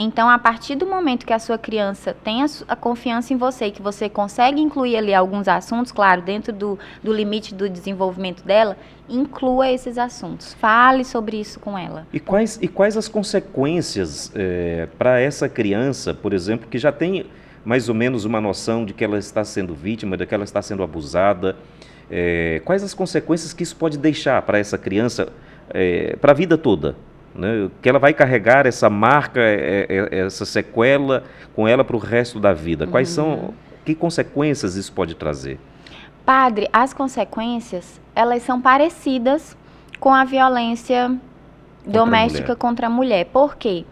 Então, 0.00 0.28
a 0.28 0.38
partir 0.38 0.76
do 0.76 0.86
momento 0.86 1.26
que 1.26 1.32
a 1.32 1.40
sua 1.40 1.58
criança 1.58 2.14
tem 2.22 2.44
a, 2.68 2.76
confiança 2.76 3.34
em 3.34 3.36
você, 3.36 3.68
que 3.68 3.82
você 3.82 4.08
consegue 4.08 4.60
incluir 4.60 4.96
ali 4.96 5.12
alguns 5.12 5.48
assuntos, 5.48 5.90
claro, 5.90 6.22
dentro 6.22 6.52
do, 6.52 6.78
do 7.02 7.12
limite 7.12 7.52
do 7.52 7.68
desenvolvimento 7.68 8.44
dela, 8.44 8.76
inclua 9.08 9.68
esses 9.68 9.98
assuntos. 9.98 10.54
Fale 10.54 11.04
sobre 11.04 11.40
isso 11.40 11.58
com 11.58 11.76
ela. 11.76 12.06
E 12.12 12.20
quais, 12.20 12.60
e 12.62 12.68
quais 12.68 12.96
as 12.96 13.08
consequências 13.08 14.30
é, 14.36 14.86
para 14.96 15.18
essa 15.18 15.48
criança, 15.48 16.14
por 16.14 16.32
exemplo, 16.32 16.68
que 16.68 16.78
já 16.78 16.92
tem 16.92 17.26
mais 17.64 17.88
ou 17.88 17.94
menos 17.94 18.24
uma 18.24 18.40
noção 18.40 18.84
de 18.84 18.94
que 18.94 19.02
ela 19.02 19.18
está 19.18 19.42
sendo 19.42 19.74
vítima, 19.74 20.16
de 20.16 20.24
que 20.24 20.34
ela 20.34 20.44
está 20.44 20.62
sendo 20.62 20.84
abusada? 20.84 21.56
É, 22.08 22.62
quais 22.64 22.84
as 22.84 22.94
consequências 22.94 23.52
que 23.52 23.64
isso 23.64 23.74
pode 23.74 23.98
deixar 23.98 24.40
para 24.42 24.60
essa 24.60 24.78
criança 24.78 25.28
é, 25.70 26.14
para 26.20 26.30
a 26.30 26.34
vida 26.34 26.56
toda? 26.56 26.94
Né? 27.34 27.70
Que 27.80 27.88
ela 27.88 27.98
vai 27.98 28.12
carregar 28.12 28.66
essa 28.66 28.90
marca, 28.90 29.40
é, 29.40 29.86
é, 29.88 30.08
é, 30.10 30.18
essa 30.26 30.44
sequela 30.44 31.24
com 31.54 31.68
ela 31.68 31.84
para 31.84 31.96
o 31.96 31.98
resto 31.98 32.40
da 32.40 32.52
vida. 32.52 32.86
Quais 32.86 33.16
uhum. 33.16 33.24
são, 33.24 33.54
que 33.84 33.94
consequências 33.94 34.74
isso 34.74 34.92
pode 34.92 35.14
trazer? 35.14 35.58
Padre, 36.26 36.68
as 36.72 36.92
consequências, 36.92 38.00
elas 38.14 38.42
são 38.42 38.60
parecidas 38.60 39.56
com 39.98 40.12
a 40.12 40.24
violência 40.24 41.08
contra 41.08 41.92
doméstica 41.92 42.52
a 42.52 42.56
contra 42.56 42.86
a 42.88 42.90
mulher. 42.90 43.26
Por 43.26 43.56
quê? 43.56 43.84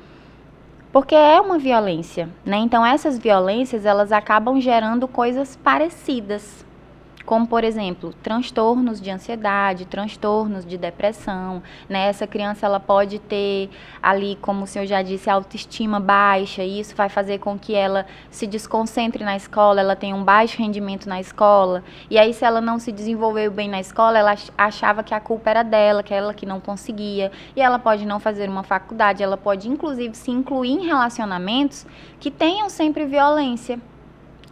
Porque 0.92 1.14
é 1.14 1.40
uma 1.40 1.58
violência, 1.58 2.28
né? 2.44 2.56
Então 2.58 2.84
essas 2.84 3.18
violências, 3.18 3.84
elas 3.84 4.12
acabam 4.12 4.60
gerando 4.60 5.06
coisas 5.06 5.56
parecidas 5.56 6.65
como 7.26 7.46
por 7.46 7.64
exemplo, 7.64 8.14
transtornos 8.22 9.00
de 9.00 9.10
ansiedade, 9.10 9.84
transtornos 9.84 10.64
de 10.64 10.78
depressão, 10.78 11.60
né? 11.88 12.08
Essa 12.08 12.26
criança 12.26 12.64
ela 12.64 12.78
pode 12.78 13.18
ter 13.18 13.68
ali, 14.00 14.38
como 14.40 14.62
o 14.62 14.66
senhor 14.66 14.86
já 14.86 15.02
disse, 15.02 15.28
autoestima 15.28 15.98
baixa, 15.98 16.62
e 16.62 16.78
isso 16.78 16.94
vai 16.94 17.08
fazer 17.08 17.38
com 17.38 17.58
que 17.58 17.74
ela 17.74 18.06
se 18.30 18.46
desconcentre 18.46 19.24
na 19.24 19.36
escola, 19.36 19.80
ela 19.80 19.96
tenha 19.96 20.14
um 20.14 20.22
baixo 20.22 20.56
rendimento 20.56 21.08
na 21.08 21.20
escola, 21.20 21.82
e 22.08 22.16
aí 22.16 22.32
se 22.32 22.44
ela 22.44 22.60
não 22.60 22.78
se 22.78 22.92
desenvolveu 22.92 23.50
bem 23.50 23.68
na 23.68 23.80
escola, 23.80 24.18
ela 24.18 24.34
achava 24.56 25.02
que 25.02 25.12
a 25.12 25.20
culpa 25.20 25.50
era 25.50 25.64
dela, 25.64 26.02
que 26.04 26.14
ela 26.14 26.32
que 26.32 26.46
não 26.46 26.60
conseguia, 26.60 27.32
e 27.56 27.60
ela 27.60 27.78
pode 27.78 28.06
não 28.06 28.20
fazer 28.20 28.48
uma 28.48 28.62
faculdade, 28.62 29.22
ela 29.22 29.36
pode 29.36 29.68
inclusive 29.68 30.14
se 30.14 30.30
incluir 30.30 30.70
em 30.70 30.86
relacionamentos 30.86 31.84
que 32.20 32.30
tenham 32.30 32.68
sempre 32.68 33.04
violência 33.04 33.80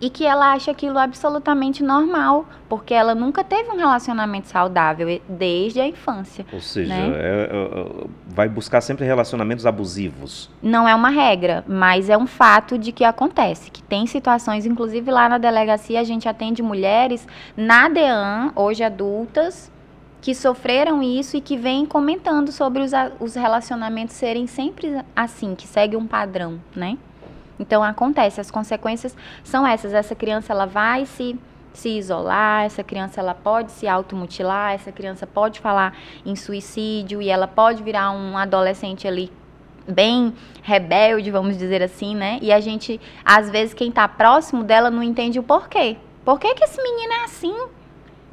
e 0.00 0.10
que 0.10 0.26
ela 0.26 0.52
acha 0.52 0.70
aquilo 0.70 0.98
absolutamente 0.98 1.82
normal, 1.82 2.46
porque 2.68 2.92
ela 2.92 3.14
nunca 3.14 3.44
teve 3.44 3.70
um 3.70 3.76
relacionamento 3.76 4.48
saudável 4.48 5.20
desde 5.28 5.80
a 5.80 5.86
infância. 5.86 6.44
Ou 6.52 6.60
seja, 6.60 6.94
né? 6.94 7.12
é, 7.16 7.50
é, 7.52 8.06
vai 8.26 8.48
buscar 8.48 8.80
sempre 8.80 9.04
relacionamentos 9.04 9.66
abusivos. 9.66 10.50
Não 10.62 10.88
é 10.88 10.94
uma 10.94 11.10
regra, 11.10 11.64
mas 11.66 12.10
é 12.10 12.18
um 12.18 12.26
fato 12.26 12.76
de 12.76 12.92
que 12.92 13.04
acontece, 13.04 13.70
que 13.70 13.82
tem 13.82 14.06
situações, 14.06 14.66
inclusive 14.66 15.10
lá 15.10 15.28
na 15.28 15.38
delegacia 15.38 16.00
a 16.00 16.04
gente 16.04 16.28
atende 16.28 16.62
mulheres 16.62 17.26
na 17.56 17.88
DEAN, 17.88 18.52
hoje 18.56 18.82
adultas, 18.82 19.72
que 20.24 20.34
sofreram 20.34 21.02
isso 21.02 21.36
e 21.36 21.40
que 21.40 21.54
vêm 21.54 21.84
comentando 21.84 22.50
sobre 22.50 22.82
os, 22.82 22.92
os 23.20 23.34
relacionamentos 23.34 24.14
serem 24.16 24.46
sempre 24.46 24.98
assim, 25.14 25.54
que 25.54 25.68
segue 25.68 25.96
um 25.96 26.06
padrão, 26.06 26.58
né? 26.74 26.96
Então 27.58 27.82
acontece, 27.82 28.40
as 28.40 28.50
consequências 28.50 29.16
são 29.42 29.66
essas. 29.66 29.94
Essa 29.94 30.14
criança 30.14 30.52
ela 30.52 30.66
vai 30.66 31.06
se 31.06 31.38
se 31.74 31.88
isolar, 31.88 32.64
essa 32.64 32.84
criança 32.84 33.20
ela 33.20 33.34
pode 33.34 33.72
se 33.72 33.88
automutilar, 33.88 34.72
essa 34.74 34.92
criança 34.92 35.26
pode 35.26 35.58
falar 35.58 35.96
em 36.24 36.36
suicídio 36.36 37.20
e 37.20 37.28
ela 37.28 37.48
pode 37.48 37.82
virar 37.82 38.12
um 38.12 38.38
adolescente 38.38 39.08
ali 39.08 39.30
bem 39.86 40.32
rebelde, 40.62 41.30
vamos 41.30 41.58
dizer 41.58 41.82
assim, 41.82 42.14
né? 42.14 42.38
E 42.40 42.52
a 42.52 42.60
gente, 42.60 43.00
às 43.24 43.50
vezes, 43.50 43.74
quem 43.74 43.88
está 43.88 44.08
próximo 44.08 44.62
dela 44.62 44.90
não 44.90 45.02
entende 45.02 45.38
o 45.38 45.42
porquê. 45.42 45.96
Por 46.24 46.38
que, 46.38 46.54
que 46.54 46.64
esse 46.64 46.80
menino 46.80 47.12
é 47.12 47.24
assim? 47.24 47.66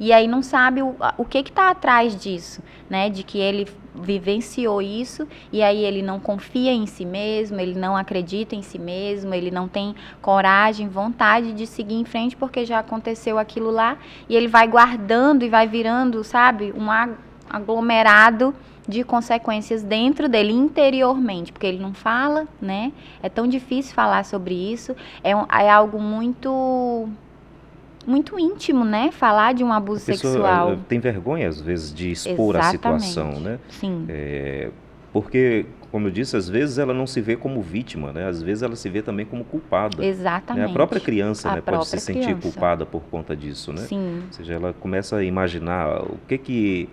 E 0.00 0.12
aí 0.12 0.26
não 0.26 0.42
sabe 0.42 0.82
o, 0.82 0.96
o 1.18 1.24
que 1.24 1.38
está 1.38 1.70
atrás 1.70 2.16
disso, 2.16 2.62
né? 2.88 3.10
De 3.10 3.22
que 3.22 3.38
ele 3.38 3.68
vivenciou 3.94 4.80
isso 4.80 5.26
e 5.52 5.62
aí 5.62 5.84
ele 5.84 6.02
não 6.02 6.18
confia 6.18 6.72
em 6.72 6.86
si 6.86 7.04
mesmo, 7.04 7.60
ele 7.60 7.78
não 7.78 7.96
acredita 7.96 8.54
em 8.54 8.62
si 8.62 8.78
mesmo, 8.78 9.34
ele 9.34 9.50
não 9.50 9.68
tem 9.68 9.94
coragem, 10.20 10.88
vontade 10.88 11.52
de 11.52 11.66
seguir 11.66 11.96
em 11.96 12.04
frente 12.04 12.36
porque 12.36 12.64
já 12.64 12.78
aconteceu 12.78 13.38
aquilo 13.38 13.70
lá 13.70 13.98
e 14.28 14.36
ele 14.36 14.48
vai 14.48 14.66
guardando 14.66 15.44
e 15.44 15.48
vai 15.48 15.66
virando, 15.66 16.24
sabe, 16.24 16.72
um 16.76 16.88
aglomerado 17.50 18.54
de 18.86 19.04
consequências 19.04 19.82
dentro 19.82 20.28
dele 20.28 20.52
interiormente, 20.52 21.52
porque 21.52 21.66
ele 21.66 21.78
não 21.78 21.94
fala, 21.94 22.48
né? 22.60 22.92
É 23.22 23.28
tão 23.28 23.46
difícil 23.46 23.94
falar 23.94 24.24
sobre 24.24 24.54
isso, 24.54 24.96
é, 25.22 25.36
um, 25.36 25.46
é 25.46 25.70
algo 25.70 26.00
muito 26.00 27.08
muito 28.06 28.38
íntimo, 28.38 28.84
né? 28.84 29.10
Falar 29.10 29.54
de 29.54 29.62
um 29.64 29.72
abuso 29.72 30.00
sexual. 30.00 30.78
Tem 30.88 30.98
vergonha, 30.98 31.48
às 31.48 31.60
vezes, 31.60 31.92
de 31.92 32.10
expor 32.10 32.56
Exatamente. 32.56 32.86
a 32.96 33.00
situação, 33.00 33.40
né? 33.40 33.58
Sim. 33.68 34.04
É, 34.08 34.70
porque, 35.12 35.66
como 35.90 36.08
eu 36.08 36.10
disse, 36.10 36.36
às 36.36 36.48
vezes 36.48 36.78
ela 36.78 36.94
não 36.94 37.06
se 37.06 37.20
vê 37.20 37.36
como 37.36 37.60
vítima, 37.60 38.12
né? 38.12 38.26
Às 38.26 38.42
vezes 38.42 38.62
ela 38.62 38.74
se 38.74 38.88
vê 38.88 39.02
também 39.02 39.26
como 39.26 39.44
culpada. 39.44 40.04
Exatamente. 40.04 40.64
Né? 40.64 40.70
A 40.70 40.72
própria 40.72 41.00
criança 41.00 41.50
a 41.50 41.56
né, 41.56 41.60
própria 41.60 41.78
pode 41.78 42.00
se 42.00 42.12
criança. 42.12 42.28
sentir 42.28 42.40
culpada 42.40 42.86
por 42.86 43.02
conta 43.10 43.36
disso, 43.36 43.72
né? 43.72 43.82
Sim. 43.82 44.22
Ou 44.26 44.32
seja, 44.32 44.54
ela 44.54 44.72
começa 44.72 45.16
a 45.16 45.24
imaginar 45.24 46.02
o 46.02 46.18
que 46.26 46.38
que 46.38 46.88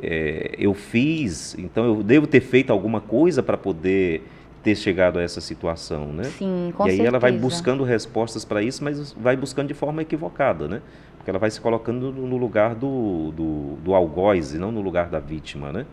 é, 0.00 0.54
eu 0.58 0.72
fiz, 0.72 1.56
então 1.58 1.84
eu 1.84 2.02
devo 2.02 2.26
ter 2.26 2.40
feito 2.40 2.72
alguma 2.72 3.00
coisa 3.00 3.42
para 3.42 3.56
poder 3.56 4.22
ter 4.64 4.74
chegado 4.74 5.18
a 5.18 5.22
essa 5.22 5.42
situação, 5.42 6.06
né? 6.06 6.24
Sim, 6.24 6.72
com 6.74 6.84
E 6.84 6.90
aí 6.90 6.96
certeza. 6.96 7.08
ela 7.08 7.18
vai 7.18 7.30
buscando 7.32 7.84
respostas 7.84 8.44
para 8.46 8.62
isso, 8.62 8.82
mas 8.82 9.12
vai 9.12 9.36
buscando 9.36 9.68
de 9.68 9.74
forma 9.74 10.00
equivocada, 10.00 10.66
né? 10.66 10.80
Porque 11.18 11.30
ela 11.30 11.38
vai 11.38 11.50
se 11.50 11.60
colocando 11.60 12.10
no 12.10 12.36
lugar 12.38 12.74
do, 12.74 13.30
do, 13.32 13.76
do 13.84 13.94
algoz 13.94 14.54
e 14.54 14.58
não 14.58 14.72
no 14.72 14.80
lugar 14.80 15.08
da 15.10 15.20
vítima, 15.20 15.70
né? 15.70 15.84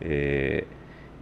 É, 0.00 0.64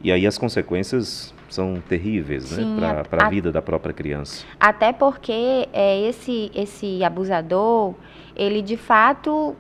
e 0.03 0.13
aí 0.13 0.27
as 0.27 0.39
consequências 0.39 1.35
são 1.49 1.83
terríveis, 1.89 2.53
né? 2.53 2.63
Sim, 2.63 2.77
né? 2.81 3.03
Para 3.11 3.27
a 3.27 3.29
vida 3.29 3.51
da 3.51 3.61
própria 3.61 3.93
criança. 3.93 4.45
Até 4.59 4.93
porque 4.93 5.69
é, 5.73 6.01
esse, 6.09 6.53
esse 6.55 7.03
abusador, 7.03 7.95
ele 8.37 8.63
de 8.63 8.77
fato 8.77 9.57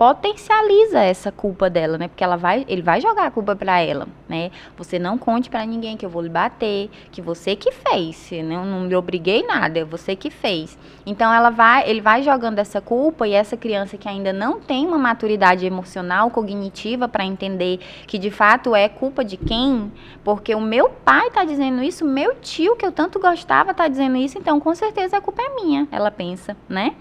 potencializa 0.00 1.00
essa 1.00 1.30
culpa 1.30 1.68
dela, 1.68 1.98
né? 1.98 2.08
Porque 2.08 2.24
ela 2.24 2.36
vai, 2.36 2.64
ele 2.66 2.80
vai 2.80 3.02
jogar 3.02 3.26
a 3.26 3.30
culpa 3.30 3.54
para 3.54 3.80
ela, 3.80 4.08
né? 4.26 4.50
Você 4.78 4.98
não 4.98 5.18
conte 5.18 5.50
para 5.50 5.62
ninguém 5.66 5.94
que 5.94 6.06
eu 6.06 6.08
vou 6.08 6.22
lhe 6.22 6.28
bater, 6.30 6.88
que 7.12 7.20
você 7.20 7.54
que 7.54 7.70
fez, 7.70 8.30
né? 8.30 8.54
eu 8.54 8.64
não 8.64 8.80
me 8.80 8.96
obriguei 8.96 9.42
nada, 9.42 9.80
é 9.80 9.84
você 9.84 10.16
que 10.16 10.30
fez. 10.30 10.78
Então 11.04 11.30
ela 11.30 11.50
vai, 11.50 11.86
ele 11.86 12.00
vai 12.00 12.22
jogando 12.22 12.60
essa 12.60 12.80
culpa 12.80 13.28
e 13.28 13.34
essa 13.34 13.58
criança 13.58 13.98
que 13.98 14.08
ainda 14.08 14.32
não 14.32 14.58
tem 14.58 14.86
uma 14.86 14.96
maturidade 14.96 15.66
emocional, 15.66 16.30
cognitiva 16.30 17.06
para 17.06 17.26
entender 17.26 17.78
que 18.06 18.16
de 18.16 18.30
fato 18.30 18.74
é 18.74 18.88
culpa 18.88 19.22
de 19.22 19.36
quem, 19.36 19.92
porque 20.24 20.54
o 20.54 20.62
meu 20.62 20.88
pai 20.88 21.30
tá 21.30 21.44
dizendo 21.44 21.82
isso, 21.82 22.06
meu 22.06 22.36
tio 22.36 22.74
que 22.74 22.86
eu 22.86 22.92
tanto 22.92 23.20
gostava 23.20 23.74
tá 23.74 23.86
dizendo 23.86 24.16
isso, 24.16 24.38
então 24.38 24.58
com 24.60 24.74
certeza 24.74 25.18
a 25.18 25.20
culpa 25.20 25.42
é 25.42 25.54
minha, 25.56 25.86
ela 25.92 26.10
pensa, 26.10 26.56
né? 26.66 26.94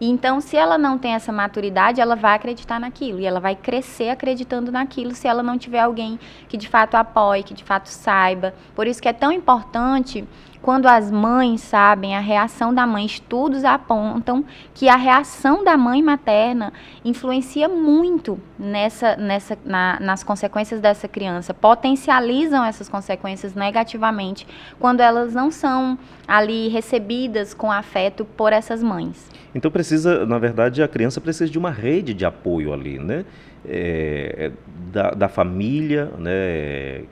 E 0.00 0.08
então, 0.08 0.40
se 0.40 0.56
ela 0.56 0.76
não 0.76 0.98
tem 0.98 1.14
essa 1.14 1.32
maturidade, 1.32 2.00
ela 2.00 2.14
vai 2.14 2.34
acreditar 2.34 2.78
naquilo. 2.78 3.20
E 3.20 3.26
ela 3.26 3.40
vai 3.40 3.54
crescer 3.54 4.10
acreditando 4.10 4.70
naquilo 4.70 5.14
se 5.14 5.26
ela 5.26 5.42
não 5.42 5.56
tiver 5.58 5.80
alguém 5.80 6.18
que 6.48 6.56
de 6.56 6.68
fato 6.68 6.96
apoie, 6.96 7.42
que 7.42 7.54
de 7.54 7.64
fato 7.64 7.86
saiba. 7.86 8.54
Por 8.74 8.86
isso 8.86 9.00
que 9.00 9.08
é 9.08 9.12
tão 9.12 9.32
importante 9.32 10.24
quando 10.66 10.86
as 10.86 11.12
mães 11.12 11.60
sabem 11.60 12.16
a 12.16 12.18
reação 12.18 12.74
da 12.74 12.84
mãe, 12.84 13.06
estudos 13.06 13.64
apontam 13.64 14.44
que 14.74 14.88
a 14.88 14.96
reação 14.96 15.62
da 15.62 15.76
mãe 15.76 16.02
materna 16.02 16.72
influencia 17.04 17.68
muito 17.68 18.36
nessa, 18.58 19.14
nessa, 19.14 19.56
na, 19.64 19.96
nas 20.00 20.24
consequências 20.24 20.80
dessa 20.80 21.06
criança, 21.06 21.54
potencializam 21.54 22.64
essas 22.64 22.88
consequências 22.88 23.54
negativamente 23.54 24.44
quando 24.80 25.02
elas 25.02 25.32
não 25.32 25.52
são 25.52 25.96
ali 26.26 26.66
recebidas 26.66 27.54
com 27.54 27.70
afeto 27.70 28.24
por 28.24 28.52
essas 28.52 28.82
mães. 28.82 29.30
Então 29.54 29.70
precisa, 29.70 30.26
na 30.26 30.40
verdade, 30.40 30.82
a 30.82 30.88
criança 30.88 31.20
precisa 31.20 31.48
de 31.48 31.58
uma 31.58 31.70
rede 31.70 32.12
de 32.12 32.24
apoio 32.24 32.72
ali, 32.72 32.98
né? 32.98 33.24
É, 33.64 34.50
da, 34.92 35.12
da 35.12 35.28
família, 35.28 36.10
né? 36.18 37.04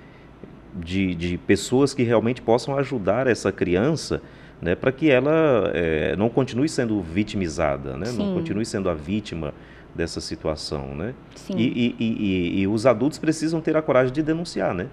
De, 0.75 1.15
de 1.15 1.39
pessoas 1.39 1.95
que 1.95 2.03
realmente 2.03 2.43
possam 2.43 2.77
ajudar 2.79 3.27
essa 3.27 3.53
criança 3.53 4.21
né, 4.61 4.75
para 4.75 4.91
que 4.91 5.11
ela 5.11 5.71
é, 5.75 6.17
não 6.17 6.29
continue 6.29 6.69
sendo 6.69 7.01
vitimizada, 7.01 7.97
né, 7.97 8.11
não 8.13 8.35
continue 8.35 8.65
sendo 8.65 8.89
a 8.89 8.95
vítima 8.95 9.53
dessa 9.95 10.21
situação. 10.21 10.95
Né? 10.95 11.15
Sim. 11.35 11.55
E, 11.57 11.95
e, 11.99 12.05
e, 12.05 12.61
e, 12.61 12.67
os 12.67 12.87
adultos 12.87 13.19
precisam 13.19 13.61
ter 13.61 13.77
a 13.77 13.83
coragem 13.83 14.13
de 14.13 14.23
denunciar, 14.23 14.75
né? 14.75 14.89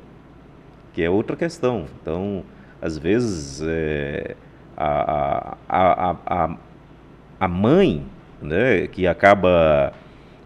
que 0.93 1.01
é 1.01 1.09
outra 1.09 1.35
questão. 1.35 1.85
Então, 2.01 2.43
às 2.81 2.97
vezes, 2.97 3.61
é, 3.63 4.35
a, 4.75 5.57
a, 5.69 6.15
a, 6.25 6.57
a 7.39 7.47
mãe 7.47 8.03
né, 8.41 8.87
que 8.87 9.07
acaba 9.07 9.93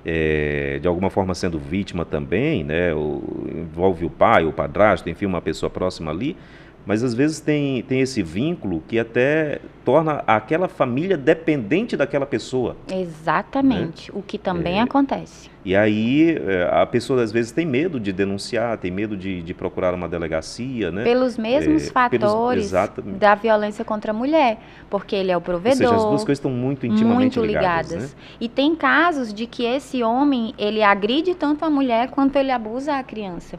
é, 0.05 0.77
de 0.79 0.87
alguma 0.87 1.09
forma 1.09 1.33
sendo 1.33 1.57
vítima 1.57 2.05
também, 2.05 2.63
né, 2.63 2.93
o, 2.93 3.47
envolve 3.51 4.05
o 4.05 4.09
pai, 4.09 4.45
o 4.45 4.53
padrasto, 4.53 5.09
enfim, 5.09 5.25
uma 5.25 5.41
pessoa 5.41 5.69
próxima 5.69 6.11
ali, 6.11 6.37
mas 6.85 7.03
às 7.03 7.13
vezes 7.13 7.39
tem, 7.39 7.81
tem 7.83 8.01
esse 8.01 8.21
vínculo 8.21 8.83
que 8.87 8.99
até 8.99 9.59
torna 9.83 10.23
aquela 10.27 10.67
família 10.67 11.17
dependente 11.17 11.97
daquela 11.97 12.25
pessoa. 12.25 12.75
Exatamente, 12.91 14.11
né? 14.11 14.17
o 14.17 14.21
que 14.21 14.37
também 14.37 14.79
é, 14.79 14.81
acontece. 14.81 15.49
E 15.63 15.75
aí 15.75 16.37
é, 16.37 16.69
a 16.71 16.85
pessoa 16.85 17.23
às 17.23 17.31
vezes 17.31 17.51
tem 17.51 17.65
medo 17.65 17.99
de 17.99 18.13
denunciar, 18.13 18.77
tem 18.77 18.91
medo 18.91 19.17
de, 19.17 19.41
de 19.41 19.53
procurar 19.53 19.93
uma 19.93 20.07
delegacia, 20.07 20.91
né? 20.91 21.03
Pelos 21.03 21.37
mesmos 21.37 21.87
é, 21.87 21.91
fatores 21.91 22.71
pelos, 22.71 23.19
da 23.19 23.33
violência 23.33 23.83
contra 23.83 24.11
a 24.11 24.13
mulher, 24.13 24.59
porque 24.89 25.15
ele 25.15 25.31
é 25.31 25.37
o 25.37 25.41
provedor. 25.41 25.81
Ou 25.81 25.89
seja, 25.89 25.95
as 25.95 26.03
duas 26.03 26.23
coisas 26.23 26.37
estão 26.37 26.51
muito 26.51 26.85
intimamente 26.85 27.39
muito 27.39 27.47
ligadas. 27.47 27.91
ligadas. 27.91 28.13
Né? 28.13 28.21
E 28.39 28.47
tem 28.47 28.75
casos 28.75 29.33
de 29.33 29.47
que 29.47 29.63
esse 29.65 30.03
homem, 30.03 30.53
ele 30.57 30.83
agride 30.83 31.33
tanto 31.33 31.65
a 31.65 31.69
mulher 31.69 32.09
quanto 32.09 32.35
ele 32.35 32.51
abusa 32.51 32.93
a 32.93 33.03
criança. 33.03 33.57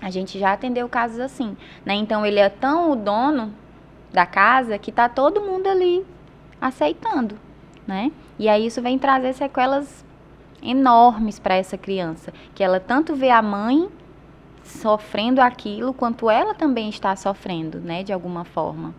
A 0.00 0.10
gente 0.10 0.38
já 0.38 0.52
atendeu 0.52 0.88
casos 0.88 1.20
assim, 1.20 1.56
né? 1.84 1.94
Então 1.94 2.24
ele 2.24 2.38
é 2.38 2.48
tão 2.48 2.92
o 2.92 2.96
dono 2.96 3.52
da 4.12 4.26
casa 4.26 4.78
que 4.78 4.90
tá 4.90 5.08
todo 5.08 5.40
mundo 5.40 5.68
ali 5.68 6.04
aceitando, 6.60 7.36
né? 7.86 8.10
E 8.38 8.48
aí 8.48 8.66
isso 8.66 8.80
vem 8.80 8.98
trazer 8.98 9.34
sequelas 9.34 10.04
enormes 10.62 11.38
para 11.38 11.54
essa 11.54 11.76
criança, 11.78 12.32
que 12.54 12.62
ela 12.62 12.80
tanto 12.80 13.14
vê 13.14 13.30
a 13.30 13.42
mãe 13.42 13.88
sofrendo 14.62 15.40
aquilo 15.40 15.92
quanto 15.92 16.30
ela 16.30 16.54
também 16.54 16.88
está 16.88 17.16
sofrendo, 17.16 17.78
né, 17.78 18.02
de 18.02 18.12
alguma 18.12 18.44
forma. 18.44 18.94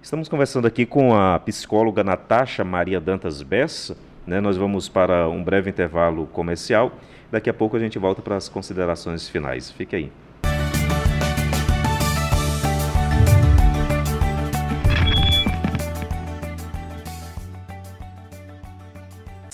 Estamos 0.00 0.28
conversando 0.28 0.66
aqui 0.66 0.86
com 0.86 1.14
a 1.14 1.38
psicóloga 1.40 2.04
Natasha 2.04 2.64
Maria 2.64 3.00
Dantas 3.00 3.42
Bessa, 3.42 3.96
né? 4.26 4.40
Nós 4.40 4.56
vamos 4.56 4.88
para 4.88 5.28
um 5.28 5.42
breve 5.42 5.70
intervalo 5.70 6.26
comercial 6.26 6.92
Daqui 7.30 7.50
a 7.50 7.54
pouco 7.54 7.76
a 7.76 7.80
gente 7.80 7.98
volta 7.98 8.22
para 8.22 8.36
as 8.36 8.48
considerações 8.48 9.28
finais. 9.28 9.70
Fique 9.70 9.94
aí. 9.94 10.12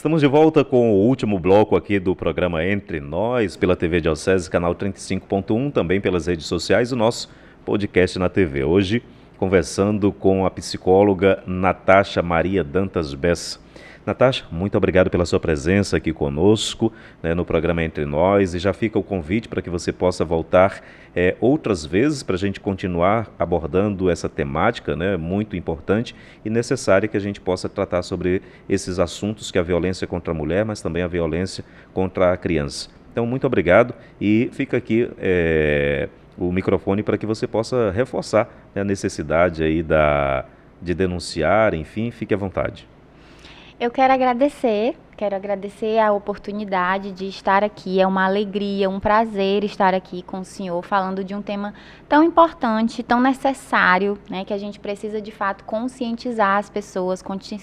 Estamos 0.05 0.21
de 0.21 0.27
volta 0.27 0.63
com 0.63 0.93
o 0.93 1.07
último 1.07 1.39
bloco 1.39 1.75
aqui 1.75 1.99
do 1.99 2.15
programa 2.15 2.63
Entre 2.63 3.01
Nós, 3.01 3.57
pela 3.57 3.75
TV 3.75 4.03
Diocese, 4.03 4.51
canal 4.51 4.75
35.1, 4.75 5.73
também 5.73 5.99
pelas 5.99 6.27
redes 6.27 6.45
sociais, 6.45 6.93
o 6.93 6.97
nosso 6.97 7.31
podcast 7.65 8.19
na 8.19 8.29
TV. 8.29 8.65
Hoje, 8.65 9.03
conversando 9.39 10.13
com 10.13 10.45
a 10.45 10.51
psicóloga 10.51 11.43
Natasha 11.47 12.23
Maria 12.23 12.63
Dantas 12.63 13.15
Bessa. 13.15 13.59
Natasha, 14.07 14.45
muito 14.51 14.77
obrigado 14.77 15.09
pela 15.09 15.25
sua 15.25 15.41
presença 15.41 15.97
aqui 15.97 16.13
conosco 16.13 16.93
né, 17.23 17.33
no 17.33 17.43
programa 17.43 17.83
Entre 17.83 18.05
Nós 18.05 18.53
e 18.53 18.59
já 18.59 18.75
fica 18.75 18.99
o 18.99 19.03
convite 19.03 19.49
para 19.49 19.63
que 19.63 19.71
você 19.71 19.93
possa 19.93 20.27
voltar 20.27 20.83
é, 21.17 21.35
outras 21.41 21.87
vezes 21.87 22.23
para 22.23 22.35
a 22.35 22.39
gente 22.39 22.61
continuar 22.61 23.33
abordando 23.39 24.11
essa 24.11 24.29
temática 24.29 24.95
né, 24.95 25.17
muito 25.17 25.57
importante 25.57 26.15
e 26.45 26.51
necessária 26.51 27.09
que 27.09 27.17
a 27.17 27.21
gente 27.21 27.41
possa 27.41 27.67
tratar 27.67 28.03
sobre 28.03 28.43
esses 28.69 28.99
assuntos 28.99 29.51
que 29.51 29.57
é 29.57 29.61
a 29.63 29.65
violência 29.65 30.07
contra 30.07 30.33
a 30.33 30.35
mulher, 30.35 30.67
mas 30.67 30.83
também 30.83 31.03
a 31.03 31.09
violência 31.09 31.65
contra 31.95 32.35
a 32.35 32.37
criança. 32.37 32.91
Então, 33.11 33.25
muito 33.25 33.47
obrigado 33.47 33.95
e 34.21 34.51
fica 34.53 34.77
aqui 34.77 35.11
é, 35.19 36.11
o 36.37 36.53
microfone 36.53 37.03
para 37.03 37.17
que 37.17 37.25
você 37.25 37.47
possa 37.47 37.91
reforçar 37.91 38.51
né, 38.75 38.83
a 38.83 38.85
necessidade 38.85 39.65
aí 39.65 39.83
da, 39.83 40.45
de 40.83 40.93
denunciar, 40.93 41.73
enfim, 41.73 42.11
fique 42.11 42.35
à 42.35 42.37
vontade. 42.37 42.87
Eu 43.81 43.91
quero 43.91 44.13
agradecer, 44.13 44.97
quero 45.17 45.35
agradecer 45.35 45.99
a 45.99 46.13
oportunidade 46.13 47.11
de 47.11 47.27
estar 47.27 47.65
aqui. 47.65 48.01
É 48.01 48.07
uma 48.07 48.25
alegria, 48.25 48.89
um 48.89 49.01
prazer 49.01 49.65
estar 49.65 49.93
aqui 49.93 50.23
com 50.23 50.41
o 50.41 50.45
senhor 50.45 50.81
falando 50.85 51.25
de 51.25 51.35
um 51.35 51.43
tema 51.43 51.75
tão 52.09 52.23
importante, 52.23 53.03
tão 53.03 53.21
necessário, 53.21 54.17
né, 54.31 54.45
que 54.45 54.55
a 54.55 54.59
gente 54.59 54.79
precisa 54.79 55.21
de 55.21 55.33
fato 55.33 55.65
conscientizar 55.65 56.59
as 56.59 56.71
pessoas, 56.71 57.21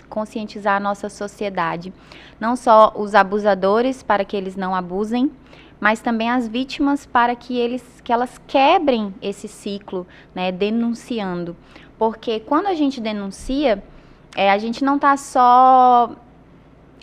conscientizar 0.10 0.76
a 0.76 0.80
nossa 0.82 1.08
sociedade, 1.08 1.94
não 2.38 2.58
só 2.58 2.92
os 2.94 3.16
abusadores 3.16 4.04
para 4.04 4.26
que 4.26 4.36
eles 4.36 4.58
não 4.58 4.76
abusem, 4.76 5.32
mas 5.80 6.02
também 6.02 6.30
as 6.30 6.46
vítimas 6.46 7.06
para 7.06 7.38
que 7.38 7.58
eles 7.58 8.02
que 8.04 8.12
elas 8.12 8.38
quebrem 8.46 9.16
esse 9.22 9.48
ciclo, 9.48 10.06
né, 10.36 10.52
denunciando. 10.52 11.56
Porque 11.98 12.42
quando 12.42 12.66
a 12.68 12.74
gente 12.74 13.00
denuncia, 13.00 13.82
é, 14.36 14.52
a 14.52 14.58
gente 14.58 14.84
não 14.84 14.96
está 14.96 15.16
só, 15.18 16.12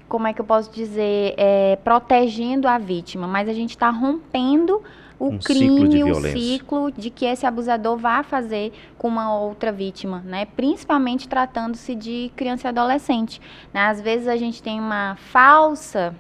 como 0.09 0.27
é 0.27 0.33
que 0.33 0.41
eu 0.41 0.45
posso 0.45 0.71
dizer, 0.71 1.35
é, 1.37 1.77
protegendo 1.85 2.67
a 2.67 2.79
vítima, 2.79 3.27
mas 3.27 3.49
a 3.49 3.53
gente 3.53 3.71
está 3.71 3.91
rompendo 3.91 4.83
o 5.19 5.31
um 5.31 5.39
crime, 5.39 5.91
ciclo 5.91 6.11
o 6.11 6.23
ciclo 6.23 6.93
de 6.93 7.11
que 7.11 7.25
esse 7.27 7.45
abusador 7.45 7.97
vá 7.97 8.23
fazer 8.23 8.73
com 8.97 9.09
uma 9.09 9.37
outra 9.37 9.73
vítima, 9.73 10.23
né? 10.25 10.45
Principalmente 10.45 11.29
tratando-se 11.29 11.95
de 11.95 12.31
criança 12.37 12.69
e 12.69 12.71
adolescente. 12.71 13.41
Né? 13.75 13.81
Às 13.81 14.01
vezes 14.01 14.29
a 14.29 14.37
gente 14.37 14.63
tem 14.63 14.79
uma 14.79 15.17
falsa 15.17 16.15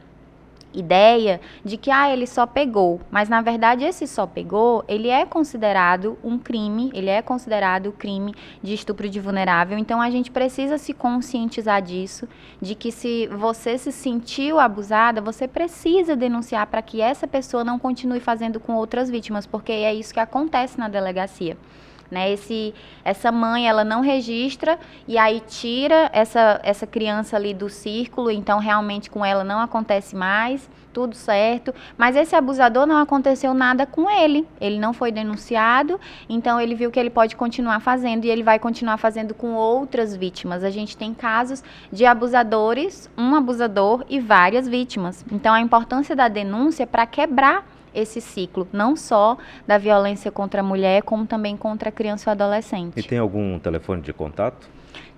ideia 0.73 1.41
de 1.65 1.77
que 1.77 1.91
ah, 1.91 2.13
ele 2.13 2.27
só 2.27 2.47
pegou, 2.47 3.01
mas 3.11 3.29
na 3.29 3.41
verdade 3.41 3.85
esse 3.85 4.07
só 4.07 4.27
pegou, 4.27 4.85
ele 4.87 5.09
é 5.09 5.25
considerado 5.25 6.19
um 6.23 6.39
crime, 6.39 6.91
ele 6.95 7.09
é 7.09 7.23
considerado 7.23 7.93
crime 7.93 8.35
de 8.63 8.75
estupro 8.75 9.09
de 9.09 9.21
vulnerável. 9.21 9.79
Então 9.79 10.01
a 10.01 10.11
gente 10.11 10.31
precisa 10.31 10.79
se 10.79 10.93
conscientizar 10.93 11.81
disso, 11.83 12.29
de 12.61 12.75
que 12.75 12.93
se 12.93 13.27
você 13.29 13.79
se 13.79 13.93
sentiu 13.93 14.59
abusada, 14.59 15.21
você 15.21 15.49
precisa 15.49 16.15
denunciar 16.15 16.67
para 16.67 16.83
que 16.83 17.01
essa 17.01 17.27
pessoa 17.27 17.65
não 17.65 17.79
continue 17.79 18.21
fazendo 18.21 18.61
com 18.61 18.75
outras 18.75 19.11
vítimas, 19.11 19.47
porque 19.47 19.73
é 19.73 19.95
isso 19.95 20.13
que 20.13 20.21
acontece 20.21 20.79
na 20.79 20.89
delegacia. 20.89 21.57
Né? 22.11 22.33
Esse, 22.33 22.75
essa 23.05 23.31
mãe, 23.31 23.69
ela 23.69 23.85
não 23.85 24.01
registra 24.01 24.79
e 25.07 25.19
aí 25.19 25.41
tira 25.47 26.09
essa, 26.13 26.59
essa 26.63 26.87
criança 26.87 27.37
ali 27.37 27.53
do 27.53 27.69
círculo, 27.69 28.31
então 28.31 28.59
realmente 28.59 29.11
com 29.11 29.25
ela 29.25 29.45
não 29.45 29.61
acontece 29.61 30.17
mais, 30.17 30.69
tudo 30.93 31.15
certo. 31.15 31.75
Mas 31.97 32.17
esse 32.17 32.35
abusador 32.35 32.87
não 32.87 32.97
aconteceu 32.97 33.53
nada 33.53 33.87
com 33.87 34.11
ele, 34.11 34.47
ele 34.61 34.79
não 34.79 34.93
foi 34.93 35.13
denunciado, 35.13 36.01
então 36.29 36.61
ele 36.61 36.75
viu 36.75 36.91
que 36.91 36.99
ele 36.99 37.11
pode 37.11 37.37
continuar 37.37 37.81
fazendo 37.81 38.25
e 38.25 38.31
ele 38.31 38.43
vai 38.43 38.59
continuar 38.59 38.97
fazendo 38.97 39.35
com 39.35 39.53
outras 39.53 40.17
vítimas. 40.17 40.65
A 40.65 40.71
gente 40.71 40.97
tem 40.97 41.13
casos 41.13 41.63
de 41.93 42.07
abusadores, 42.07 43.11
um 43.17 43.35
abusador 43.35 44.05
e 44.09 44.19
várias 44.19 44.67
vítimas. 44.67 45.25
Então 45.31 45.55
a 45.55 45.61
importância 45.61 46.17
da 46.17 46.29
denúncia 46.29 46.87
para 46.87 47.07
quebrar 47.07 47.65
esse 47.99 48.21
ciclo, 48.21 48.67
não 48.73 48.97
só 48.97 49.37
da 49.67 49.79
violência 49.79 50.31
contra 50.31 50.61
a 50.61 50.65
mulher, 50.65 51.03
como 51.03 51.27
também 51.27 51.57
contra 51.57 51.89
a 51.89 51.93
criança 51.93 52.29
e 52.29 52.29
o 52.31 52.33
adolescente. 52.33 52.99
E 52.99 53.03
tem 53.03 53.19
algum 53.19 53.59
telefone 53.59 54.03
de 54.03 54.13
contato? 54.13 54.69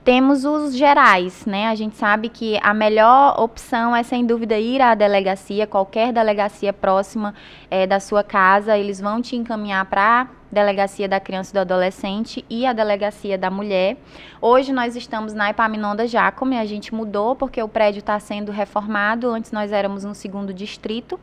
Temos 0.02 0.46
os 0.46 0.74
gerais, 0.74 1.44
né? 1.44 1.68
A 1.68 1.74
gente 1.74 1.94
sabe 1.94 2.30
que 2.30 2.58
a 2.62 2.72
melhor 2.72 3.38
opção 3.38 3.94
é, 3.94 4.02
sem 4.02 4.24
dúvida, 4.24 4.58
ir 4.58 4.80
à 4.80 4.94
delegacia, 4.94 5.66
qualquer 5.66 6.10
delegacia 6.10 6.72
próxima 6.72 7.34
é, 7.70 7.86
da 7.86 8.00
sua 8.00 8.24
casa, 8.24 8.78
eles 8.78 8.98
vão 8.98 9.20
te 9.20 9.36
encaminhar 9.36 9.84
para 9.84 10.22
a 10.22 10.28
delegacia 10.50 11.06
da 11.06 11.20
criança 11.20 11.50
e 11.50 11.54
do 11.54 11.60
adolescente 11.60 12.42
e 12.48 12.64
a 12.64 12.72
delegacia 12.72 13.36
da 13.36 13.50
mulher. 13.50 13.98
Hoje 14.40 14.72
nós 14.72 14.96
estamos 14.96 15.34
na 15.34 15.50
Epaminonda 15.50 16.06
Jacome, 16.06 16.56
a 16.56 16.64
gente 16.64 16.94
mudou 16.94 17.36
porque 17.36 17.62
o 17.62 17.68
prédio 17.68 18.00
está 18.00 18.18
sendo 18.18 18.50
reformado, 18.50 19.28
antes 19.28 19.52
nós 19.52 19.70
éramos 19.70 20.06
um 20.06 20.14
segundo 20.14 20.54
distrito. 20.54 21.20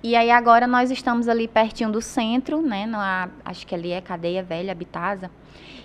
E 0.00 0.14
aí 0.14 0.30
agora 0.30 0.66
nós 0.66 0.92
estamos 0.92 1.28
ali 1.28 1.48
pertinho 1.48 1.90
do 1.90 2.00
centro, 2.00 2.62
né? 2.62 2.86
Na, 2.86 3.28
acho 3.44 3.66
que 3.66 3.74
ali 3.74 3.90
é 3.90 4.00
Cadeia 4.00 4.44
Velha, 4.44 4.70
Habitasa. 4.70 5.28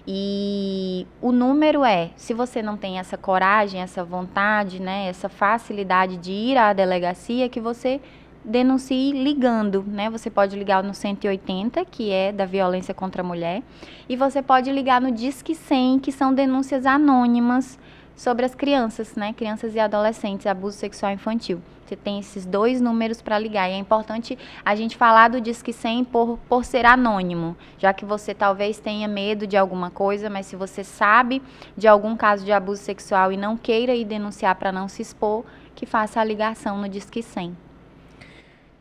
E 0.08 1.08
o 1.22 1.32
número 1.32 1.84
é, 1.84 2.12
se 2.16 2.34
você 2.34 2.62
não 2.62 2.78
tem 2.78 3.00
essa 3.00 3.18
coragem, 3.18 3.82
essa 3.82 4.04
vontade, 4.04 4.82
né, 4.82 5.08
essa 5.08 5.30
facilidade 5.30 6.18
de 6.18 6.32
ir 6.32 6.58
à 6.58 6.74
delegacia, 6.74 7.48
que 7.48 7.62
você 7.62 8.02
denuncie 8.44 9.14
ligando, 9.14 9.84
né? 9.88 10.10
Você 10.10 10.30
pode 10.30 10.58
ligar 10.58 10.84
no 10.84 10.94
180, 10.94 11.84
que 11.86 12.12
é 12.12 12.32
da 12.32 12.46
violência 12.46 12.94
contra 12.94 13.22
a 13.22 13.26
mulher, 13.26 13.64
e 14.08 14.16
você 14.18 14.42
pode 14.42 14.70
ligar 14.72 15.00
no 15.00 15.12
Disque 15.12 15.56
100, 15.56 16.00
que 16.00 16.12
são 16.12 16.34
denúncias 16.34 16.86
anônimas 16.86 17.80
sobre 18.16 18.46
as 18.46 18.54
crianças, 18.54 19.16
né? 19.16 19.34
Crianças 19.34 19.74
e 19.74 19.80
adolescentes, 19.80 20.46
abuso 20.46 20.78
sexual 20.78 21.14
infantil. 21.14 21.62
Você 21.94 21.98
tem 21.98 22.18
esses 22.18 22.44
dois 22.44 22.82
números 22.82 23.22
para 23.22 23.38
ligar. 23.38 23.70
E 23.70 23.74
é 23.74 23.78
importante 23.78 24.36
a 24.66 24.74
gente 24.74 24.98
falar 24.98 25.28
do 25.28 25.40
Disque 25.40 25.72
100 25.72 26.06
por, 26.06 26.40
por 26.50 26.66
ser 26.66 26.88
anônimo, 26.88 27.56
já 27.78 27.94
que 27.94 28.04
você 28.04 28.34
talvez 28.34 28.80
tenha 28.80 29.08
medo 29.08 29.46
de 29.46 29.56
alguma 29.56 29.92
coisa, 29.92 30.28
mas 30.28 30.48
se 30.48 30.56
você 30.56 30.84
sabe 30.84 31.40
de 31.78 31.88
algum 31.88 32.16
caso 32.16 32.44
de 32.44 32.52
abuso 32.52 32.82
sexual 32.82 33.32
e 33.32 33.38
não 33.38 33.56
queira 33.56 33.94
ir 33.94 34.06
denunciar 34.06 34.56
para 34.56 34.72
não 34.72 34.88
se 34.88 35.04
expor, 35.04 35.44
que 35.76 35.86
faça 35.86 36.20
a 36.20 36.24
ligação 36.24 36.80
no 36.80 36.90
Disque 36.90 37.22
100. 37.22 37.56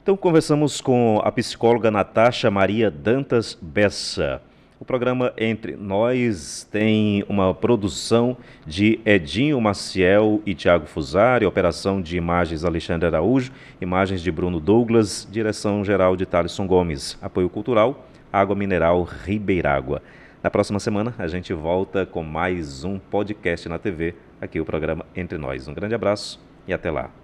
Então, 0.03 0.17
conversamos 0.17 0.81
com 0.81 1.21
a 1.23 1.31
psicóloga 1.31 1.91
Natasha 1.91 2.51
Maria 2.51 2.91
Dantas 2.91 3.59
Bessa. 3.61 4.41
O 4.83 4.85
programa 4.85 5.33
Entre 5.39 5.77
Nós 5.77 6.67
tem 6.69 7.25
uma 7.29 7.55
produção 7.55 8.37
de 8.67 8.99
Edinho 9.05 9.61
Maciel 9.61 10.43
e 10.45 10.57
Tiago 10.57 10.87
Fusari, 10.87 11.47
operação 11.47 12.03
de 12.03 12.17
imagens 12.17 12.65
Alexandre 12.65 13.07
Araújo, 13.07 13.53
imagens 13.81 14.21
de 14.21 14.33
Bruno 14.33 14.59
Douglas, 14.59 15.25
direção 15.31 15.85
geral 15.85 16.17
de 16.17 16.27
Thaleson 16.27 16.67
Gomes, 16.67 17.17
apoio 17.23 17.49
cultural 17.49 18.09
Água 18.33 18.57
Mineral 18.57 19.05
Ribeirágua. 19.05 20.03
Na 20.43 20.51
próxima 20.51 20.81
semana 20.81 21.15
a 21.17 21.29
gente 21.29 21.53
volta 21.53 22.05
com 22.05 22.25
mais 22.25 22.83
um 22.83 22.99
podcast 22.99 23.69
na 23.69 23.79
TV, 23.79 24.17
aqui 24.41 24.59
o 24.59 24.65
programa 24.65 25.07
Entre 25.15 25.39
Nós. 25.39 25.69
Um 25.69 25.75
grande 25.75 25.95
abraço 25.95 26.41
e 26.67 26.73
até 26.73 26.91
lá. 26.91 27.22